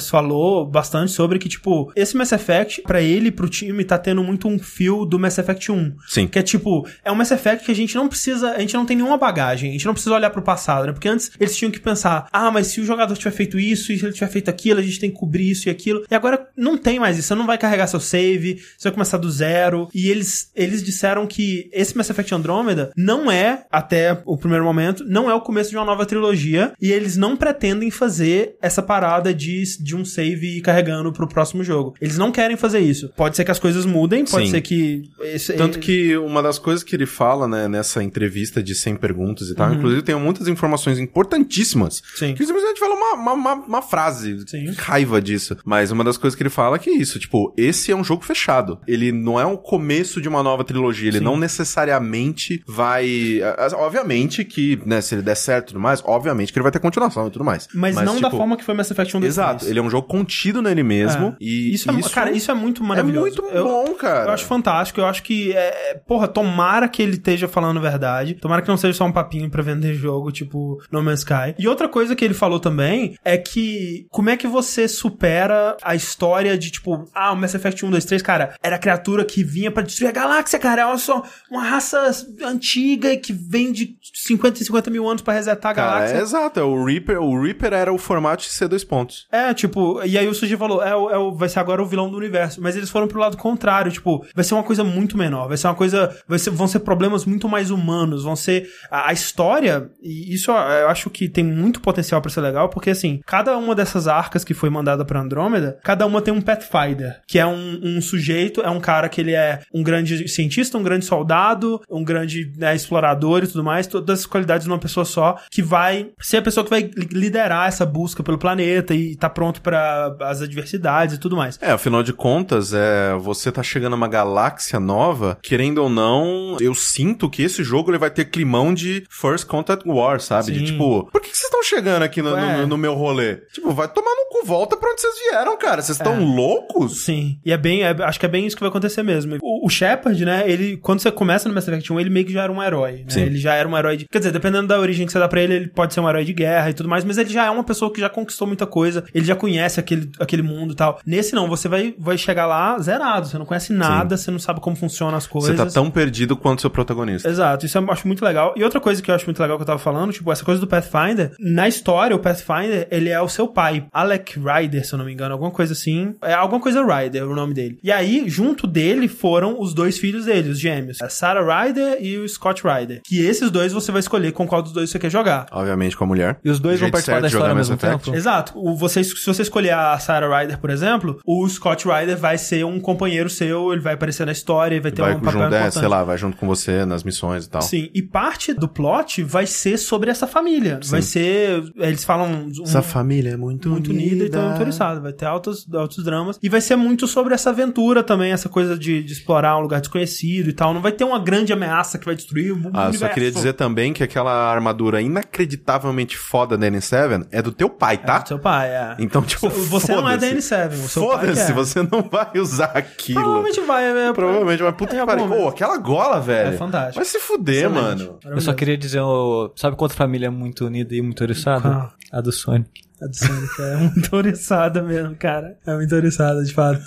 [0.10, 4.48] falou bastante sobre que, tipo, esse Mass Effect, pra ele, pro time, tá tendo muito
[4.48, 5.96] um fio do Mass Effect 1.
[6.08, 6.28] Sim.
[6.28, 8.86] Que é tipo, é um Mass Effect que a gente não precisa, a gente não
[8.86, 10.94] tem nenhuma bagagem, a gente não precisa olhar pro passado, né?
[10.94, 13.98] Porque antes eles tinham que pensar, ah, mas se o jogador tiver feito isso, e
[13.98, 16.04] se ele tiver feito aquilo, a gente tem que cobrir isso e aquilo.
[16.10, 19.18] E agora não tem mais isso, você não vai carregar seu save, você vai começar
[19.18, 19.90] do zero.
[19.94, 25.04] E eles, eles disseram que esse Mass Effect Andromeda não é, até o primeiro momento,
[25.06, 29.34] não é o começo de uma nova trilogia, e eles não pretendem fazer essa parada
[29.34, 31.96] de, de um save ir carregando pro próximo jogo.
[32.00, 33.10] Eles não querem fazer isso.
[33.16, 34.52] Pode ser que as coisas mudem, pode Sim.
[34.52, 35.04] ser que...
[35.22, 39.50] Esse, Tanto que uma das coisas que ele fala, né, nessa entrevista de 100 perguntas
[39.50, 42.00] e tal, inclusive tem muitas informações importantíssimas.
[42.00, 42.18] Uhum.
[42.18, 42.34] Sim.
[42.34, 44.44] Que simplesmente fala uma, uma, uma, uma frase.
[44.48, 44.72] Sim.
[44.78, 45.58] Raiva disso.
[45.66, 48.04] Mas uma das coisas que ele fala é que é isso, tipo, esse é um
[48.04, 48.80] jogo fechado.
[48.88, 51.10] Ele não é o começo de uma nova trilogia.
[51.10, 51.24] Ele Sim.
[51.24, 53.40] não necessariamente vai.
[53.74, 56.80] Obviamente que, né, se ele der certo e tudo mais, obviamente que ele vai ter
[56.80, 57.68] continuação e tudo mais.
[57.74, 59.70] Mas, não da tipo, forma que foi Mass Effect 1, 2, Exato, 3.
[59.72, 61.28] ele é um jogo contido nele mesmo.
[61.28, 61.36] É.
[61.40, 63.42] E isso, é, cara, isso é muito maravilhoso.
[63.42, 64.30] muito Eu- bom, cara.
[64.30, 68.36] Eu acho fantástico, eu acho que, é, é, porra, tomara que ele esteja falando verdade,
[68.36, 71.56] tomara que não seja só um papinho pra vender jogo, tipo No Man's Sky.
[71.58, 75.96] E outra coisa que ele falou também é que, como é que você supera a
[75.96, 79.44] história de, tipo, ah, o Mass Effect 1, 2, 3, cara, era a criatura que
[79.44, 82.12] vinha pra destruir a galáxia, cara, é uma, só uma raça
[82.44, 86.16] antiga e que vem de 50 e 50 mil anos pra resetar a Cara, galáxia.
[86.18, 89.28] é exato, é o Reaper, o Reaper era o formato de ser dois pontos.
[89.32, 92.10] É, tipo, e aí o Suji falou, é, o- é vai ser agora o vilão
[92.10, 92.62] do universo.
[92.62, 95.68] Mas eles foram pro lado contrário, tipo, vai ser uma coisa muito menor, vai ser
[95.68, 96.16] uma coisa.
[96.28, 98.68] Vai ser, vão ser problemas muito mais humanos, vão ser.
[98.90, 102.90] A, a história, e isso eu acho que tem muito potencial pra ser legal, porque
[102.90, 107.22] assim, cada uma dessas arcas que foi mandada pra Andrômeda, cada uma tem um Pathfinder,
[107.28, 110.84] que é um, um sujeito, é um cara que ele é um grande cientista, um
[110.84, 115.38] grande soldado, um grande né, explorador e tudo mais, todas as qualidades numa pessoa só,
[115.52, 119.62] que vai ser a pessoa que vai liderar essa busca pelo planeta e tá pronto
[119.62, 121.58] pra as adversidades e tudo mais.
[121.62, 126.58] É, afinal de contas, é, você tá chegando a uma galáxia nova, querendo ou não,
[126.60, 130.52] eu sinto que esse jogo ele vai ter climão de First Contact War, sabe?
[130.52, 130.66] De Sim.
[130.66, 133.38] tipo, por que, que vocês estão chegando aqui no, no- no meu rolê?
[133.54, 135.82] Tipo, vai tomar no cu, volta pra onde vocês vieram, cara.
[135.82, 136.20] Vocês estão É.
[136.20, 137.04] loucos?
[137.04, 139.38] Sim, e é bem, é- acho que é bem isso que vai acontecer mesmo.
[139.42, 142.34] O, o Shepard, né, ele, quando você começa no Mass Effect 1, ele meio que
[142.34, 143.06] já era um herói, né?
[143.10, 143.22] Sim.
[143.22, 145.42] Ele já era um herói de, quer dizer, dependendo da origem que você dá pra
[145.42, 147.64] ele, ele pode ser um herói de guerra tudo mais, mas ele já é uma
[147.64, 151.00] pessoa que já conquistou muita coisa, ele já conhece aquele, aquele mundo e tal.
[151.06, 154.60] Nesse não, você vai, vai chegar lá zerado, você não conhece nada, você não sabe
[154.60, 155.56] como funcionam as coisas.
[155.56, 157.30] Você tá tão perdido quanto seu protagonista.
[157.30, 158.54] Exato, isso eu acho muito legal.
[158.56, 160.60] E outra coisa que eu acho muito legal que eu tava falando, tipo, essa coisa
[160.60, 163.86] do Pathfinder, na história, o Pathfinder, ele é o seu pai.
[163.92, 166.16] Alec Ryder, se eu não me engano, alguma coisa assim.
[166.22, 167.80] É alguma coisa Ryder, o nome dele.
[167.84, 171.02] E aí, junto dele, foram os dois filhos dele, os gêmeos.
[171.02, 173.02] A Sarah Ryder e o Scott Ryder.
[173.04, 175.46] Que esses dois você vai escolher com qual dos dois você quer jogar.
[175.52, 176.40] Obviamente com a mulher.
[176.44, 178.04] E os dois Do vão participar da história ao mesmo Effect.
[178.06, 178.18] tempo?
[178.18, 178.52] Exato.
[178.56, 182.66] O, você, se você escolher a Sarah Ryder, por exemplo, o Scott Ryder vai ser
[182.66, 185.44] um companheiro seu, ele vai aparecer na história e vai ter Vai um papel junto,
[185.44, 185.80] é, importante.
[185.80, 187.62] sei lá, vai junto com você nas missões e tal.
[187.62, 190.80] Sim, e parte do plot vai ser sobre essa família.
[190.86, 191.64] Vai ser.
[191.78, 192.26] Eles falam.
[192.32, 195.00] um- Essa família é muito, muito unida e tão interessada.
[195.00, 196.40] Vai ter altos, altos dramas.
[196.42, 199.80] E vai ser muito sobre essa aventura também, essa coisa de, de explorar um lugar
[199.82, 200.74] desconhecido e tal.
[200.74, 203.00] Não vai ter uma grande ameaça que vai destruir o Ah, eu universo.
[203.00, 207.98] só queria dizer também que aquela armadura inacreditavelmente foda da N7 é do teu pai,
[207.98, 208.20] tá?
[208.20, 208.96] Do seu pai, é.
[209.00, 210.54] Então, tipo, Você não é da foda-se.
[210.56, 211.54] N7, o seu Foda-se, é.
[211.54, 213.22] você não vai usar aquilo.
[213.22, 213.86] Provavelmente vai.
[214.10, 215.28] É, Provavelmente, mas puta Em que pariu.
[215.28, 216.54] Pô, aquela gola, velho.
[216.54, 216.96] É fantástico.
[216.96, 217.82] Vai se fuder, Excelente.
[218.04, 218.20] mano.
[218.26, 221.90] Eu só queria dizer, ô, sabe qual outra família é muito unida e muito oriçada?
[222.12, 222.82] A do Sonic.
[223.02, 225.58] A do Sonic é muito oriçada mesmo, cara.
[225.66, 226.82] É muito oriçada, de fato.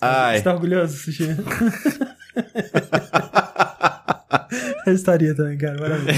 [0.00, 0.38] Ai.
[0.38, 1.28] Você tá orgulhoso, Sushi?
[4.86, 5.78] Eu estaria também, cara.
[5.80, 6.12] Maravilha.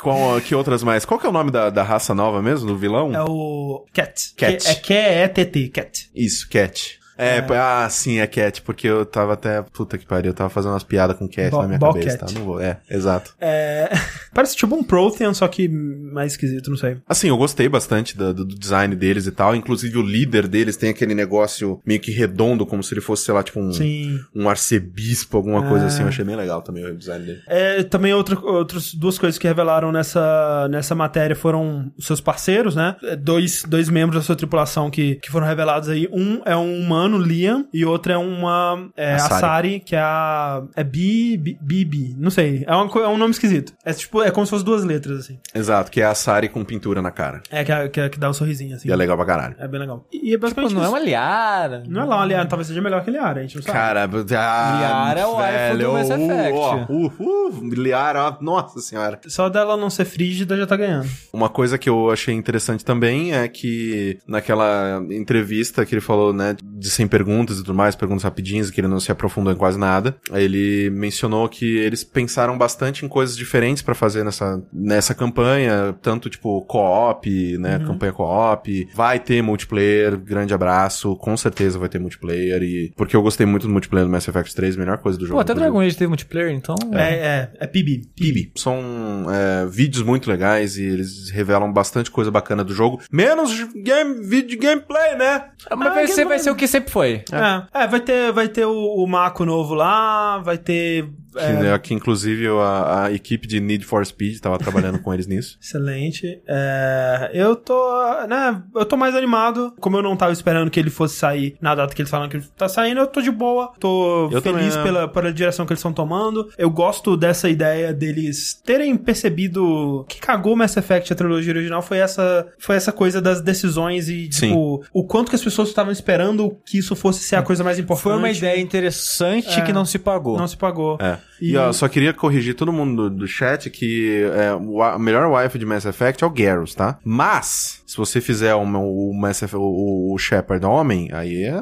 [0.00, 1.04] Qual, que outras mais?
[1.04, 3.12] Qual que é o nome da, da raça nova mesmo, do vilão?
[3.14, 4.32] É o Cat.
[4.36, 4.62] Cat.
[4.64, 6.10] Que- É Q-E-T-T, Cat.
[6.14, 6.98] Isso, Cat.
[7.16, 9.62] É, ah, sim, é Cat, porque eu tava até.
[9.62, 12.32] Puta que pariu, eu tava fazendo umas piadas com Cat Bo- na minha cabeça, Cat.
[12.32, 12.38] tá?
[12.38, 12.60] Não vou.
[12.60, 13.34] É, exato.
[13.40, 13.90] É...
[14.34, 16.96] Parece tipo um Prothean, só que mais esquisito, não sei.
[17.08, 19.54] Assim, eu gostei bastante do, do design deles e tal.
[19.54, 23.34] Inclusive, o líder deles tem aquele negócio meio que redondo, como se ele fosse, sei
[23.34, 24.18] lá, tipo um, Sim.
[24.34, 25.88] um arcebispo, alguma coisa Ah.
[25.88, 26.02] assim.
[26.02, 27.40] Eu achei bem legal também o design dele.
[27.46, 32.96] É, também outra, outras duas coisas que revelaram nessa, nessa matéria foram seus parceiros, né?
[33.04, 36.08] É, Dois, dois membros da sua tripulação que, que foram revelados aí.
[36.12, 39.40] Um é um humano, Liam, e outro é uma é, A a Sari.
[39.40, 40.62] Sari, que é a.
[40.76, 42.64] É Bi, Bi- Bibi, não sei.
[42.66, 43.72] É, uma, é um nome esquisito.
[43.84, 45.38] É tipo, é como se fosse duas letras, assim.
[45.54, 47.42] Exato, que é a Sari com pintura na cara.
[47.50, 48.88] É que, é- que, é- que dá um sorrisinho, assim.
[48.88, 49.56] E é legal pra caralho.
[49.58, 50.06] É bem legal.
[50.12, 51.82] E, e é Pô, basicamente não é uma liara.
[51.88, 53.76] Não é lá uma Liara, talvez seja melhor que Liara, a gente não sabe.
[53.78, 56.58] Cara, ah, Liara é o waifu do Mass uh, Effect.
[56.58, 57.12] ó, uh,
[57.58, 59.20] uh, Liara, ó, nossa senhora.
[59.26, 61.08] Só dela não ser frígida já tá ganhando.
[61.32, 66.56] Uma coisa que eu achei interessante também é que naquela entrevista que ele falou, né,
[66.62, 69.78] de sem perguntas e tudo mais, perguntas rapidinhas, que ele não se aprofundou em quase
[69.78, 75.94] nada, ele mencionou que eles pensaram bastante em coisas diferentes pra fazer nessa, nessa campanha,
[76.00, 81.98] tanto tipo co-op, né, campanha co-op, vai ter multiplayer, grande abraço, com certeza vai ter
[81.98, 85.26] multiplayer e porque eu gostei muito do multiplayer do Mass Effect 3, melhor coisa do
[85.26, 85.36] jogo.
[85.36, 85.54] Pô, até.
[85.54, 86.74] Dragon Age teve multiplayer, então...
[86.92, 88.02] É, é, é PB.
[88.14, 88.52] PIB.
[88.56, 93.00] São é, vídeos muito legais e eles revelam bastante coisa bacana do jogo.
[93.10, 95.44] Menos game, vídeo gameplay, né?
[95.76, 97.24] Mas vai, ser, vai ser o que sempre foi.
[97.32, 101.08] É, é, vai ter, vai ter o, o Mako novo lá, vai ter.
[101.34, 105.12] Que, é, né, que inclusive a, a equipe de Need for Speed tava trabalhando com
[105.12, 105.58] eles nisso.
[105.62, 106.40] Excelente.
[106.46, 109.72] É, eu tô, né, eu tô mais animado.
[109.80, 112.36] Como eu não tava esperando que ele fosse sair na data que eles falaram que
[112.36, 113.72] ele tá saindo, eu tô de boa.
[113.78, 114.82] Tô Eu feliz também, é.
[114.82, 116.48] pela, pela direção que eles estão tomando.
[116.56, 121.98] Eu gosto dessa ideia deles terem percebido que cagou Mass Effect, a trilogia original, foi
[121.98, 124.48] essa, foi essa coisa das decisões e, Sim.
[124.48, 127.78] tipo, o quanto que as pessoas estavam esperando que isso fosse ser a coisa mais
[127.78, 128.02] importante.
[128.02, 129.62] Foi uma ideia interessante É.
[129.62, 130.36] que não se pagou.
[130.36, 130.98] Não se pagou.
[131.00, 131.18] É.
[131.40, 134.98] E, E- ó, só queria corrigir todo mundo do, do chat que é, o a
[134.98, 136.98] melhor wife de Mass Effect é o Garrus, tá?
[137.04, 141.60] Mas, se você fizer uma- o, Mass Effect, o, o Shepard homem, aí é...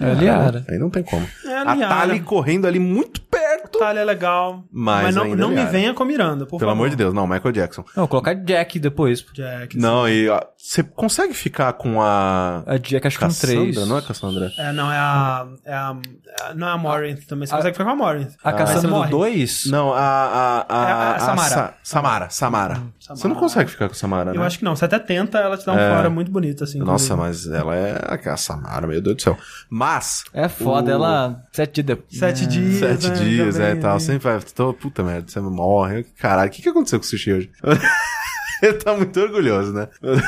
[0.00, 0.64] É Liara.
[0.68, 1.26] Aí não tem como.
[1.44, 1.76] É a a.
[1.76, 3.78] Tali correndo ali muito perto.
[3.78, 4.64] Talha é legal.
[4.70, 6.72] Mas não, ainda não me venha com Miranda, por Pelo favor.
[6.72, 7.84] amor de Deus, não, Michael Jackson.
[7.96, 9.24] Não, colocar Jack depois.
[9.34, 9.76] Jack.
[9.76, 12.62] Não, e ó, você consegue ficar com a.
[12.66, 13.88] A Jack acho que Cassandra, 3.
[13.88, 14.52] não é Cassandra?
[14.58, 15.46] É, não, é a.
[15.64, 15.96] É a
[16.50, 17.46] é- não é a Morinth também.
[17.46, 18.32] Você A- consegue ficar com a Morinth.
[18.44, 19.10] A Mas Cassandra você do morre.
[19.10, 19.64] 2?
[19.66, 19.98] Não, a.
[19.98, 21.48] a, a, É a a Samara.
[21.48, 22.82] Sa- Samara, Samara.
[23.00, 24.36] Você não consegue ficar com a Samara, né?
[24.38, 24.76] Eu acho que não.
[24.76, 25.96] Você até tenta, ela te dá um É.
[25.96, 26.78] fora muito bonito, assim.
[26.78, 29.36] Nossa, mas ela é a Samara, meu Deus do céu.
[29.68, 30.24] Mas.
[30.32, 31.42] É foda, o- ela...
[31.52, 32.18] Sete dias depois.
[32.18, 32.78] Sete dias.
[32.78, 33.98] Sete né, dias, é, também, e tal.
[33.98, 34.40] Sempre vai.
[34.54, 36.04] Tô, puta merda, você morre.
[36.18, 37.50] Caralho, o que, que aconteceu com o sushi hoje?
[38.62, 39.88] Ele tá muito orgulhoso, né?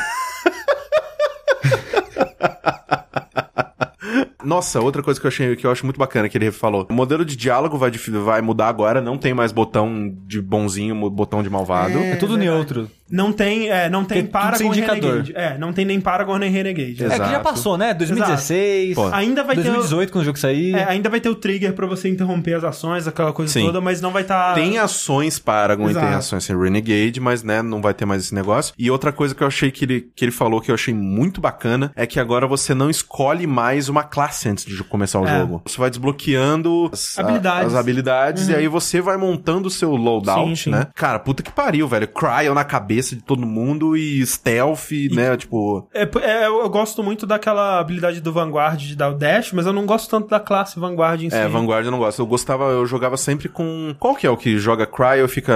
[4.44, 6.86] Nossa, outra coisa que eu achei que eu acho muito bacana que ele falou.
[6.90, 11.42] O modelo de diálogo vai, vai mudar agora, não tem mais botão de bonzinho, botão
[11.42, 11.96] de malvado.
[11.98, 12.50] É tudo verdade.
[12.50, 12.90] neutro.
[13.12, 15.10] Não tem, é, não tem Paragon sem nem indicador.
[15.22, 15.32] Renegade.
[15.36, 16.93] É, não tem nem Paragon nem Renegade.
[17.05, 17.44] É que já Exato.
[17.44, 17.93] passou, né?
[17.93, 18.94] 2016.
[18.94, 19.06] Pô.
[19.12, 19.64] Ainda vai ter.
[19.64, 20.74] 2018, quando o jogo sair.
[20.74, 23.66] é, ainda vai ter o trigger pra você interromper as ações, aquela coisa Sim.
[23.66, 24.55] toda, mas não vai tá estar.
[24.55, 26.06] Tem ações Paragon e Exato.
[26.06, 28.72] tem ações sem Renegade, mas né, não vai ter mais esse negócio.
[28.78, 31.40] E outra coisa que eu achei que ele, que ele falou que eu achei muito
[31.40, 35.39] bacana é que agora você não escolhe mais uma classe antes de começar o É.
[35.40, 35.60] jogo.
[35.66, 37.66] Você vai desbloqueando as Habilidades.
[37.66, 40.70] as habilidades e aí você vai montando o seu loadout, Sim, sim.
[40.70, 40.86] né?
[40.94, 42.09] Cara, puta que pariu, velho.
[42.09, 45.36] Cryo na cabeça cabeça de todo mundo e stealth, né?
[45.36, 45.88] Tipo.
[45.92, 49.72] É, é, eu gosto muito daquela habilidade do Vanguard de dar o dash, mas eu
[49.72, 51.36] não gosto tanto da classe Vanguard em si.
[51.36, 52.20] É, Vanguard eu não gosto.
[52.20, 53.94] Eu gostava, eu jogava sempre com.
[53.98, 55.52] Qual que é o que joga Cryo e fica,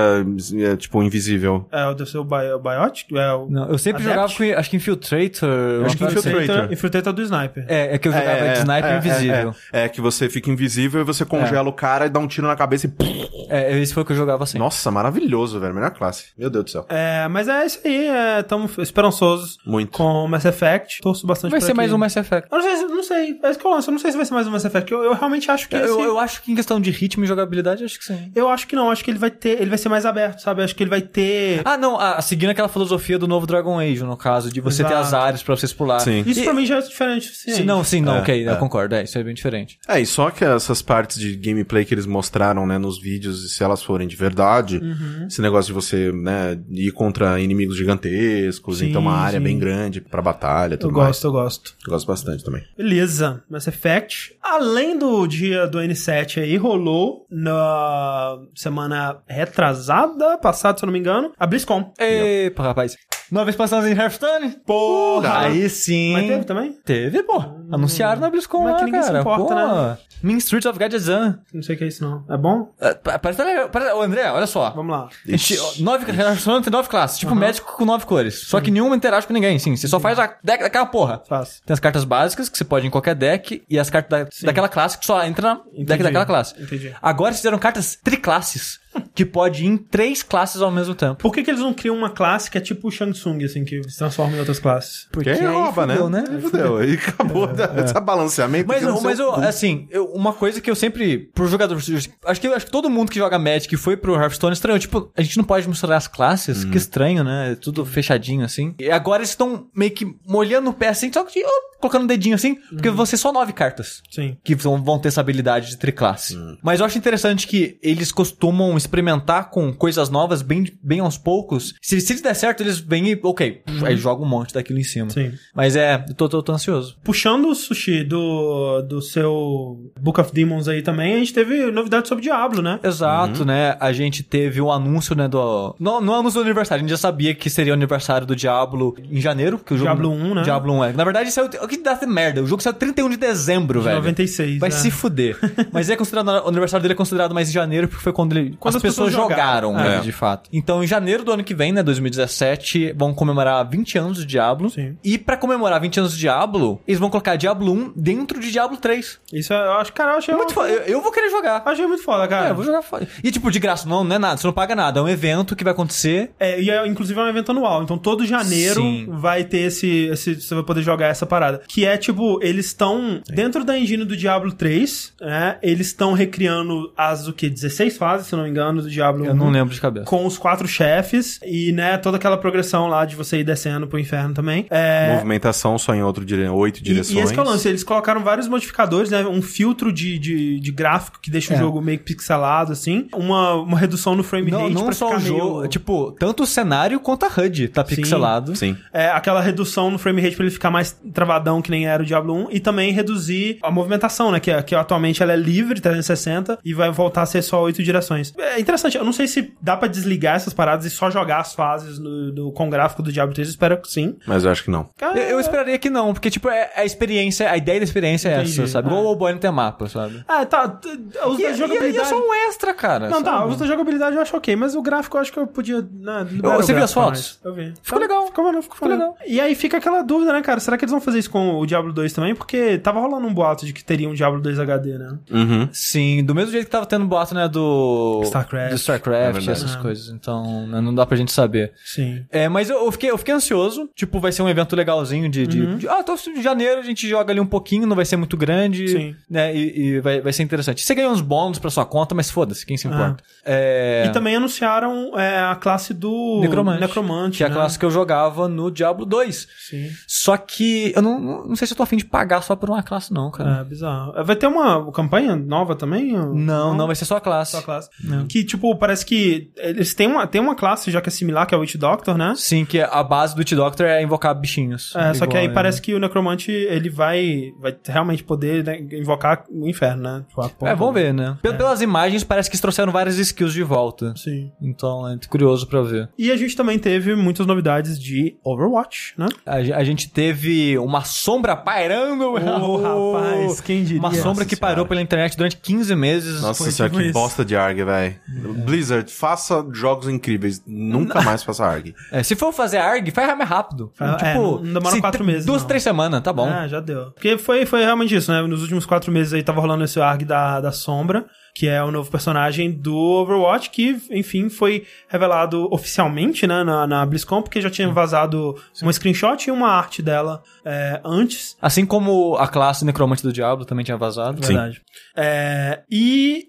[0.59, 1.66] é, tipo, invisível?
[1.70, 3.14] É, o do seu Bi Biotic?
[3.14, 3.48] É, o...
[3.48, 4.14] Não, eu sempre Adept?
[4.14, 5.85] jogava com, acho que Infiltrator.
[5.85, 6.18] Acho que assim.
[6.18, 6.73] Infiltrator.
[6.73, 7.64] Infiltrator do Sniper.
[7.68, 9.55] É, é que eu jogava de Sniper invisível.
[9.73, 12.47] É, é, que você fica invisível e você congela o cara e dá um tiro
[12.47, 13.27] na cabeça e.
[13.48, 14.59] É, esse foi o que eu jogava assim.
[14.59, 15.74] Nossa, maravilhoso, velho.
[15.74, 16.27] Melhor classe.
[16.36, 16.86] Meu Deus do céu.
[16.89, 18.09] É, mas é isso aí,
[18.40, 19.90] estamos esperançosos Muito.
[19.93, 21.01] com Mass Effect.
[21.03, 22.48] Torço bastante Vai ser que- mais um Mass Effect.
[22.51, 23.89] Eu não sei, se- não sei, é isso que eu lanço.
[23.90, 24.93] Eu não sei se vai ser mais um Mass Effect.
[24.93, 27.27] Eu, eu realmente acho que Eu, esse- eu acho que em questão de ritmo e
[27.27, 28.31] jogabilidade, acho que sim.
[28.35, 30.62] Eu acho que não, acho que ele vai ter, ele vai ser mais aberto, sabe?
[30.62, 31.62] Acho que ele vai ter.
[31.65, 34.90] Ah, não, ah, seguindo aquela filosofia do novo Dragon Age, no caso, de você ter
[34.90, 35.07] Exato.
[35.07, 36.01] as áreas pra vocês pular.
[36.01, 36.23] Sim.
[36.27, 37.59] Isso E- pra mim já é diferente o suficiente.
[37.59, 38.51] Sim, não, sim, não, É, ok, é.
[38.51, 39.78] eu concordo, é, isso é bem diferente.
[39.89, 43.62] É, e só que essas partes de gameplay que eles mostraram, né, nos vídeos, se
[43.62, 45.27] elas forem de verdade, Uhum.
[45.27, 49.45] esse negócio de você, né, ir contra inimigos gigantescos, Sim, então uma área sim.
[49.45, 51.71] bem grande pra batalha e Eu tudo gosto, eu gosto.
[51.73, 51.85] mais.
[51.87, 52.63] Eu gosto bastante também.
[52.77, 54.37] Beleza, Mass Effect.
[54.43, 60.99] Além do dia do N7 aí, rolou na semana retrasada, passada, se eu não me
[60.99, 61.93] engano, a BlizzCon.
[61.99, 62.97] Epa, rapaz.
[63.31, 64.57] Nova expansão em Hearthstone?
[64.65, 65.41] Porra!
[65.47, 66.13] Aí sim.
[66.13, 66.73] Mas teve também?
[66.85, 67.43] Teve, pô.
[67.73, 69.21] Anunciaram na BlizzCon Mas lá, que ninguém se cara.
[69.21, 69.55] importa, pô.
[69.55, 69.99] né?
[70.23, 71.39] Mean Streets of Gadgetzan.
[71.53, 72.25] Não sei o que é isso, não.
[72.29, 72.73] É bom?
[72.81, 74.71] É, pa- Parece, parece, ô, André, olha só.
[74.71, 75.09] Vamos lá.
[75.27, 78.41] Gente- nove, tem nove classes, tipo médico com nove cores.
[78.47, 79.77] Só que nenhuma interage com ninguém, sim.
[79.77, 81.23] Você só faz a deck daquela porra.
[81.29, 81.63] Fácil.
[81.67, 84.47] Tem as cartas básicas, que você pode ir em qualquer deck, e as cartas da-
[84.47, 86.55] daquela classe que só entra na deck daquela classe.
[86.61, 86.95] Entendi.
[87.03, 88.81] Agora eles fizeram cartas triclasses,
[89.15, 91.17] que pode ir em três classes ao mesmo tempo.
[91.17, 93.63] Por que, que eles não criam uma classe que é tipo o Shang Tsung, assim,
[93.65, 95.07] que se transforma em outras classes?
[95.13, 96.23] Porque aí rouba, fudeu, né?
[96.23, 96.29] né?
[96.37, 96.77] Aí fudeu.
[96.79, 97.47] Aí acabou
[97.85, 98.69] esse balanceamento.
[98.69, 102.66] Mas, mas eu, assim, eu- uma coisa que eu sempre, pro jogador, acho que, acho
[102.66, 105.45] que todo mundo que joga Magic e foi pro Hearthstone estranho, tipo, a gente não
[105.45, 107.53] pode misturar as classes, que estranho, né?
[107.53, 108.74] É Tudo fechadinho, assim.
[108.78, 111.51] E agora eles estão meio que molhando o pé, assim, só que, ó,
[111.81, 114.03] colocando o dedinho, assim, porque vão ser só nove cartas.
[114.11, 114.37] Sim.
[114.43, 116.37] Que vão, vão ter essa habilidade de triclasse.
[116.62, 121.74] Mas eu acho interessante que eles costumam experimentar com coisas novas bem, bem aos poucos.
[121.83, 125.11] Se, se der certo, eles vêm e, ok, aí joga um monte daquilo em cima.
[125.11, 125.33] Sim.
[125.55, 126.97] Mas é, eu tô, tô, tô ansioso.
[127.05, 132.09] Puxando o sushi do, do seu Book of Demons aí também, a gente teve novidade
[132.09, 132.78] sobre Diablo, né?
[132.82, 133.77] Exato, né?
[133.81, 135.74] A gente teve o anúncio, né, do...
[135.78, 138.94] No, no anúncio do aniversário, a gente já sabia que seria o aniversário do Diablo
[139.10, 139.90] em janeiro, que o jogo...
[139.90, 140.43] Diablo 1, né?
[140.43, 140.93] Diablo 1, é.
[140.93, 142.43] Na verdade, isso é o, que dá merda.
[142.43, 143.97] O jogo saiu 31 de dezembro, De velho.
[143.98, 144.59] 96.
[144.59, 144.77] Vai né?
[144.77, 145.39] se fuder.
[145.73, 148.56] Mas é considerado, o aniversário dele é considerado mais em janeiro, porque foi quando, ele,
[148.59, 149.90] Quando as, as pessoas, pessoas jogaram, jogaram.
[149.90, 150.01] né, É.
[150.01, 150.48] de fato.
[150.52, 154.70] Então, em janeiro do ano que vem, né, 2017, vão comemorar 20 anos de Diablo.
[154.70, 154.97] Sim.
[155.05, 158.77] E pra comemorar 20 anos de Diablo, eles vão colocar Diablo 1 dentro de Diablo
[158.77, 159.21] 3.
[159.33, 160.69] Isso é, eu acho, cara, eu achei Muito foda.
[160.69, 161.63] Eu, eu vou querer jogar.
[161.65, 162.49] Achei muito foda, cara.
[162.49, 163.07] É, eu vou jogar fora.
[163.23, 165.01] E tipo, de graça, não, não é nada, você não paga nada.
[165.01, 166.31] É um evento que vai acontecer.
[166.39, 167.83] É, e é, inclusive é um evento anual.
[167.83, 169.07] Então todo janeiro Sim.
[169.09, 170.41] vai ter esse, esse.
[170.41, 171.63] Você vai poder jogar essa parada.
[171.69, 173.21] Que é tipo, eles estão.
[173.29, 175.59] Dentro da engine do Diablo 3, né?
[175.63, 177.49] Eles estão recriando as o que?
[177.49, 179.27] 16 fases, se não me engano, do Diablo 1.
[179.29, 180.07] Eu não lembro de cabeça.
[180.07, 183.99] Com os quatro chefes e, né, toda aquela progressão lá de você ir descendo pro
[183.99, 184.67] inferno também.
[184.71, 186.49] É, Movimentação só em outro dire...
[186.49, 187.26] oito e, direções.
[187.26, 189.24] e esse que é o lance, eles colocaram vários modificadores, né?
[189.27, 191.57] Um filtro de, de, de gráfico que deixa É.
[191.57, 193.09] o jogo meio pixelado, assim.
[193.15, 195.69] Uma, uma redução no frame Não, rate não pra só o ficar jogo, meio...
[195.69, 198.55] tipo, tanto o cenário quanto a HUD tá pixelado.
[198.57, 198.77] Sim.
[198.93, 202.07] É, aquela redução no frame rate pra ele ficar mais travadão que nem era o
[202.07, 205.81] Diablo 1 e também reduzir a movimentação, né, que, é- que atualmente ela é livre,
[205.81, 208.32] 360 e vai voltar a ser só oito direções.
[208.39, 211.55] É interessante, eu não sei se dá pra desligar essas paradas e só jogar as
[211.55, 214.16] fases no, do, com gráfico do Diablo 3, eu espero que sim.
[214.27, 214.89] Mas eu acho que não.
[215.01, 218.35] Eu, eu esperaria que não, porque, tipo, é a experiência, a ideia da experiência é
[218.43, 218.61] Entendi.
[218.63, 218.89] essa, sabe?
[218.89, 218.91] Ah.
[218.93, 220.25] Igual o boy não tem mapa, sabe?
[220.29, 220.79] Ah, tá,
[221.27, 221.99] os E, da e, e jogabilidade...
[221.99, 223.09] é só um extra, cara.
[223.09, 223.51] Não, tá, sabe?
[223.53, 225.81] os da jogabilidade eu acho ok, mas o gráfico eu acho que eu podia.
[225.83, 227.11] Né, liberar Você viu as fotos?
[227.11, 227.41] mais.
[227.45, 227.75] Eu vi.
[227.83, 228.27] Ficou legal.
[228.27, 229.17] Ficou, ficou, ficou legal.
[229.27, 230.61] E aí fica aquela dúvida, né, cara?
[230.61, 232.35] Será que eles vão fazer isso com o Diablo 2 também?
[232.35, 235.19] Porque tava rolando um boato de que teria um Diablo 2 HD, né?
[235.31, 235.69] Uhum.
[235.73, 238.21] Sim, do mesmo jeito que tava tendo boato, né, do...
[238.25, 238.69] StarCraft.
[238.71, 239.51] Do É StarCraft, verdade.
[239.51, 239.79] essas Ah.
[239.81, 240.09] coisas.
[240.09, 241.73] Então, né, não dá pra gente saber.
[241.85, 242.25] Sim.
[242.31, 243.89] É, mas eu, eu fiquei, eu fiquei ansioso.
[243.95, 245.47] Tipo, vai ser um evento legalzinho de.
[245.47, 245.77] de, Uhum.
[245.79, 248.37] de- ah, tô em janeiro, a gente joga ali um pouquinho, não vai ser muito
[248.37, 248.89] grande.
[248.89, 249.16] Sim.
[249.28, 250.83] Né, e e vai, vai ser interessante.
[250.85, 253.23] Você ganha uns bônus pra sua conta, mas foda-se, quem se importa.
[253.45, 254.05] É.
[254.07, 256.81] E também anunciaram é, a classe do Necromante.
[256.81, 257.55] Necromante que é a né?
[257.55, 259.49] classe que eu jogava no Diablo 2.
[259.69, 259.91] Sim.
[260.07, 262.83] Só que eu não, não sei se eu tô afim de pagar só por uma
[262.83, 263.61] classe, não, cara.
[263.61, 264.12] É, bizarro.
[264.24, 266.19] Vai ter uma campanha nova também?
[266.19, 267.53] ou- Não, não, vai ser só a classe.
[267.53, 267.89] Só a classe.
[268.28, 271.55] Que tipo, parece que eles têm uma, têm uma classe já que é similar, que
[271.55, 272.35] é o Witch Doctor, né?
[272.37, 274.95] Sim, que a base do T-Doctor é invocar bichinhos.
[274.97, 275.55] É, só que aí ele.
[275.55, 280.24] parece que o Necromante, ele vai, vai realmente poder né, invocar o inferno, né?
[280.28, 281.36] Tipo, É, vamos ver, né?
[281.43, 284.14] Pel- Pelas imagens, parece que eles trouxeram várias skills de volta.
[284.16, 284.51] Sim.
[284.60, 286.09] Então, é curioso pra ver.
[286.18, 289.27] E a gente também teve muitas novidades de Overwatch, né?
[289.44, 292.32] A, a gente teve uma sombra pairando.
[292.32, 292.77] Ô,
[293.12, 293.98] rapaz, quem diria?
[294.01, 294.89] Uma sombra Nossa que parou senhora.
[294.89, 296.40] pela internet durante 15 meses.
[296.40, 297.12] Nossa Foi senhora, tipo que isso.
[297.18, 298.16] bosta de ARG, velho.
[298.64, 300.62] Blizzard, faça jogos incríveis.
[300.66, 301.94] Nunca mais faça ARG.
[302.10, 303.93] É, se for fazer ARG, faz mais rápido.
[303.98, 305.68] Ah, é, não- não demora quatro tr- meses, Duas, não.
[305.68, 306.47] três semanas, tá bom.
[306.48, 307.11] Ah, já deu.
[307.13, 308.41] Porque foi, foi realmente isso, né?
[308.43, 311.91] Nos últimos quatro meses aí tava rolando esse ARG da, da Sombra, que é o
[311.91, 317.71] novo personagem do Overwatch, que, enfim, foi revelado oficialmente, né, na, na BlizzCon, porque já
[317.71, 321.57] tinha vazado uma screenshot e uma arte dela é, antes.
[321.61, 324.41] Assim como a classe Necromante do Diablo também tinha vazado.
[324.41, 324.83] Verdade.
[325.17, 326.49] É, e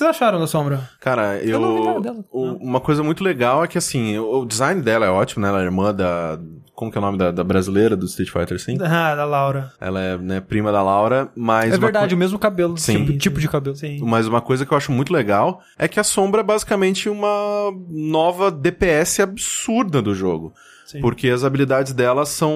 [0.00, 0.88] vocês acharam da Sombra?
[1.00, 1.60] Cara, eu.
[1.60, 2.24] não vi nada dela.
[2.30, 5.48] o- uma coisa muito legal é que, assim, o, o design dela é ótimo, né?
[5.48, 6.38] Ela é irmã da.
[6.74, 8.82] Como que é o nome da, da brasileira do Street Fighter V?
[8.82, 9.70] Ah, da Laura.
[9.78, 11.74] Ela é, né, prima da Laura, mas.
[11.74, 12.78] É verdade, co- o mesmo cabelo.
[12.78, 13.04] Sim.
[13.04, 13.76] Tipo, tipo de cabelo.
[13.76, 13.98] Sim.
[14.02, 17.28] Mas uma coisa que eu acho muito legal é que a Sombra é basicamente uma
[17.90, 20.54] nova DPS absurda do jogo.
[20.86, 21.00] Sim.
[21.02, 22.54] Porque as habilidades dela são.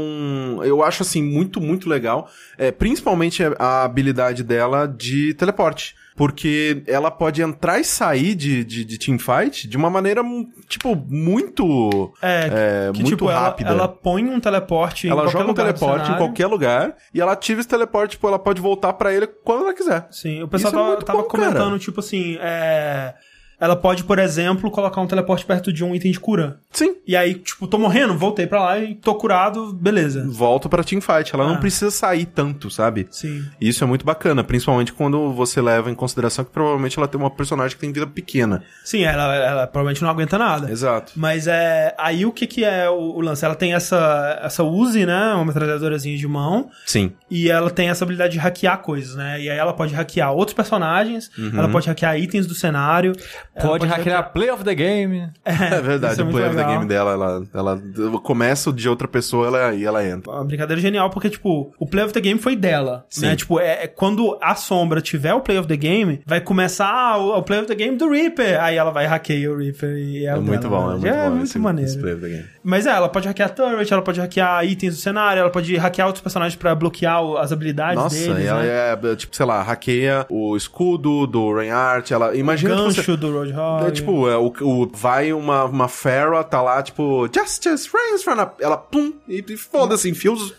[0.64, 2.28] Eu acho assim, muito, muito legal.
[2.58, 5.94] É, principalmente a- a habilidade dela de teleporte.
[6.16, 10.22] Porque ela pode entrar e sair de, de, de teamfight de uma maneira,
[10.68, 12.14] tipo, muito.
[12.22, 13.70] É, é, que muito tipo, ela, rápida.
[13.70, 17.60] ela põe um teleporte em Ela joga um teleporte em qualquer lugar e ela ativa
[17.60, 20.06] esse teleporte, tipo, ela pode voltar pra ele quando ela quiser.
[20.10, 21.78] Sim, o pessoal Isso é tava, muito tava bom, comentando, cara.
[21.80, 23.14] tipo assim, é...
[23.60, 26.58] Ela pode, por exemplo, colocar um teleporte perto de um item de cura.
[26.70, 26.96] Sim.
[27.06, 30.26] E aí, tipo, tô morrendo, voltei pra lá e tô curado, beleza.
[30.28, 31.32] Volta pra teamfight.
[31.34, 31.48] Ela Ah.
[31.48, 33.06] não precisa sair tanto, sabe?
[33.10, 33.44] Sim.
[33.60, 37.30] Isso é muito bacana, principalmente quando você leva em consideração que provavelmente ela tem uma
[37.30, 38.62] personagem que tem vida pequena.
[38.84, 40.70] Sim, ela, ela provavelmente não aguenta nada.
[40.70, 41.12] Exato.
[41.16, 41.94] Mas é.
[41.98, 43.44] Aí o que que é o, o lance?
[43.44, 45.32] Ela tem essa, essa Uzi, né?
[45.34, 46.70] Uma metralhadorazinha de mão.
[46.86, 47.12] Sim.
[47.30, 49.40] E ela tem essa habilidade de hackear coisas, né?
[49.40, 53.12] E aí ela pode hackear outros personagens, ela pode hackear itens do cenário.
[53.54, 55.28] Ela Pode hackear Play of the Game.
[55.44, 58.88] É verdade, isso é o play of the game dela, ela, ela começa o de
[58.88, 60.32] outra pessoa ela, e ela entra.
[60.32, 63.04] Uma brincadeira genial, porque, tipo, o Play of the Game foi dela.
[63.08, 63.26] Sim.
[63.26, 63.36] Né?
[63.36, 67.18] Tipo, é, é quando a sombra tiver o Play of the Game, vai começar ah,
[67.18, 68.60] o, o Play of the Game do Reaper.
[68.62, 70.98] Aí ela vai hackear o Reaper e é, É o muito dela, bom, é né?
[70.98, 71.90] muito É bom muito esse, maneiro.
[71.90, 72.44] esse play of the game.
[72.62, 76.06] Mas é, ela pode hackear turret, ela pode hackear itens do cenário, ela pode hackear
[76.08, 79.12] outros personagens pra bloquear o- as habilidades Nossa, deles, e ela né?
[79.12, 82.34] é, tipo, sei lá, hackeia o escudo do Reinhardt, ela...
[82.36, 83.16] Imagina que Gancho você...
[83.16, 83.86] do Roadhog.
[83.88, 88.40] É tipo, é, o, o- vai uma, uma Pharaoh, tá lá, tipo, Justice reigns from
[88.40, 88.52] a...
[88.60, 90.54] Ela, pum, e, e foda-se, enfia os, os,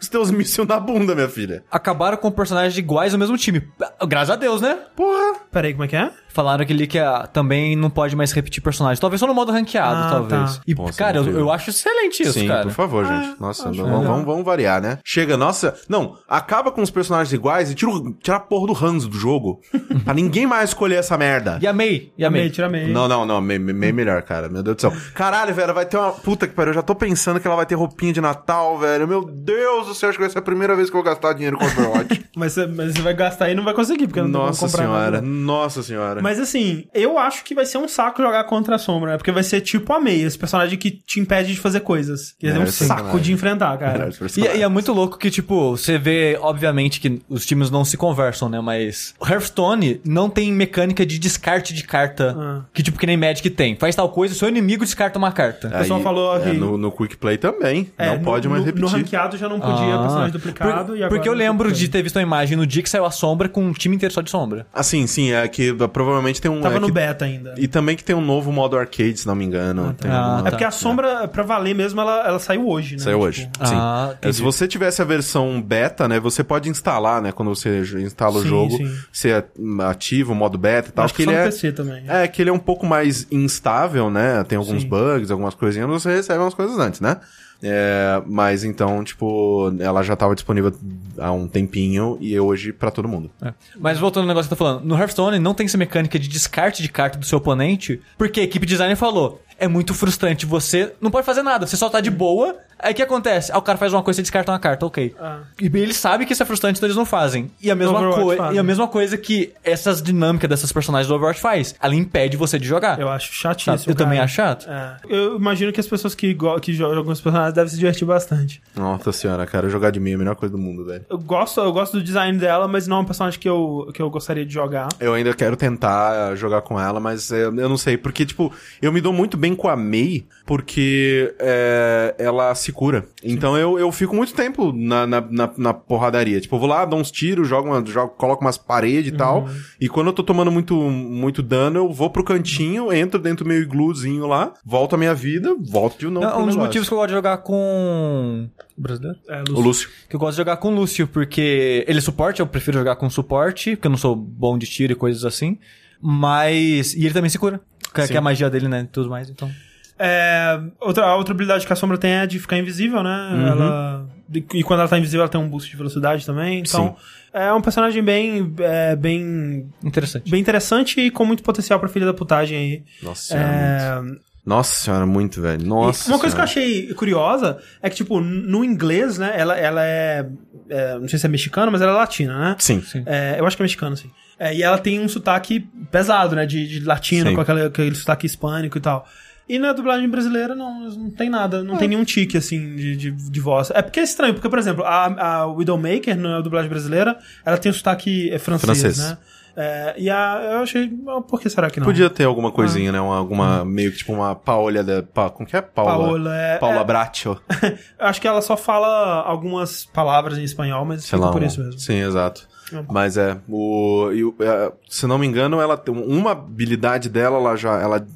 [0.00, 1.64] os teus mísseis na bunda, minha filha.
[1.70, 3.62] Acabaram com personagens iguais no mesmo time.
[4.06, 4.78] Graças a Deus, né?
[4.94, 5.34] Porra!
[5.50, 6.10] Peraí, como é que é?
[6.28, 9.00] Falaram que ele que ah, também não pode mais repetir personagens.
[9.00, 10.56] Talvez só no modo ranqueado, Ah, talvez.
[10.56, 10.62] tá.
[10.66, 12.64] E, Nossa, cara, eu, eu acho excelente isso, Sim, cara.
[12.64, 13.40] por favor, Ah, gente.
[13.40, 14.98] Nossa, acho vamos, vamos, vamos variar, né?
[15.02, 15.74] Chega, nossa...
[15.88, 19.16] Não, acaba com os personagens iguais e tira, o- tira a porra do Hanzo do
[19.16, 19.62] jogo.
[20.04, 21.58] pra ninguém mais escolher essa merda.
[21.62, 22.05] E a May?
[22.16, 22.50] E a Amei, May?
[22.50, 22.88] tira meio.
[22.92, 24.48] Não, não, não, meio, meio melhor, cara.
[24.48, 24.92] Meu Deus do céu.
[25.14, 26.12] Caralho, velho, vai ter uma.
[26.12, 26.70] Puta que pariu.
[26.70, 29.06] Eu já tô pensando que ela vai ter roupinha de Natal, velho.
[29.08, 31.32] Meu Deus do céu, acho que vai ser a primeira vez que eu vou gastar
[31.32, 32.24] dinheiro com Overwatch.
[32.36, 35.10] Mas, você- mas você vai gastar e não vai conseguir, porque não tem Nossa senhora,
[35.12, 35.22] nada.
[35.22, 36.20] nossa senhora.
[36.20, 39.16] Mas assim, eu acho que vai ser um saco jogar contra a sombra, né?
[39.16, 42.34] Porque vai ser tipo a Mei, esse personagem que te impede de fazer coisas.
[42.38, 43.20] Que é, É, um saco personagem.
[43.22, 44.08] de enfrentar, cara.
[44.10, 47.86] Esse E, e é muito louco que, tipo, você vê, obviamente, que os times não
[47.86, 48.60] se conversam, né?
[48.60, 52.60] Mas o Hearthstone não tem mecânica de descarte de carta Ah.
[52.74, 53.76] que, tipo, que nem Magic tem.
[53.76, 55.68] Faz tal coisa, seu inimigo descarta uma carta.
[55.68, 57.90] o pessoal falou é, que- no, no Quick Play também.
[57.96, 58.82] É, não no- pode mais no, repetir.
[58.84, 59.98] No ranqueado já não podia Ah.
[60.02, 62.82] personagem duplicado Por- e agora Porque eu lembro de ter visto uma imagem no dia
[62.82, 64.66] que saiu a sombra com um time inteiro só de sombra.
[64.74, 66.60] Assim, sim, é que uh, provavelmente tem um.
[66.60, 67.54] Tava é no que- beta ainda.
[67.56, 69.94] E também que tem um novo modo arcade, se não me engano.
[69.98, 70.18] Tem tá.
[70.18, 73.02] alguma- É porque a sombra, pra valer mesmo, ela, ela saiu hoje, né?
[73.02, 73.50] Saiu Tipo, hoje.
[73.60, 74.16] Ah, sim.
[74.18, 74.34] entendi.
[74.36, 78.42] Se você tivesse a versão beta, né, você pode instalar, né, quando você instala o
[78.42, 78.90] Sim, jogo, sim.
[79.12, 79.42] você
[79.88, 81.50] ativa o modo beta e tal, Acho que ele é
[81.86, 82.04] também.
[82.08, 84.44] É, que ele é um pouco mais instável, né?
[84.44, 84.88] Tem alguns Sim.
[84.88, 87.18] bugs, algumas coisinhas, você recebe umas coisas antes, né?
[87.62, 90.72] É, mas então, tipo, ela já tava disponível
[91.18, 93.30] há um tempinho e hoje pra todo mundo.
[93.42, 93.52] É.
[93.78, 96.28] Mas voltando ao negócio que eu tô falando, no Hearthstone não tem essa mecânica de
[96.28, 99.40] descarte de carta do seu oponente, porque a equipe designer falou.
[99.58, 102.94] É muito frustrante, você não pode fazer nada, você só tá de boa, Aí o
[102.94, 103.50] que acontece?
[103.52, 105.14] Aí o cara faz uma coisa e descarta uma carta, ok.
[105.20, 105.40] Ah.
[105.60, 107.50] E ele sabe que isso é frustrante, então eles não fazem.
[107.60, 108.56] E a mesma, Overwatch coi- fazem.
[108.56, 111.74] e a mesma coisa que essas dinâmicas dessas personagens do Overwatch faz.
[111.80, 112.98] Ela impede você de jogar.
[113.00, 113.90] Eu acho chatíssimo.
[113.92, 114.24] Eu também cara.
[114.24, 114.66] acho chato.
[114.70, 114.96] É.
[115.08, 118.62] Eu imagino que as pessoas que, que jogam os personagens devem se divertir bastante.
[118.74, 121.04] Nossa senhora, cara, jogar de mim é a melhor coisa do mundo, velho.
[121.08, 124.00] Eu gosto, eu gosto do design dela, mas não é um personagem que eu, que
[124.02, 124.88] eu gostaria de jogar.
[125.00, 127.96] Eu ainda quero tentar jogar com ela, mas é, eu não sei.
[127.96, 133.06] Porque, tipo, eu me dou muito bem com a Mei, porque é, ela se cura.
[133.22, 136.40] Então eu, eu fico muito tempo na, na, na, na porradaria.
[136.40, 139.48] Tipo, eu vou lá, dou uns tiros, jogo, uma, jogo coloco umas paredes e tal.
[139.80, 143.48] E quando eu tô tomando muito, muito dano, eu vou pro cantinho, entro dentro do
[143.48, 146.88] meu igluzinho lá, volto a minha vida, volto de novo Não, pro um dos motivos
[146.88, 148.48] que eu gosto de jogar com.
[148.76, 149.18] O brasileiro?
[149.28, 149.88] É, O Lúcio.
[150.08, 152.96] Que eu gosto de jogar com o Lúcio, porque ele é suporte, eu prefiro jogar
[152.96, 155.58] com suporte, porque eu não sou bom de tiro e coisas assim.
[156.00, 156.94] Mas.
[156.94, 157.60] E ele também se cura.
[157.94, 158.08] Que, Sim.
[158.08, 158.82] que é a magia dele, né?
[158.82, 159.50] E tudo mais, então.
[159.98, 163.30] É, outra, a outra habilidade que a sombra tem é de ficar invisível, né?
[163.32, 163.46] Uhum.
[163.46, 164.08] Ela,
[164.54, 166.58] e quando ela tá invisível, ela tem um boost de velocidade também.
[166.60, 166.96] Então,
[167.32, 170.30] é um personagem bem, é, bem, Interessante.
[170.30, 172.82] bem interessante e com muito potencial pra filha da putagem aí.
[173.02, 174.16] Nossa senhora, muito.
[174.16, 175.66] É, Nossa senhora, muito, velho.
[175.66, 176.68] Nossa E uma coisa que eu senhora.
[176.70, 180.26] achei curiosa é que, tipo, no inglês, né, ela, ela é,
[180.68, 182.56] é, Não sei se é mexicana, mas ela é latina, né?
[182.58, 182.82] Sim.
[183.06, 184.10] É, eu acho que é mexicana, sim.
[184.38, 185.60] É, e ela tem um sotaque
[185.90, 186.44] pesado, né?
[186.44, 187.34] De, de latino, Sim.
[187.34, 189.08] com aquele, aquele sotaque hispânico e tal.
[189.48, 193.10] E na dublagem brasileira não, não tem nada, não tem nenhum tique, assim, de, de,
[193.12, 193.70] de voz.
[193.72, 195.06] É porque é estranho, porque, por exemplo, a,
[195.42, 198.98] a Widowmaker, na dublagem brasileira, ela tem um sotaque é, francês, Francês.
[198.98, 199.18] né?
[199.58, 201.86] É, e a, eu achei, ah, por que será que não?
[201.86, 203.00] Podia ter alguma coisinha, né?
[203.00, 205.02] Uma, alguma, meio que tipo uma Paola da.
[205.02, 205.62] Pa, como que é?
[205.62, 205.92] Paula.
[206.08, 207.40] Paola, é, Paula é, Bracho.
[207.98, 211.32] Eu acho que ela só fala algumas palavras em espanhol, mas Sei fica lá.
[211.32, 211.78] por isso mesmo.
[211.78, 212.46] Sim, exato.
[212.70, 212.82] É.
[212.90, 217.38] Mas é, o, e o- é, se não me engano, ela tem uma habilidade dela,
[217.38, 218.06] ela já, ela,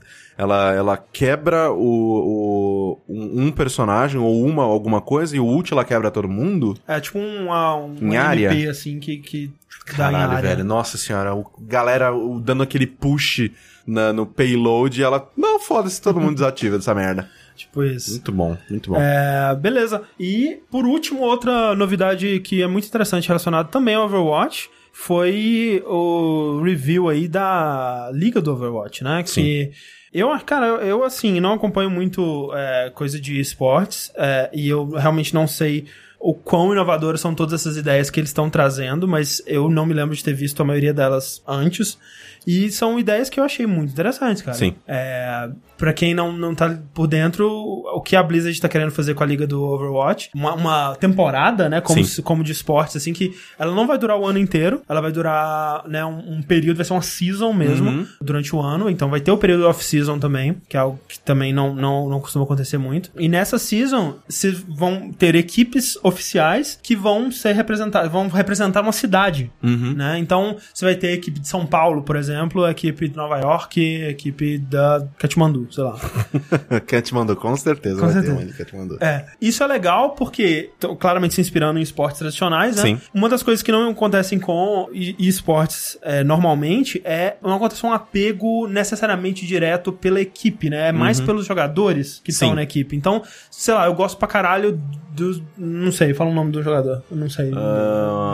[0.41, 5.73] ela, ela quebra o, o- um, um personagem ou uma alguma coisa e o ult
[5.73, 6.77] ela quebra todo mundo.
[6.89, 8.51] É tipo um, ah, um, um área?
[8.53, 9.53] MP, assim, que, que
[9.85, 10.49] Caralho, área.
[10.51, 10.65] velho.
[10.65, 13.51] Nossa senhora, o, galera o- dando aquele push
[13.87, 17.29] na- no payload e ela, não, foda-se, todo mundo desativa dessa merda.
[17.61, 18.13] Tipo isso.
[18.13, 18.97] Muito bom, muito bom.
[18.99, 20.03] É, beleza.
[20.19, 26.63] E, por último, outra novidade que é muito interessante relacionada também ao Overwatch foi o
[26.65, 29.23] review aí da Liga do Overwatch, né?
[29.23, 29.73] Que
[30.13, 35.33] eu, cara, eu, assim, não acompanho muito é, coisa de esportes é, e eu realmente
[35.33, 35.87] não sei
[36.21, 39.95] o quão inovadoras são todas essas ideias que eles estão trazendo, mas eu não me
[39.95, 41.99] lembro de ter visto a maioria delas antes.
[42.47, 44.57] E são ideias que eu achei muito interessantes, cara.
[44.57, 44.75] Sim.
[44.89, 49.15] É, pra quem não, não tá por dentro, o que a Blizzard tá querendo fazer
[49.15, 52.23] com a liga do Overwatch, uma, uma temporada, né, como, Sim.
[52.23, 55.87] como de esportes, assim, que ela não vai durar o ano inteiro, ela vai durar,
[55.87, 58.07] né, um, um período, vai ser uma season mesmo, Uhum.
[58.23, 61.53] durante o ano, então vai ter o período off-season também, que é algo que também
[61.53, 63.11] não, não, não costuma acontecer muito.
[63.19, 68.93] E nessa season, se vão ter equipes oficiais que vão ser representadas, vão representar uma
[68.93, 69.95] cidade, Uhum.
[69.95, 70.19] né?
[70.19, 73.39] Então, você vai ter a equipe de São Paulo, por exemplo, a equipe de Nova
[73.39, 75.97] York, a equipe da Katmandu, sei lá.
[76.87, 78.35] Katmandu, com certeza Com vai certeza.
[78.37, 78.99] ter uma de Katmandu.
[79.01, 82.83] É, isso é legal porque, claramente se inspirando em esportes tradicionais, né?
[82.83, 83.01] Sim.
[83.15, 84.89] Uma das coisas que não acontecem com
[85.19, 90.89] esportes é, normalmente é não acontece um apego necessariamente direto pela equipe, né?
[90.89, 92.55] É mais pelos jogadores que estão Uhum.
[92.57, 92.97] Na equipe.
[92.97, 94.81] Então, sei lá, eu gosto pra caralho
[95.13, 95.41] dos.
[95.57, 97.03] Não sei, fala o nome do jogador.
[97.11, 97.51] Eu não sei,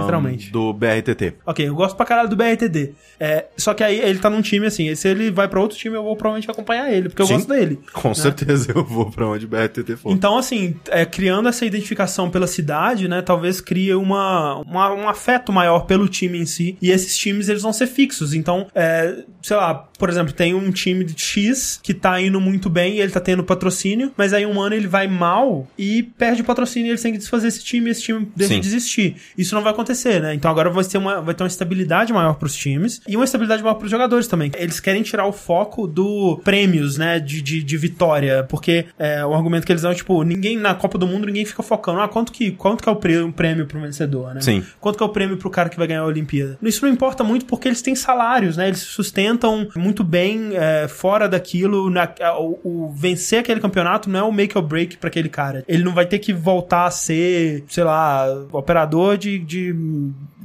[0.01, 0.51] literalmente.
[0.51, 1.35] Do BRTT.
[1.47, 2.93] Ok, eu gosto pra caralho do BRTD.
[3.19, 5.77] É, só que aí ele tá num time assim, e se ele vai pra outro
[5.77, 7.35] time, eu vou provavelmente acompanhar ele, porque eu Sim.
[7.35, 7.81] gosto dele.
[7.93, 10.11] Com certeza eu vou pra onde o BRTT for.
[10.13, 15.53] Então, assim, é, criando essa identificação pela cidade, né, talvez crie uma, uma- um afeto
[15.53, 16.77] maior pelo time em si.
[16.81, 18.35] E esses times, eles vão ser fixos.
[18.35, 22.69] Então, é, sei lá, por exemplo, tem um time de X que tá indo muito
[22.69, 26.43] bem e ele tá tendo patrocínio, mas aí um ano ele vai mal e perde
[26.43, 28.61] o patrocínio e eles têm que desfazer esse time e esse time deixa Sim.
[28.61, 29.17] de existir.
[29.37, 30.35] Isso não vai acontecer, né?
[30.35, 33.63] Então agora vai ter uma, vai ter uma estabilidade maior pros times e uma estabilidade
[33.63, 34.51] maior pros jogadores também.
[34.57, 39.35] Eles querem tirar o foco do prêmios, né, de, de, de vitória, porque é, o
[39.35, 42.09] argumento que eles dão é, tipo, ninguém na Copa do Mundo, ninguém fica focando, ah,
[42.09, 44.41] quanto que, quanto que é o prêmio, prêmio pro vencedor, né?
[44.41, 44.65] Sim.
[44.81, 46.59] Quanto que é o prêmio pro cara que vai ganhar a Olimpíada?
[46.63, 48.69] Isso não importa muito porque eles têm salários, né?
[48.69, 51.89] Eles sustentam muito bem é, fora daquilo.
[51.89, 55.65] Na, o, o vencer aquele campeonato não é o make or break pra aquele cara.
[55.67, 59.75] Ele não vai ter que voltar a ser, sei lá, operador de, de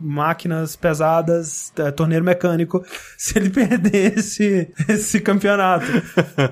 [0.01, 2.83] máquinas pesadas, é, torneiro mecânico,
[3.17, 5.85] se ele perder esse, esse campeonato.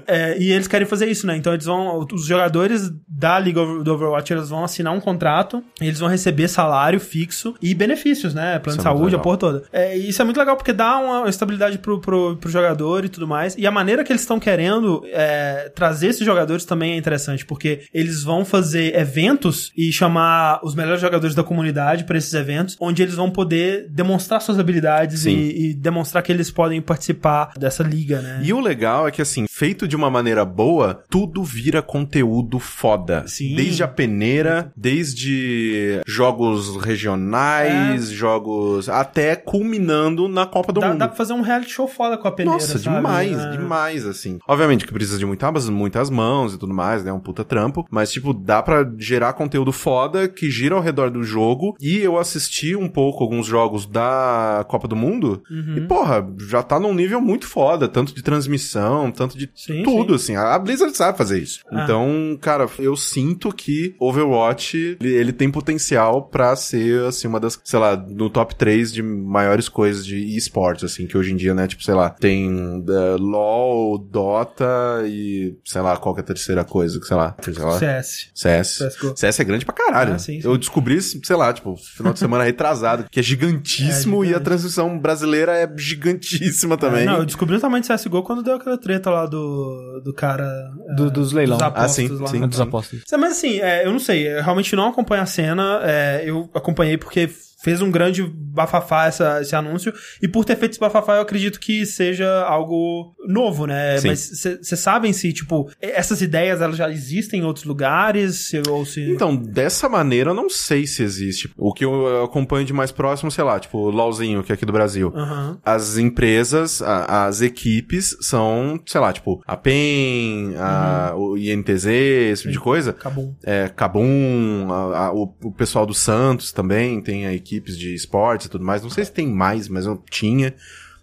[0.07, 1.35] É, e eles querem fazer isso, né?
[1.35, 2.05] Então eles vão.
[2.11, 6.99] Os jogadores da Liga do Overwatch, eles vão assinar um contrato, eles vão receber salário
[6.99, 8.59] fixo e benefícios, né?
[8.59, 9.63] Plano Isso de é saúde, a porra toda.
[9.71, 13.27] É, isso é muito legal porque dá uma estabilidade pro, pro, pro jogador e tudo
[13.27, 13.55] mais.
[13.57, 17.81] E a maneira que eles estão querendo é, trazer esses jogadores também é interessante, porque
[17.93, 23.01] eles vão fazer eventos e chamar os melhores jogadores da comunidade para esses eventos, onde
[23.01, 25.31] eles vão poder demonstrar suas habilidades e,
[25.69, 28.41] e demonstrar que eles podem participar dessa liga, né?
[28.43, 33.23] E o legal é que, assim, feito de uma maneira boa, tudo vira conteúdo foda.
[33.27, 33.55] Sim.
[33.55, 38.89] Desde a peneira, desde jogos regionais, jogos.
[38.89, 40.97] até culminando na Copa do Dá, Mundo.
[40.99, 42.95] dá pra fazer um reality show foda com a peneira, Nossa, sabe?
[42.97, 43.51] demais, É.
[43.51, 44.37] demais, assim.
[44.47, 47.13] Obviamente que precisa de muitas, muitas mãos e tudo mais, né?
[47.13, 47.85] Um puta trampo.
[47.89, 51.75] Mas, tipo, dá pra gerar conteúdo foda que gira ao redor do jogo.
[51.79, 55.43] E eu assisti um pouco alguns jogos da Copa do Mundo.
[55.49, 55.77] Uhum.
[55.77, 57.87] E, porra, já tá num nível muito foda.
[57.87, 60.35] Tanto de transmissão, tanto de Sim, tudo, assim.
[60.35, 61.59] A Blizzard sabe fazer isso.
[61.71, 61.83] Ah.
[61.83, 67.59] Então, cara, eu sinto que Overwatch, ele, ele tem potencial pra ser, assim, uma das,
[67.63, 71.53] sei lá, no top 3 de maiores coisas de esportes, assim, que hoje em dia,
[71.53, 76.27] né, tipo, sei lá, tem eh, LoL, Dota e, sei lá, qual que é a
[76.27, 78.31] terceira coisa, que sei lá, sei lá, CS.
[78.33, 78.77] CS.
[78.79, 79.13] CSGO.
[79.15, 80.13] CS é grande pra caralho.
[80.13, 80.47] Ah, sim, sim.
[80.47, 84.39] Eu descobri, sei lá, tipo, final de semana retrasado, que é gigantíssimo É e a
[84.39, 87.05] transmissão brasileira é gigantíssima também.
[87.05, 90.45] Não, eu descobri o tamanho do CSGO quando deu aquela treta lá do, do cara.
[90.89, 91.57] é, Do- dos leilão.
[91.57, 92.27] Dos apostos Ah, sim, lá.
[92.27, 92.43] sim.
[92.43, 93.05] É dos apóstolos.
[93.11, 96.97] Mas assim, é, eu não sei, eu realmente não acompanho a cena, é, eu acompanhei
[96.97, 97.29] porque
[97.61, 101.59] fez um grande bafafá essa, esse anúncio, e por ter feito esse bafafá eu acredito
[101.59, 103.97] que seja algo novo, né?
[103.99, 104.07] Sim.
[104.07, 104.29] Mas
[104.61, 109.11] vocês sabem se, tipo, essas ideias elas já existem em outros lugares, ou se...
[109.11, 111.49] Então, dessa maneira, eu não sei se existe.
[111.57, 114.65] O que eu acompanho de mais próximo, sei lá, tipo, o LOLzinho, que é aqui
[114.65, 115.11] do Brasil.
[115.15, 115.59] Aham.
[115.63, 122.41] As empresas, a- as equipes são, sei lá, tipo, a PEN, a, o INTZ, esse
[122.43, 122.91] tipo de coisa.
[122.91, 123.35] Acabou.
[123.43, 128.49] É, Cabum, a- o, o pessoal do Santos também tem a equipes de esportes e
[128.49, 128.81] tudo mais.
[128.83, 130.53] Não sei se tem mais, mas eu tinha.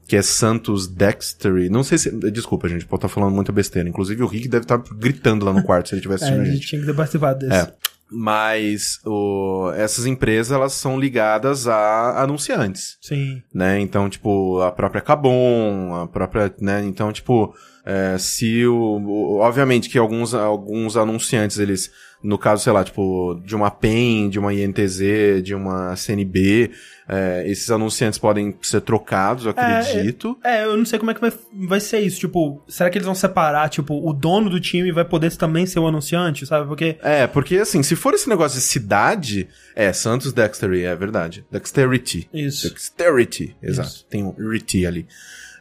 [0.08, 1.68] Que é Santos Dextery.
[1.68, 2.10] Não sei se.
[2.30, 3.88] Desculpa, gente, pode estar falando muita besteira.
[3.88, 6.42] Inclusive o Rick deve estar gritando lá no quarto se ele estiver É, assistindo a
[6.42, 7.60] a gente tinha que ter participado desse.
[7.60, 7.72] É.
[8.08, 13.42] Mas o, essas empresas, elas são ligadas a anunciantes, Sim.
[13.52, 13.80] né?
[13.80, 16.84] Então, tipo, a própria Cabum, a própria, né?
[16.84, 17.52] Então, tipo,
[17.84, 21.90] é, se o, o- Obviamente que alguns, alguns anunciantes, eles,
[22.22, 26.70] no caso, sei lá, tipo, de uma PEN, de uma INTZ, de uma CNB,
[27.08, 30.36] é, esses anunciantes podem ser trocados, eu acredito.
[30.42, 32.18] É, eu não sei como é que vai, vai ser isso.
[32.18, 35.78] Tipo, será que eles vão separar, tipo, o dono do time vai poder também ser
[35.78, 36.66] o anunciante, sabe?
[36.66, 41.44] Porque É, porque assim, se for esse negócio de cidade, é Santos Dextery, é verdade.
[41.50, 42.28] Dexterity.
[42.32, 42.68] Isso.
[42.68, 43.88] Dexterity, exato.
[43.88, 44.06] Isso.
[44.10, 45.06] Tem um RT ali.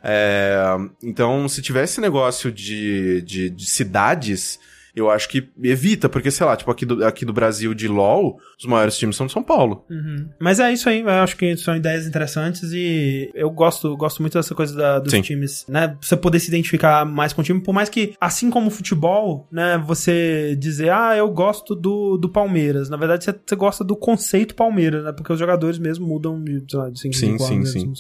[0.04, 0.58] É,
[1.04, 4.60] então, se tiver esse negócio de, de, de cidades,
[4.96, 8.38] eu acho que evita, porque, sei lá, tipo, aqui do, aqui do Brasil de LoL,
[8.58, 9.86] os maiores times são de São Paulo.
[9.90, 10.30] Uhum.
[10.40, 14.34] Mas é isso aí, eu acho que são ideias interessantes e eu gosto, gosto muito
[14.38, 15.22] dessa coisa da- dos Sim.
[15.22, 15.98] times, né?
[16.02, 19.48] Você poder se identificar mais com o time, por mais que, assim como o futebol,
[19.52, 22.90] né, você dizer, ah, eu gosto do, do Palmeiras.
[22.90, 25.12] Na verdade, você, você gosta do conceito Palmeiras, né?
[25.12, 27.94] Porque os jogadores mesmo mudam de, sei lá, de 5 Sim, sim, sim.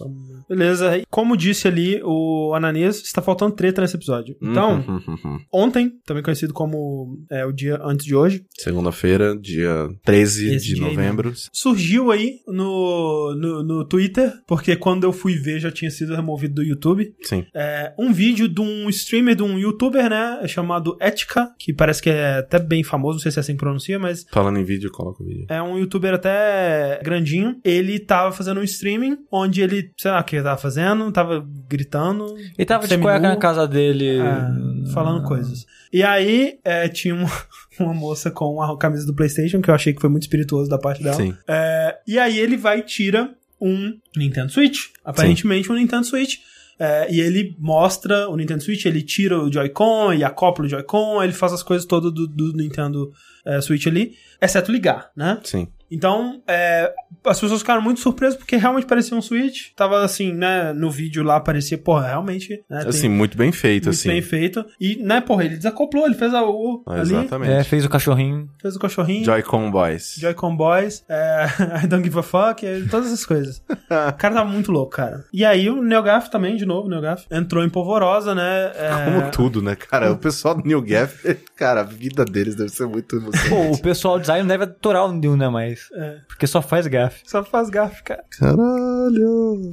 [0.47, 0.97] Beleza.
[0.97, 4.35] E Como disse ali o Ananias, está faltando treta nesse episódio.
[4.41, 5.39] Então, uhum.
[5.51, 6.84] ontem, também conhecido como
[7.29, 11.33] é, o dia antes de hoje, Segunda-feira, dia 13 Esse de dia aí novembro.
[11.51, 16.55] surgiu aí no, no, no Twitter, porque quando eu fui ver já tinha sido removido
[16.55, 17.45] do YouTube, Sim.
[17.53, 22.09] é, um vídeo de um streamer, de um youtuber, né, chamado Etika, que parece que
[22.09, 24.91] é até bem famoso, não sei se é assim que pronuncia, mas Falando em vídeo,
[24.91, 25.45] coloca o vídeo.
[25.49, 27.57] é um youtuber até grandinho.
[27.63, 31.45] Ele tava fazendo um streaming, onde ele, sei lá o que ele tava fazendo, tava
[31.69, 32.25] gritando.
[32.57, 34.17] Ele tava de cueca na casa dele.
[34.19, 35.65] é, falando coisas.
[35.91, 37.31] E aí, é, tinha uma,
[37.80, 40.77] uma moça com a camisa do PlayStation, que eu achei que foi muito espirituoso da
[40.77, 41.15] parte dela.
[41.15, 41.35] Sim.
[41.47, 44.88] É, e aí ele vai e tira um Nintendo Switch.
[45.03, 46.38] Aparentemente um Nintendo Switch.
[46.77, 51.23] É, e ele mostra o Nintendo Switch, ele tira o Joy-Con e acopla o Joy-Con,
[51.23, 53.14] ele faz as coisas todas do, do Nintendo
[53.45, 55.39] é, Switch ali, exceto ligar, né?
[55.43, 55.69] Sim.
[55.91, 56.91] Então, é,
[57.25, 59.71] as pessoas ficaram muito surpresas porque realmente parecia um Switch.
[59.75, 60.73] Tava assim, né?
[60.73, 62.63] No vídeo lá parecia, porra, realmente.
[62.69, 64.09] Né, tem Assim, muito bem feito, muito assim.
[64.09, 64.65] bem feito.
[64.79, 67.51] E, né, porra, ele desacoplou, ele fez a U ali, Exatamente.
[67.51, 68.49] É, fez o cachorrinho.
[68.61, 69.23] fez o cachorrinho.
[69.25, 70.15] Joy-Con Boys.
[70.17, 71.45] Joy-Con Boys, é,
[71.83, 73.61] I don't give a fuck, é, todas essas coisas.
[73.69, 75.23] o cara tava muito louco, cara.
[75.33, 78.71] E aí o NeoGaf também, de novo, o NeoGaf, entrou em polvorosa, né?
[78.75, 80.11] é, Como tudo, né, cara?
[80.11, 83.49] O pessoal do New Gaf, cara, a vida deles deve ser muito emocionante.
[83.49, 85.91] Pô, o pessoal do design deve atorar o New, né, mais.
[85.93, 86.22] É.
[86.27, 87.22] Porque só faz gafe.
[87.26, 88.23] Só faz gaf, cara.
[88.39, 89.72] Caralho!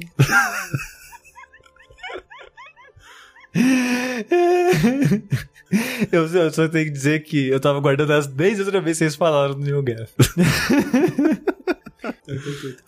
[6.11, 9.05] Eu, eu só tenho que dizer que eu tava guardando as 10 outras vezes que
[9.05, 10.13] vocês falaram do New Gaf.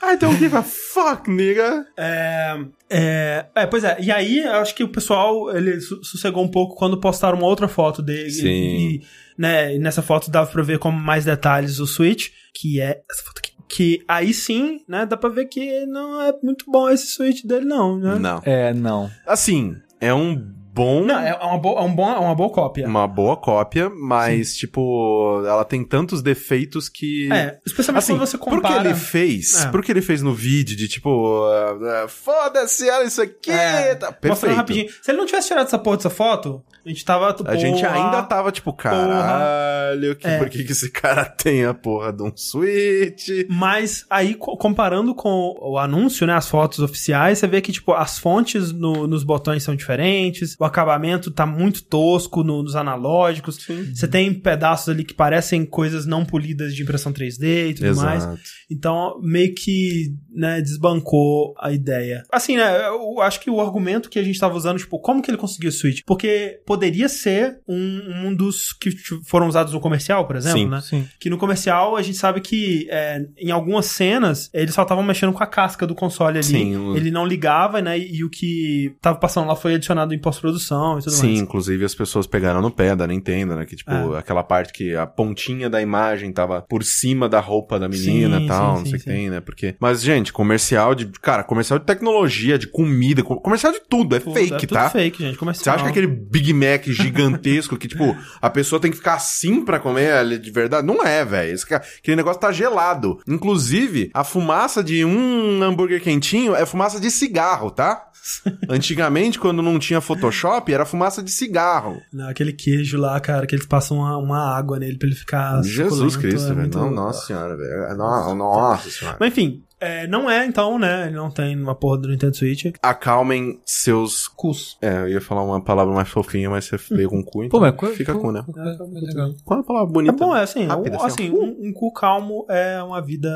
[0.03, 1.85] I don't give a fuck, nigga.
[1.97, 2.57] É,
[2.89, 3.97] é, é, pois é.
[3.99, 7.67] E aí, eu acho que o pessoal ele sossegou um pouco quando postaram uma outra
[7.67, 8.29] foto dele.
[8.29, 8.47] Sim.
[8.47, 9.01] E,
[9.37, 13.23] né, e nessa foto dava pra ver com mais detalhes o Switch, que é essa
[13.23, 13.55] foto aqui.
[13.67, 17.65] Que aí sim, né, dá pra ver que não é muito bom esse Switch dele,
[17.65, 18.17] não, né?
[18.19, 18.41] Não.
[18.45, 19.09] É, não.
[19.25, 21.05] Assim, é um bom.
[21.05, 22.87] Não, é uma boa, é um bom, é uma boa cópia.
[22.87, 27.31] Uma boa cópia, mas, tipo, ela tem tantos defeitos que.
[27.31, 28.89] É, especialmente Assim, quando você por que compara...
[28.89, 29.69] ele fez, É.
[29.71, 33.95] por que ele fez no vídeo de tipo, ah, ah, foda-se, olha isso aqui, É,
[33.95, 34.55] tá Mostrando perfeito.
[34.55, 34.89] rapidinho.
[35.01, 37.35] Se ele não tivesse tirado essa porra dessa foto, a gente tava...
[37.45, 40.37] A gente porra, ainda tava tipo, caralho, que, É.
[40.37, 43.29] por que, que esse cara tem a porra de um Switch?
[43.49, 47.93] Mas aí, co- comparando com o anúncio, né, as fotos oficiais, você vê que, tipo,
[47.93, 53.57] as fontes no- nos botões são diferentes, o acabamento tá muito tosco no- nos analógicos,
[53.93, 58.23] você tem pedaços ali que parecem coisas não polidas de impressão 3D e tudo mais.
[58.23, 58.39] Exato.
[58.69, 62.23] Então, meio que, né, desbancou a ideia.
[62.31, 65.29] Assim, né, eu acho que o argumento que a gente tava usando, tipo, como que
[65.29, 66.01] ele conseguiu o Switch?
[66.05, 68.89] Porque poderia ser um, um dos que
[69.25, 70.81] foram usados no comercial, por exemplo, Sim, né?
[70.81, 71.07] Sim.
[71.19, 75.33] Que no comercial a gente sabe que é, em algumas cenas eles só estavam mexendo
[75.33, 76.43] com a casca do console ali.
[76.47, 77.97] Sim, o- Ele não ligava, né?
[77.99, 81.39] E, o que tava passando lá foi adicionado em pós-produção e tudo Sim, mais.
[81.39, 83.65] inclusive as pessoas pegaram no pé da Nintendo, né?
[83.65, 84.19] Que, tipo, É.
[84.19, 88.45] aquela parte que a pontinha da imagem tava por cima da roupa da menina Sim,
[88.45, 89.09] e tal, sim, não sim, sei o que sim.
[89.09, 89.39] tem, né?
[89.41, 89.75] Porque...
[89.79, 91.05] Mas, gente, comercial de...
[91.21, 94.73] Cara, comercial de tecnologia, de comida, co- comercial de tudo, é Tudo, fake, é tudo
[94.73, 94.89] tá?
[94.89, 95.37] fake, gente.
[95.37, 95.63] Comercial.
[95.63, 99.63] Você acha que aquele Big Mac gigantesco que, tipo, a pessoa tem que ficar assim
[99.63, 100.85] pra comer de verdade?
[100.85, 101.55] Não é, velho.
[101.99, 103.19] Aquele negócio tá gelado.
[103.27, 108.07] Inclusive, a fumaça de um hambúrguer quentinho é fumaça de cigarro, tá?
[108.69, 112.01] Antigamente, quando não tinha Photoshop, era fumaça de cigarro.
[112.11, 115.61] Não, aquele queijo lá, cara, que eles passam uma, uma água nele pra ele ficar.
[115.63, 116.59] Jesus Cristo, é velho.
[116.61, 117.97] muito- Não, nossa senhora, velho.
[117.97, 119.17] Não, nossa senhora.
[119.19, 121.07] Mas enfim, é, não é então, né?
[121.07, 122.65] Ele não tem uma porra do Nintendo Switch.
[122.81, 124.27] Acalmem seus...
[124.27, 124.77] Cus.
[124.81, 127.65] É, eu ia falar uma palavra mais fofinha, mas você veio com cu, então Pô,
[127.65, 128.43] mas qual- fica qual- cu, né?
[128.91, 129.33] legal.
[129.43, 130.13] Qual é a palavra É bonita?
[130.17, 133.29] bom, é assim, Rápida, um, assim, assim, um, um cu calmo é uma vida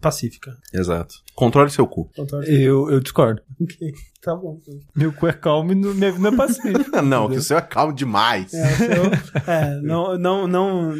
[0.00, 0.56] pacífica.
[0.72, 1.14] Exato.
[1.34, 2.10] Controle seu cu.
[2.46, 3.42] Eu, eu discordo.
[3.60, 3.92] Ok,
[4.26, 4.58] tá bom.
[4.94, 7.00] Meu cu é calmo e não- minha vida é pacífica.
[7.00, 8.52] não, que o seu é calmo demais.
[8.52, 10.92] É, o seu- é, não, não, não,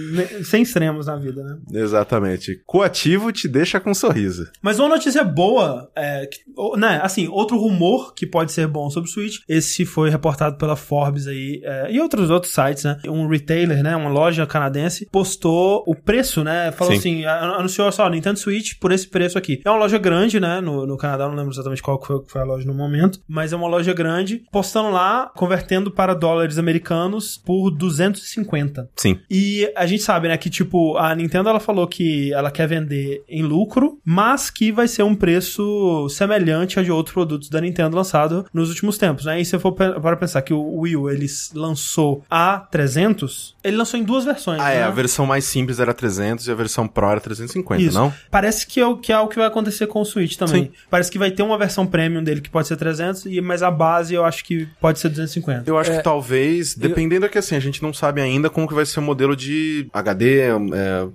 [0.44, 1.58] sem extremos na vida, né?
[1.72, 2.62] Exatamente.
[2.64, 4.48] Coativo te deixa com um sorriso.
[4.62, 6.40] Mas uma notícia boa, é, que-
[6.78, 10.76] né, assim, outro rumor que pode ser bom sobre o Switch, esse foi reportado pela
[10.76, 15.82] Forbes aí, é, e outros outros sites, né, um retailer, né, uma loja canadense, postou
[15.86, 16.98] o preço, né, falou Sim.
[16.98, 19.60] assim, anunciou só, Nintendo Switch por esse preço aqui.
[19.64, 22.30] É uma loja grande, né, no, no Canadá, não lembro exatamente qual que foi, que
[22.30, 26.58] foi a loja no momento, mas é uma loja grande, postando lá, convertendo para dólares
[26.58, 28.88] americanos por 250.
[28.96, 29.18] Sim.
[29.30, 33.22] E a gente sabe, né, que tipo, a Nintendo ela falou que ela quer vender
[33.28, 37.96] em lucro, mas que vai ser um preço semelhante a de outros produtos da Nintendo
[37.96, 39.40] lançado nos últimos tempos, né?
[39.40, 43.76] E se for pe- para pensar que o Wii U ele lançou a 300, ele
[43.76, 44.76] lançou em duas versões, Ah, é.
[44.80, 44.82] né?
[44.84, 47.98] A versão mais simples era 300 e a versão Pro era 350, Isso.
[47.98, 48.12] não?
[48.30, 50.64] Parece que é, o, que é o que vai acontecer com o Switch também.
[50.64, 50.70] Sim.
[50.90, 53.70] Parece que vai ter uma versão premium dele que pode ser 300, e, mas a
[53.70, 55.68] base eu acho que pode ser 250.
[55.68, 58.66] Eu acho É, que talvez, dependendo é que assim, a gente não sabe ainda como
[58.66, 60.50] que vai ser o modelo de HD, é,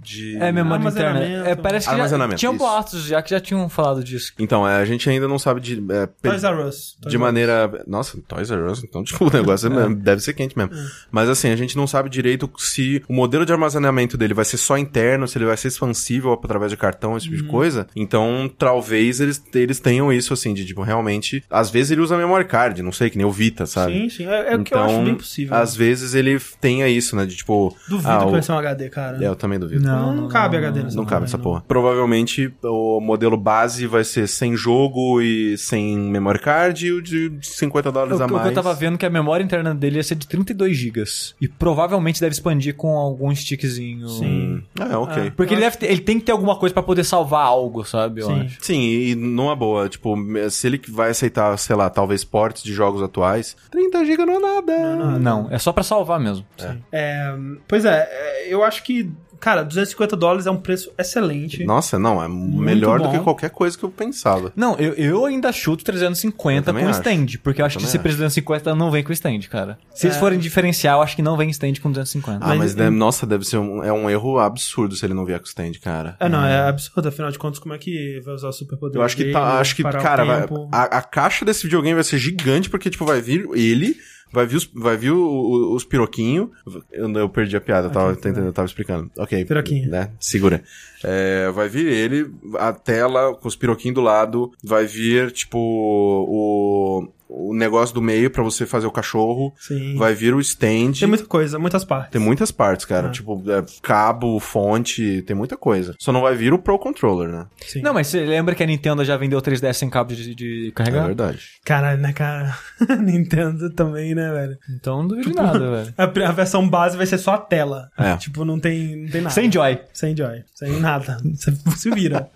[0.01, 0.37] de...
[0.37, 1.25] É memória Armazenamento.
[1.25, 1.49] interna.
[1.49, 2.63] É, parece que já, Armazenamento, tinham isso.
[2.63, 4.33] boatos já que já tinham falado disso.
[4.39, 5.73] Então, é, a gente ainda não sabe de...
[5.91, 6.97] é, pe- Toys R Us.
[7.01, 7.21] Toys de Us.
[7.21, 7.83] maneira.
[7.87, 10.73] Nossa, Toys R Us, então, tipo, o negócio é- deve ser quente mesmo.
[11.11, 14.57] Mas assim, a gente não sabe direito se o modelo de armazenamento dele vai ser
[14.57, 17.43] só interno, se ele vai ser expansível através de cartão, esse tipo Uhum.
[17.43, 17.87] de coisa.
[17.95, 21.43] Então, talvez eles, eles tenham isso, assim, de tipo, realmente.
[21.49, 23.93] Às vezes ele usa memory card, não sei, que nem o Vita, sabe?
[23.93, 24.27] Sim, sim.
[24.27, 25.55] É, é o que eu Então, acho bem possível.
[25.55, 27.25] Às vezes ele tenha isso, né?
[27.25, 27.75] De tipo.
[27.87, 29.23] Duvido ah, que vai ser um HD, cara.
[29.23, 29.83] É, eu também duvido.
[29.85, 31.43] Não, não, cabe HD nessa Não cabe essa não.
[31.43, 31.63] porra.
[31.67, 37.31] Provavelmente o modelo base vai ser sem jogo e sem memory card e o de
[37.41, 38.47] 50 dólares O, a o que mais.
[38.47, 41.03] eu tava vendo é que a memória interna dele ia ser de 32 GB.
[41.39, 44.07] E provavelmente deve expandir com algum stickzinho.
[44.09, 44.63] Sim.
[44.79, 45.27] É, ok.
[45.27, 45.31] Ah.
[45.35, 48.21] Porque ele, deve ter- ele tem que ter alguma coisa pra poder salvar algo, sabe?
[48.21, 48.41] Eu Sim.
[48.41, 48.57] acho.
[48.61, 50.15] Sim, e numa boa, tipo,
[50.49, 54.39] se ele vai aceitar, sei lá, talvez portes de jogos atuais, 30 GB não é
[54.39, 54.73] nada.
[54.73, 56.45] Ah, Não, é só pra salvar mesmo.
[56.91, 57.33] É,
[57.67, 59.11] pois é, é, eu acho que,
[59.41, 61.65] cara, 250 dólares é um preço excelente.
[61.65, 63.11] Nossa, não, é melhor do bom.
[63.11, 64.53] que qualquer coisa que eu pensava.
[64.55, 66.99] Não, eu, eu ainda chuto Eu 350 também com acho.
[66.99, 68.03] stand, porque eu acho que também esse acho.
[68.03, 69.77] 350 não vem com stand, cara.
[69.93, 70.19] Se eles É.
[70.19, 72.45] forem diferencial, eu acho que não vem stand com 250.
[72.45, 75.13] Ah, Mas mas, em- deve- nossa, deve ser um, é um erro absurdo se ele
[75.13, 76.15] não vier com stand, cara.
[76.19, 79.03] É, não, é absurdo, afinal de contas, como é que vai usar o superpoder Eu
[79.03, 82.17] acho que dele, tá, acho que, cara, vai- a, a caixa desse videogame vai ser
[82.17, 83.95] gigante, porque, tipo, vai vir ele
[84.31, 86.49] Vai vir os, vai vir o- os piroquinhos.
[86.91, 89.11] Eu, eu perdi a piada, eu tava, tentando, eu tava explicando.
[89.17, 89.43] Ok.
[89.45, 89.89] Piroquinho.
[89.89, 90.09] Né?
[90.19, 90.63] Segura.
[91.03, 94.51] É, vai vir ele, a tela com os piroquinhos do lado.
[94.63, 99.53] Vai vir, tipo, o, o negócio do meio pra você fazer o cachorro.
[99.57, 99.95] Sim.
[99.97, 100.93] Vai vir o stand.
[100.99, 102.11] Tem muita coisa, muitas partes.
[102.11, 103.07] Tem muitas partes, cara.
[103.07, 103.11] Ah.
[103.11, 105.95] Tipo, é, cabo, fonte, tem muita coisa.
[105.99, 107.45] Só não vai vir o Pro Controller, né?
[107.65, 107.81] Sim.
[107.81, 110.71] Não, mas você lembra que a Nintendo já vendeu 3DS sem cabo de, de É
[110.71, 111.05] carregar?
[111.05, 111.39] verdade.
[111.63, 112.55] Caralho, né, cara?
[113.01, 114.57] Nintendo também, né, velho?
[114.75, 115.93] então não duvido de nada, velho.
[115.97, 117.89] A, a versão base vai ser só a tela.
[117.97, 118.17] É.
[118.17, 119.33] Tipo, não tem, não tem nada.
[119.33, 119.79] Sem Joy.
[119.93, 120.43] Sem joy.
[120.53, 121.17] Sem nada.
[121.35, 122.29] Você se vira.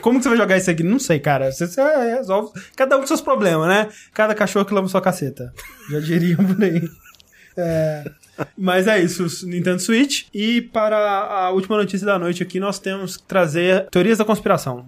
[0.00, 0.82] Como que você vai jogar isso aqui?
[0.82, 1.50] Não sei, cara.
[1.50, 1.82] Você, você
[2.16, 2.50] resolve.
[2.76, 3.88] Cada um com seus problemas, né?
[4.12, 5.52] Cada cachorro que lama sua caceta.
[5.90, 6.82] Já diriam por aí.
[7.56, 8.04] É,
[8.56, 10.24] Mas é isso, Nintendo Switch.
[10.32, 14.84] E para a última notícia da noite aqui, nós temos que trazer teorias da conspiração.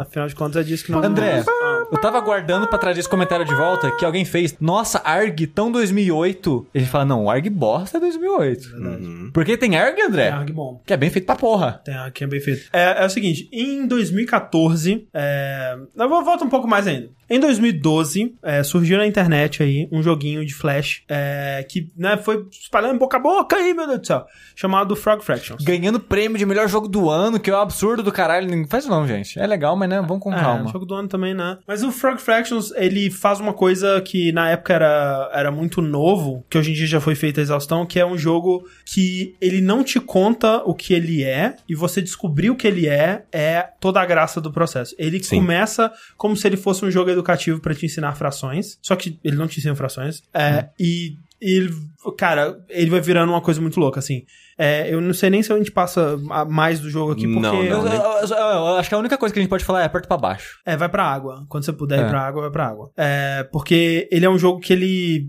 [0.00, 3.08] Afinal de contas, é disso que nós André, vamos- eu tava aguardando pra trazer esse
[3.08, 4.56] comentário de volta que alguém fez.
[4.60, 6.66] Nossa, ARG tão 2008.
[6.72, 9.30] E a gente fala, não, o ARG bosta é 2008.
[9.32, 10.26] Porque tem ARG, André?
[10.26, 10.80] É, Arg bom.
[10.86, 11.80] Que é bem feito pra porra.
[11.84, 12.68] Tem aqui é bem feito.
[12.72, 15.76] É, é o seguinte, em 2014, é...
[15.96, 17.08] eu vou voltar um pouco mais ainda.
[17.28, 22.46] Em 2012, é, surgiu na internet aí um joguinho de Flash é, que né, foi
[22.50, 25.64] espalhando boca a boca aí, meu Deus do céu, chamado Frog Fractions.
[25.64, 28.54] Ganhando prêmio de melhor jogo do ano, que é um absurdo do caralho.
[28.54, 29.38] Não faz não, gente.
[29.38, 30.70] É legal, mas né, vamos com É, calma.
[30.70, 31.58] jogo do ano também, né?
[31.66, 36.44] Mas o Frog Fractions, ele faz uma coisa que na época era, era muito novo,
[36.50, 39.60] que hoje em dia já foi feita a exaustão, que é um jogo que ele
[39.60, 43.68] não te conta o que ele é, e você descobrir o que ele é, é
[43.80, 44.94] toda a graça do processo.
[44.98, 45.36] Ele Sim.
[45.36, 49.36] começa como se ele fosse um jogo educativo pra te ensinar frações, só que ele
[49.36, 51.74] não te ensina frações, é, e ele,
[52.16, 54.24] cara, ele vai virando uma coisa muito louca, assim.
[54.56, 57.40] É, eu não sei nem se a gente passa a- mais do jogo aqui, porque...
[57.40, 57.92] Não, Eu, não.
[57.92, 60.06] eu- eu- eu acho que a única coisa que a gente pode falar é aperta
[60.06, 60.60] pra baixo.
[60.64, 61.44] É, vai pra água.
[61.48, 62.02] Quando você puder É.
[62.06, 62.90] ir pra água, vai pra água.
[62.96, 65.28] É, porque ele é um jogo que ele.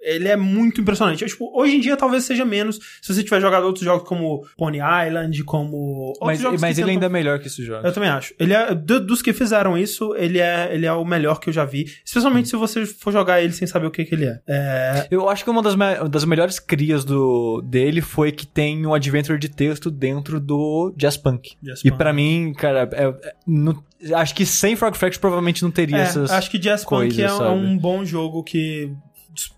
[0.00, 1.22] Ele é muito impressionante.
[1.22, 2.78] Eu, tipo, hoje em dia talvez seja menos.
[3.00, 5.76] Se você tiver jogado outros jogos como Pony Island, como.
[6.08, 7.84] outros Mas, jogos mas ele tentam- ainda é melhor que esses jogos.
[7.84, 8.34] Eu também acho.
[8.38, 8.74] Ele é.
[8.74, 11.86] do- dos que fizeram isso, ele é, ele é o melhor que eu já vi.
[12.04, 14.40] Especialmente se você for jogar ele sem saber o que, que ele é.
[14.46, 15.06] É.
[15.10, 18.92] Eu acho que uma das, me- das melhores crias do, dele foi que tem um
[18.94, 21.52] adventure de texto dentro do Jazz Punk.
[21.62, 21.98] Jazz E Punk.
[21.98, 23.82] pra mim, cara, é- é- não-
[24.14, 26.30] acho que sem Frog Fracture provavelmente não teria É, essas.
[26.30, 27.50] acho que Jazz Punk coisas, é, sabe?
[27.56, 28.92] um bom jogo que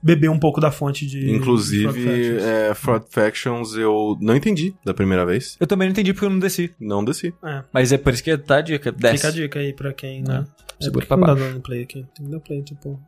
[0.02, 1.20] bebeu um pouco da fonte de.
[1.20, 2.42] de Frog Inclusive, Fractions.
[2.44, 5.56] é, Fraud Factions eu não entendi da primeira vez.
[5.60, 6.72] Eu também não entendi porque eu não desci.
[6.80, 7.32] Não desci.
[7.44, 7.62] É.
[7.72, 8.90] Mas é por isso que tá a dica.
[8.92, 9.16] Desce.
[9.16, 10.44] Fica a dica aí pra quem, né?
[10.80, 11.40] É, Segura porque pra não baixo.
[11.42, 12.06] dá dando play aqui.
[12.14, 13.00] Tem que dar play, tipo.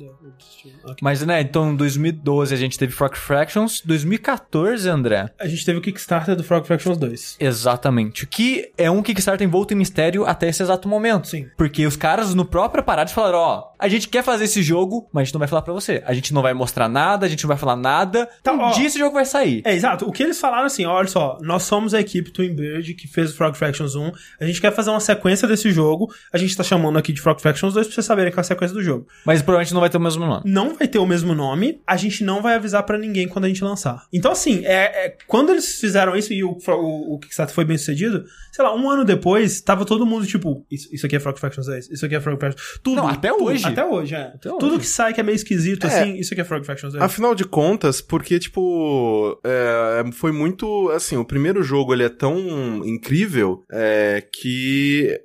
[0.00, 0.74] eu desisti.
[0.84, 0.96] Ok.
[1.00, 3.80] Mas, né, então em 2012 a gente teve Frog Fractions.
[3.84, 5.30] 2014, André.
[5.38, 7.36] A gente teve o Kickstarter do Frog Fractions 2.
[7.40, 8.26] Exatamente.
[8.26, 11.28] Que é um Kickstarter envolto em mistério até esse exato momento.
[11.28, 11.46] Sim.
[11.56, 15.22] Porque os caras no próprio parada falaram, ó, a gente quer fazer esse jogo, mas
[15.22, 16.02] a gente não vai falar pra você.
[16.06, 18.28] A gente não vai mostrar nada, a gente não vai falar nada.
[18.42, 18.70] Tá, um ó.
[18.72, 19.62] dia esse jogo vai sair.
[19.64, 20.08] É, exato.
[20.08, 23.32] O que eles falaram assim, olha só, nós somos a equipe Twin Bird que fez
[23.32, 26.62] o Frog Fractions 1, a gente quer fazer uma sequência desse jogo, a gente tá
[26.62, 29.06] chamando aqui de Frog Fractions 2 pra vocês saberem qual é a sequência do jogo.
[29.24, 30.42] Mas provavelmente não vai ter o mesmo nome.
[30.44, 33.48] Não vai ter o mesmo nome, a gente não vai avisar pra ninguém quando a
[33.48, 34.04] gente lançar.
[34.12, 37.76] Então, assim, é, é- quando eles fizeram isso e o, o, o Kickstarter foi bem
[37.76, 41.38] sucedido, sei lá, um ano depois, tava todo mundo tipo, isso, isso aqui é Frog
[41.38, 42.78] Fractions 2, isso aqui é Frog Fractions.
[42.82, 42.96] Tudo.
[42.96, 43.66] Não, até tudo, hoje.
[43.66, 44.20] Até hoje, é.
[44.34, 44.78] Até Tudo hoje.
[44.80, 46.00] que sai que é meio esquisito, É.
[46.02, 47.02] assim, isso aqui é Frog Fractions 2.
[47.02, 52.38] Afinal de contas, porque, tipo, é, foi muito, assim, o primeiro jogo, ele é tão
[52.84, 55.18] incrível é, que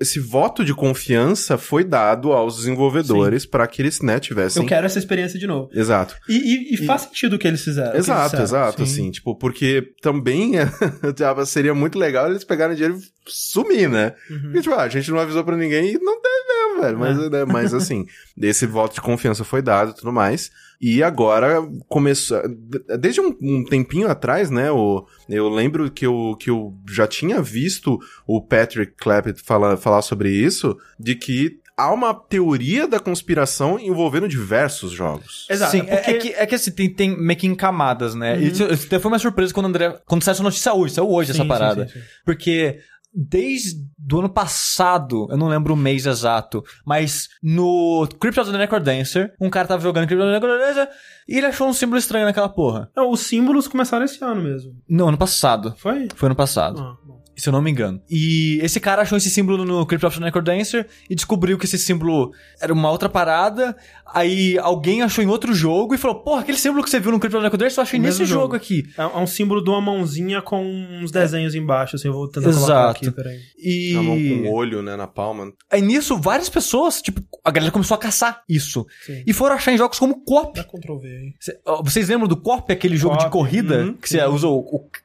[0.00, 4.62] esse voto de confiança foi dado aos desenvolvedores para que eles, né, tivessem...
[4.62, 5.68] Eu quero essa experiência de novo.
[5.72, 6.16] Exato.
[6.28, 7.88] E, e- e faz sentido o que eles fizeram.
[7.88, 8.44] o que eles Exato, disseram.
[8.44, 8.92] exato, Sim.
[9.02, 10.52] assim, tipo, porque também
[11.46, 14.14] seria muito legal eles pegarem dinheiro e sumir, né?
[14.30, 14.40] Uhum.
[14.42, 16.98] Porque, tipo, ah, a gente não avisou pra ninguém e não deve mesmo, velho.
[16.98, 17.30] Mas, É.
[17.30, 18.06] né, mas assim,
[18.40, 20.50] esse voto de confiança foi dado e tudo mais.
[20.80, 22.40] E agora começou.
[22.48, 24.70] de- Desde um, um tempinho atrás, né?
[24.70, 30.02] O, eu lembro que eu, que eu já tinha visto o Patrick Clappett falar, falar
[30.02, 35.46] sobre isso, de que há uma teoria da conspiração envolvendo diversos jogos.
[35.50, 35.72] Exato.
[35.72, 38.38] Sim, é porque- é que, é que assim, tem, tem meio que em camadas, né?
[38.38, 39.98] Isso, isso até foi uma surpresa quando o André.
[40.06, 41.86] Quando saiu essa notícia hoje, saiu hoje Sim, essa sim, parada.
[41.88, 42.04] sim, sim.
[42.24, 42.78] Porque
[43.16, 48.58] desde do ano passado, eu não lembro o mês exato, mas no Crypt of the
[48.58, 50.88] Necrodancer, um cara tava jogando Crypt of the Necrodancer
[51.26, 52.90] e ele achou um símbolo estranho naquela porra.
[52.94, 54.76] Não, os símbolos começaram esse ano mesmo.
[54.88, 55.74] No ano passado.
[55.78, 56.08] Foi?
[56.14, 56.80] Foi ano passado.
[56.80, 57.22] Ah, bom.
[57.34, 58.00] se eu não me engano.
[58.08, 61.78] E esse cara achou esse símbolo no Crypt of the Necrodancer e descobriu que esse
[61.78, 63.76] símbolo era uma outra parada.
[64.12, 67.18] Aí alguém achou em outro jogo e falou: Porra, aquele símbolo que você viu no
[67.18, 68.42] Crypt of eu achei nesse jogo.
[68.42, 68.56] jogo.
[68.56, 68.84] aqui.
[68.96, 72.50] É é um símbolo de uma mãozinha com uns desenhos embaixo, assim, eu vou tentar
[72.52, 72.90] colocar Exato.
[73.04, 73.38] aqui, peraí.
[73.58, 73.96] E.
[73.96, 75.52] A mão com o olho, né, na palma.
[75.70, 78.86] Aí nisso, várias pessoas, tipo, a galera começou a caçar isso.
[79.04, 79.22] Sim.
[79.26, 80.54] E foram achar em jogos como Coop.
[80.54, 81.34] Dá Ctrl V aí.
[81.40, 83.84] Cê- ó, Vocês lembram do Coop, aquele jogo de Coop, corrida?
[83.84, 84.58] uhum, que você usa o,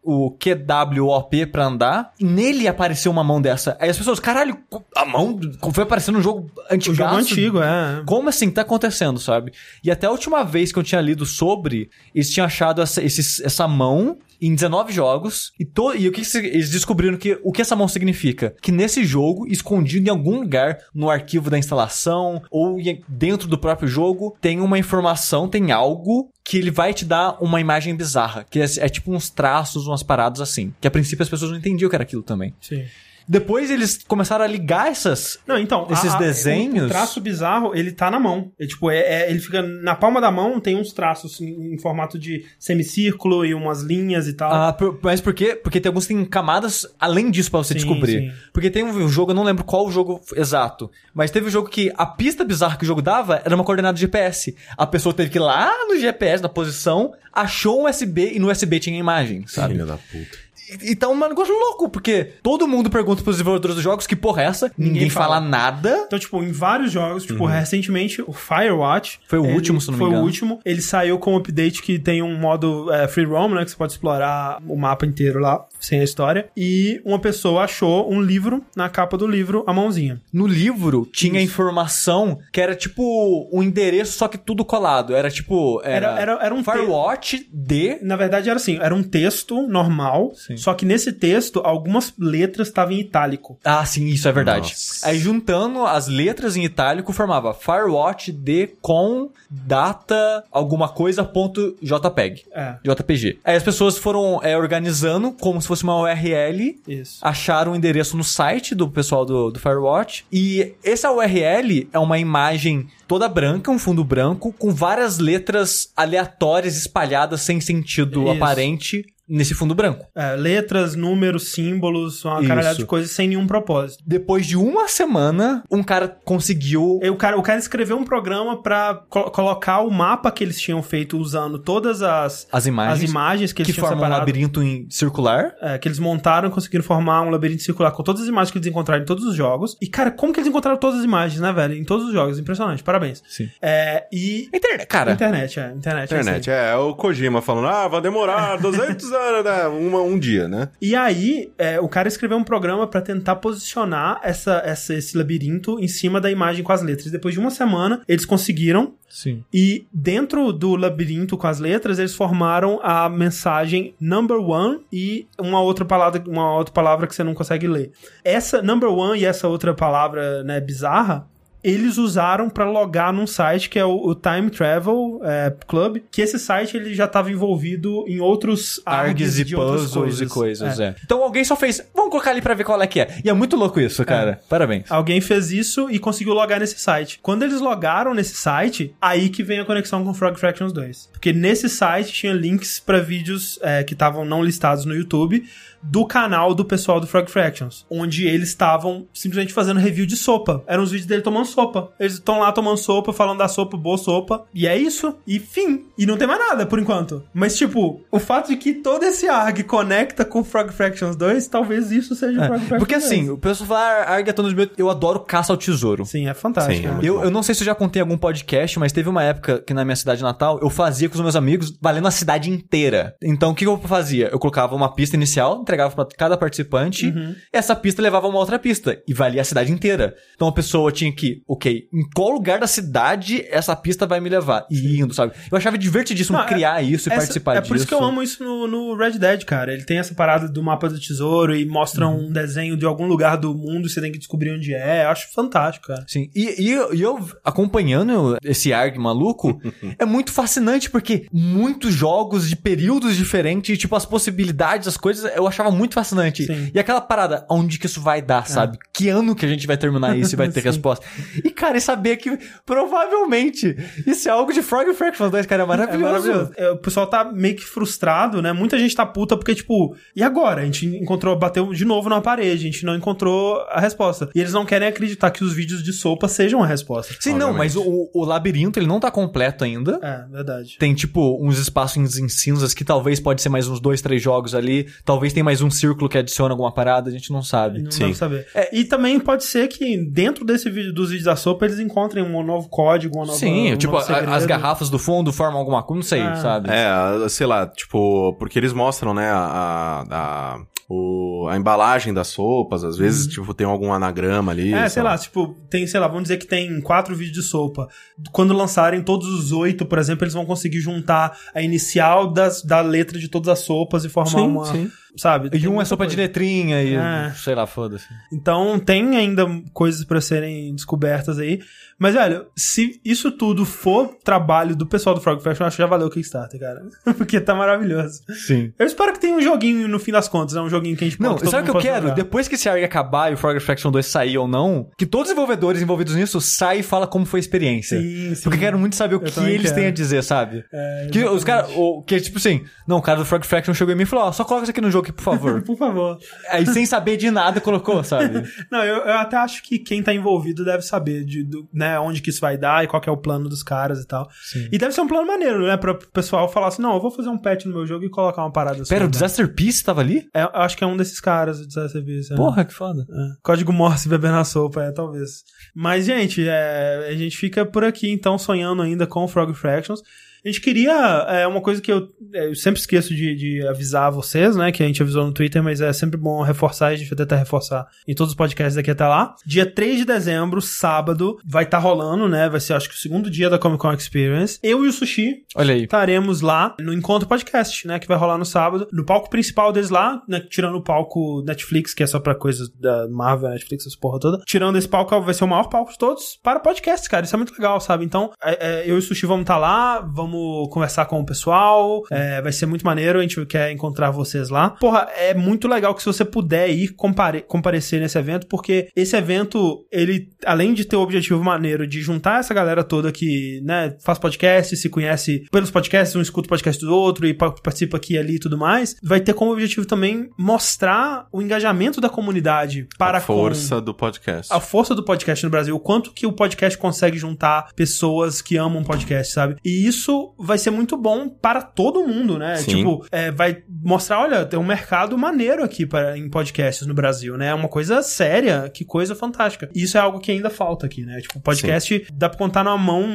[0.03, 2.13] o, o QWOP pra andar?
[2.19, 3.77] E nele apareceu uma mão dessa.
[3.79, 4.57] Aí as pessoas, caralho,
[4.95, 5.39] a mão
[5.73, 6.93] foi aparecendo no jogo antigo.
[6.93, 8.03] O jogo antigo, é.
[8.05, 9.51] Como assim tá acontecendo, sabe?
[9.84, 13.39] E até a última vez que eu tinha lido sobre, eles tinham achado essa, esses-
[13.41, 15.51] essa mão em 19 jogos.
[15.59, 18.55] E, to, e o que eles descobriram que o que essa mão significa?
[18.61, 22.77] Que nesse jogo, escondido em algum lugar no arquivo da instalação ou
[23.07, 27.61] dentro do próprio jogo, tem uma informação, tem algo que ele vai te dar uma
[27.61, 28.43] imagem bizarra.
[28.49, 30.73] Que é, é tipo uns traços, umas paradas assim.
[30.81, 32.53] Que a princípio as pessoas não entendiam que era aquilo também.
[32.59, 32.84] Sim.
[33.31, 35.39] Depois eles começaram a ligar essas.
[35.47, 38.51] Não, então, Esses a- a- desenhos- O, o traço bizarro, ele tá na mão.
[38.59, 41.77] É, tipo, é, é- ele fica na palma da mão, tem uns traços em, em
[41.77, 44.51] formato de semicírculo e umas linhas e tal.
[44.53, 45.55] Ah, por- mas por quê?
[45.55, 48.19] Porque tem alguns que têm camadas além disso pra você Sim, descobrir.
[48.31, 48.31] sim.
[48.51, 51.69] Porque tem um jogo, eu não lembro qual o jogo exato, mas teve um jogo
[51.69, 54.53] que a pista bizarra que o jogo dava era uma coordenada de GPS.
[54.77, 58.51] A pessoa teve que ir lá no GPS, na posição, achou um USB e no
[58.51, 59.73] USB tinha imagem, sabe?
[59.75, 60.37] Filha da puta.
[60.81, 64.15] E, e tá um negócio louco, porque todo mundo pergunta pros desenvolvedores dos jogos que
[64.15, 65.35] porra é essa, ninguém, Ninguém fala.
[65.35, 65.39] fala.
[65.41, 66.03] nada.
[66.07, 69.19] Então, tipo, em vários jogos, tipo, recentemente, o Firewatch...
[69.27, 70.23] Foi o ele- último, se não me Foi engano.
[70.23, 70.60] o último.
[70.65, 73.64] Ele saiu com um update que tem um modo é, free roam, né?
[73.65, 76.49] Que você pode explorar o mapa inteiro lá, sem a história.
[76.56, 80.22] E uma pessoa achou um livro, na capa do livro, a mãozinha.
[80.31, 85.15] No livro tinha informação que era tipo um endereço, só que tudo colado.
[85.15, 85.81] Era tipo.
[85.84, 87.98] Era, Era- era- era um te- Firewatch de.
[88.02, 90.57] Na verdade, era assim, era um texto normal, Sim.
[90.61, 93.57] Só que nesse texto, algumas letras estavam em itálico.
[93.63, 94.69] Ah, sim, isso é verdade.
[94.69, 95.07] Nossa.
[95.07, 102.43] Aí juntando as letras em itálico formava Firewatch de com data alguma coisa ponto JPEG.
[102.53, 103.39] É, JPG.
[103.43, 107.17] Aí as pessoas foram é, organizando como se fosse uma URL isso.
[107.23, 110.25] acharam o endereço no site do pessoal do, do Firewatch.
[110.31, 116.77] E essa URL é uma imagem toda branca, um fundo branco, com várias letras aleatórias
[116.77, 118.31] espalhadas sem sentido Isso.
[118.31, 120.06] aparente nesse fundo branco.
[120.15, 122.48] É, letras, números, símbolos, uma Isso.
[122.48, 124.03] caralhada de coisas sem nenhum propósito.
[124.06, 126.99] Depois de uma semana, um cara conseguiu.
[127.02, 130.60] E o cara, o cara escreveu um programa pra co- colocar o mapa que eles
[130.60, 134.11] tinham feito usando todas as, As imagens, as imagens que eles que tinham formam um
[134.11, 135.53] labirinto em circular.
[135.61, 138.57] É, que eles montaram e conseguiram formar um labirinto circular com todas as imagens que
[138.57, 139.77] eles encontraram em todos os jogos.
[139.81, 141.76] E, cara, como que eles encontraram todas as imagens, né, velho?
[141.76, 142.38] Em todos os jogos.
[142.39, 142.84] Impressionante.
[142.84, 143.23] Parabéns.
[143.27, 143.49] Sim.
[143.61, 144.49] É, e...
[144.53, 145.11] Internet, cara.
[145.14, 145.72] Internet, é.
[145.72, 146.14] Internet.
[146.14, 146.19] é.
[146.19, 149.20] Internet, é, é o Kojima falando, ah, vai demorar 200 anos, né?
[149.69, 150.69] Uma, um dia, né?
[150.81, 155.80] E aí, é, o cara escreveu um programa pra tentar posicionar essa, essa- esse labirinto
[155.80, 157.11] em cima da imagem com as letras.
[157.11, 158.93] Depois de uma semana, eles conseguiram.
[159.10, 159.43] Sim.
[159.53, 165.60] E dentro do labirinto com as letras, eles formaram a mensagem number one e uma
[165.61, 167.91] outra palavra, uma outra palavra que você não consegue ler.
[168.23, 171.27] Essa number one e essa outra palavra, né, bizarra,
[171.63, 176.21] eles usaram pra logar num site que é o, o Time Travel é, Club, que
[176.21, 180.85] esse site ele já estava envolvido em outros Args e puzzles e coisas, É.
[180.85, 180.95] é.
[181.03, 183.19] Então alguém só fez, vamos colocar ali pra ver qual é que é.
[183.23, 184.41] E é muito louco isso, cara.
[184.49, 184.85] Parabéns.
[184.89, 187.19] Alguém fez isso e conseguiu logar nesse site.
[187.21, 191.09] Quando eles logaram nesse site, aí que vem a conexão com Frog Fractions 2.
[191.11, 195.43] Porque nesse site tinha links pra vídeos é, que estavam não listados no YouTube
[195.83, 200.63] do canal do pessoal do Frog Fractions, onde eles estavam simplesmente fazendo review de sopa.
[200.67, 201.89] Eram os vídeos dele tomando sopa.
[201.99, 204.45] Eles estão lá tomando sopa, falando da sopa, boa sopa.
[204.53, 205.15] E é isso.
[205.25, 205.85] E fim.
[205.97, 207.23] E não tem mais nada por enquanto.
[207.33, 211.91] Mas, tipo, o fato de que todo esse ARG conecta com Frog Fractions 2, talvez
[211.91, 213.05] isso seja o É, Frog Fractions Porque 2.
[213.05, 214.51] assim, o pessoal fala, ah, Arg é todo.
[214.77, 216.05] Eu adoro caça ao tesouro.
[216.05, 216.87] Sim, é fantástico.
[216.87, 219.09] Sim, é Eu, eu não sei se eu já contei em algum podcast, mas teve
[219.09, 222.11] uma época que na minha cidade natal eu fazia com os meus amigos valendo a
[222.11, 223.15] cidade inteira.
[223.21, 224.29] Então o que eu fazia?
[224.31, 227.35] Eu colocava uma pista inicial, entregava pra cada participante, Uhum.
[227.52, 230.15] essa pista levava a uma outra pista e valia a cidade inteira.
[230.35, 234.30] Então a pessoa tinha que, ok, em qual lugar da cidade essa pista vai me
[234.30, 234.65] levar?
[234.69, 235.34] E indo, sabe?
[235.52, 237.68] Eu achava divertidíssimo Não, é- criar isso e Essa- participar é disso.
[237.69, 239.73] por isso que eu amo isso no, no Red Dead, cara.
[239.73, 242.27] Ele tem essa parada do mapa do tesouro e mostra Uhum.
[242.27, 245.06] um desenho de algum lugar do mundo e você tem que descobrir onde é.
[245.06, 246.03] Eu acho fantástico, cara.
[246.07, 249.60] Sim, e, e eu, eu acompanhando esse ARG maluco,
[249.99, 255.48] é muito fascinante porque muitos jogos de períodos diferentes, tipo, as possibilidades, as coisas, eu
[255.48, 256.45] achava muito fascinante.
[256.45, 256.71] Sim.
[256.73, 258.77] E aquela parada, onde que isso vai dar, sabe?
[258.93, 261.05] Que ano que a gente vai terminar isso e vai ter resposta?
[261.43, 263.75] E, cara, e saber que provavelmente
[264.05, 266.11] isso é algo de Frog Fractions 2, cara, é É maravilhoso.
[266.27, 266.51] maravilhoso.
[266.57, 268.53] É, O pessoal tá meio que frustrado, né?
[268.53, 270.61] Muita gente tá puta porque, tipo, e agora?
[270.61, 274.29] A gente encontrou, bateu de novo na parede, a gente não encontrou a resposta.
[274.33, 277.13] E eles não querem acreditar que os vídeos de sopa sejam a resposta.
[277.19, 279.99] Sim, não, mas o, o labirinto, ele não tá completo ainda.
[280.01, 280.77] É, verdade.
[280.79, 284.55] Tem, tipo, uns espaços em cinzas que talvez pode ser mais uns dois, três jogos
[284.55, 284.88] ali.
[285.03, 287.81] Talvez tem mais um círculo que adiciona alguma parada, a gente não sabe.
[287.81, 287.99] Não Sim.
[288.01, 288.47] dá pra saber.
[288.55, 292.23] É, e também pode ser que dentro desse vídeo, dos vídeos da sopa eles encontrem
[292.23, 293.37] um novo código, uma nova.
[293.39, 296.35] Sim, um tipo, novo a- as garrafas do fundo formam alguma coisa, não sei, Ah.
[296.35, 296.69] sabe?
[296.71, 300.59] É, sei lá, tipo, porque eles mostram, né, a, a,
[300.89, 304.71] o- a embalagem das sopas, às vezes, tipo, tem algum anagrama ali.
[304.73, 304.77] Uhum.
[304.79, 305.07] É, sei sabe?
[305.07, 307.87] lá, tipo, tem, sei lá, vamos dizer que tem quatro vídeos de sopa.
[308.31, 312.81] Quando lançarem todos os oito, por exemplo, eles vão conseguir juntar a inicial das, da
[312.81, 314.65] letra de todas as sopas e formar Sim, uma.
[314.65, 314.91] sim.
[315.17, 315.49] Sabe?
[315.57, 316.21] E um é sopa de coisa.
[316.21, 316.95] letrinha e.
[316.95, 317.31] É.
[317.35, 318.05] Sei lá, foda-se.
[318.31, 321.59] Então tem ainda coisas pra serem descobertas aí.
[321.99, 325.88] Mas, velho, se isso tudo for trabalho do pessoal do Frog Fashion, acho que já
[325.88, 326.81] valeu o Kickstarter, cara.
[327.15, 328.21] Porque tá maravilhoso.
[328.47, 328.73] Sim.
[328.79, 331.09] Eu espero que tenha um joguinho no fim das contas, é um joguinho que a
[331.09, 332.01] gente Não, todo sabe o que eu quero?
[332.03, 332.15] jogar.
[332.15, 335.27] Depois que esse ARG acabar e o Frog Fraction 2 sair ou não, que todos
[335.29, 337.99] os desenvolvedores envolvidos nisso saem e falam como foi a experiência.
[338.01, 338.41] Sim, sim.
[338.43, 339.75] Porque eu quero muito saber o Eu que eles quero.
[339.75, 340.63] têm a dizer, sabe?
[340.73, 343.93] É, que os caras, o- que tipo assim, não, o cara do Frog Fraction chegou
[343.93, 345.61] em mim e falou, ó, só coloca isso aqui no jogo aqui, por favor.
[345.71, 346.17] Por favor.
[346.49, 348.43] Aí sem saber de nada colocou, sabe?
[348.71, 352.21] Não, eu, eu até acho que quem tá envolvido deve saber de, do- né, onde
[352.21, 354.27] que isso vai dar e qual que é o plano dos caras e tal.
[354.71, 355.77] E deve ser um plano maneiro, né?
[355.77, 358.09] Pra o pessoal falar assim, não, eu vou fazer um patch no meu jogo e
[358.09, 358.89] colocar uma parada assim.
[358.89, 359.11] Pera, o né?
[359.11, 360.27] Disaster Peace tava ali?
[360.33, 362.33] É, eu acho que é um desses caras, o Disaster Service.
[362.33, 362.35] é.
[362.35, 363.01] Porra, que foda.
[363.09, 363.37] É.
[363.43, 365.43] Código Morse beber na sopa, é, talvez.
[365.75, 370.01] Mas, gente, é, a gente fica por aqui, então, sonhando ainda com o Frog Fractions.
[370.43, 370.91] A gente queria.
[371.30, 374.72] É uma coisa que eu, é, eu sempre esqueço de, de avisar vocês, né?
[374.72, 376.88] Que a gente avisou no Twitter, mas é sempre bom reforçar.
[376.88, 379.35] A gente vai tentar reforçar em todos os podcasts daqui até lá.
[379.45, 382.49] Dia 3 de dezembro, sábado, vai estar rolando, né?
[382.49, 384.59] Vai ser, acho que, o segundo dia da Comic Con Experience.
[384.63, 385.84] Eu e o Sushi Olha aí.
[385.84, 387.99] estaremos lá no Encontro Podcast, né?
[387.99, 388.88] Que vai rolar no sábado.
[388.91, 390.39] No palco principal deles lá, né?
[390.39, 394.39] Tirando o palco Netflix, que é só pra coisas da Marvel, Netflix, essa porra toda.
[394.45, 397.26] Tirando esse palco, vai ser o maior palco de todos para podcast, cara.
[397.26, 398.03] Isso é muito legal, sabe?
[398.05, 400.30] Então, é, é, eu e o Sushi vamos estar lá, vamos
[400.71, 402.01] conversar com o pessoal.
[402.11, 404.71] é, vai ser muito maneiro, a gente quer encontrar vocês lá.
[404.71, 409.15] Porra, é muito legal que se você puder ir compare- comparecer nesse evento, porque esse
[409.15, 413.95] evento, ele, além de ter o objetivo maneiro de juntar essa galera toda que, né,
[414.03, 417.97] faz podcast, se conhece pelos podcasts, um escuta o podcast do outro e pa- participa
[417.97, 422.09] aqui e ali e tudo mais, vai ter como objetivo também mostrar o engajamento da
[422.09, 424.49] comunidade para a força do podcast.
[424.49, 428.41] com a força do podcast no Brasil, o quanto que o podcast consegue juntar pessoas
[428.41, 429.55] que amam podcast, sabe?
[429.65, 432.57] E isso vai ser muito bom para todo mundo, né?
[432.57, 432.77] Sim.
[432.77, 437.38] Tipo, é, vai mostrar, olha, tem um mercado maneiro aqui para, em podcasts no Brasil,
[437.38, 437.48] né?
[437.48, 439.69] É uma coisa séria, que coisa fantástica.
[439.73, 441.19] E isso é algo que ainda falta aqui, né?
[441.22, 443.07] Tipo, podcast, dá pra contar na mão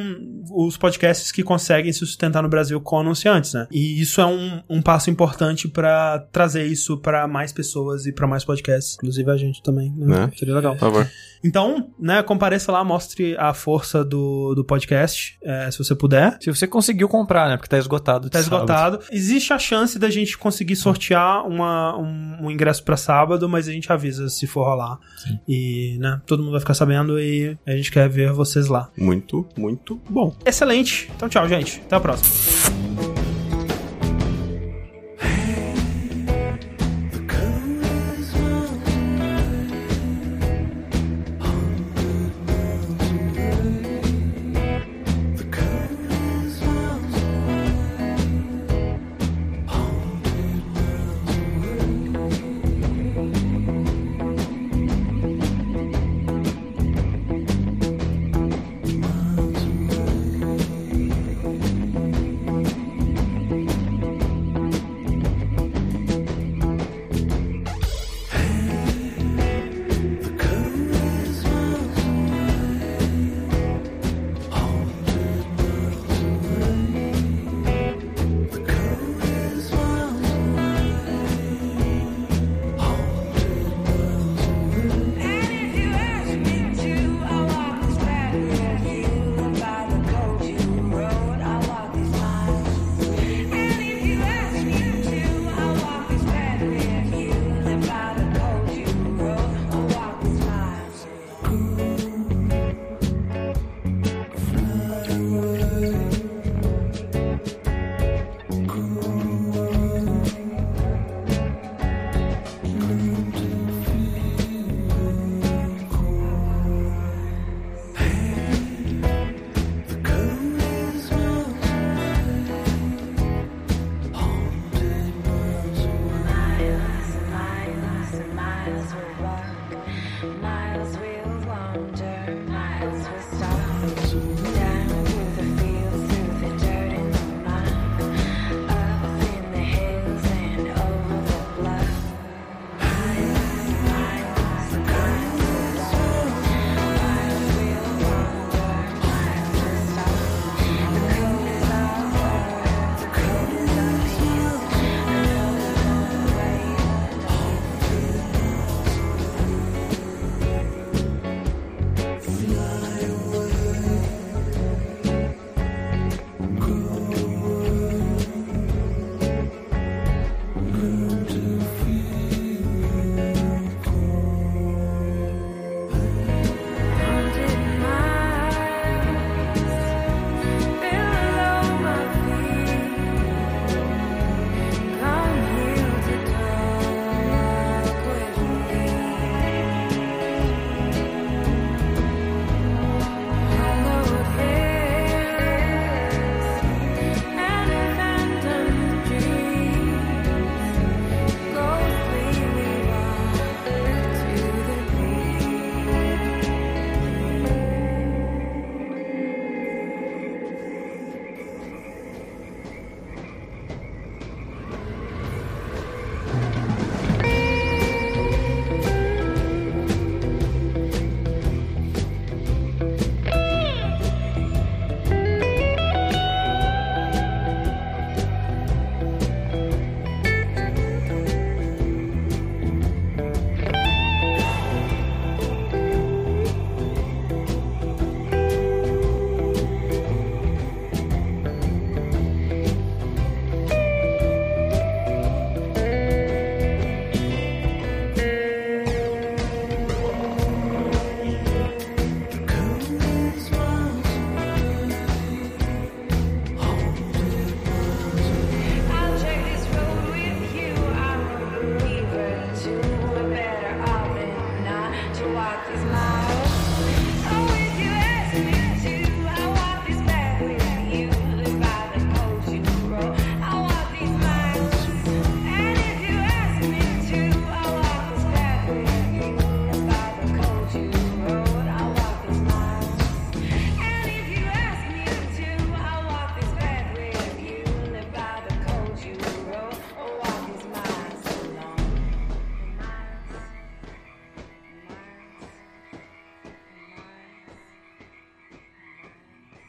[0.51, 3.67] os podcasts que conseguem se sustentar no Brasil com anunciantes, né?
[3.71, 8.27] E isso é um, um passo importante para trazer isso para mais pessoas e para
[8.27, 10.17] mais podcasts, inclusive a gente também, né?
[10.17, 10.31] Né?
[10.35, 10.73] Seria legal.
[10.73, 11.09] Por favor.
[11.43, 16.37] Então, né, compareça lá, mostre a força do, do podcast, é, se você puder.
[16.41, 17.57] Se você conseguiu comprar, né?
[17.57, 18.29] Porque tá esgotado.
[18.29, 18.63] Tá sábado.
[18.63, 18.99] esgotado.
[19.11, 23.71] Existe a chance da gente conseguir sortear uma, um, um ingresso pra sábado, mas a
[23.71, 24.99] gente avisa se for rolar.
[25.47, 28.89] E, né, todo mundo vai ficar sabendo e a gente quer ver vocês lá.
[28.97, 30.35] Muito, muito bom.
[30.45, 31.09] Excelente.
[31.15, 31.81] Então, tchau, gente.
[31.85, 33.16] Até a próxima.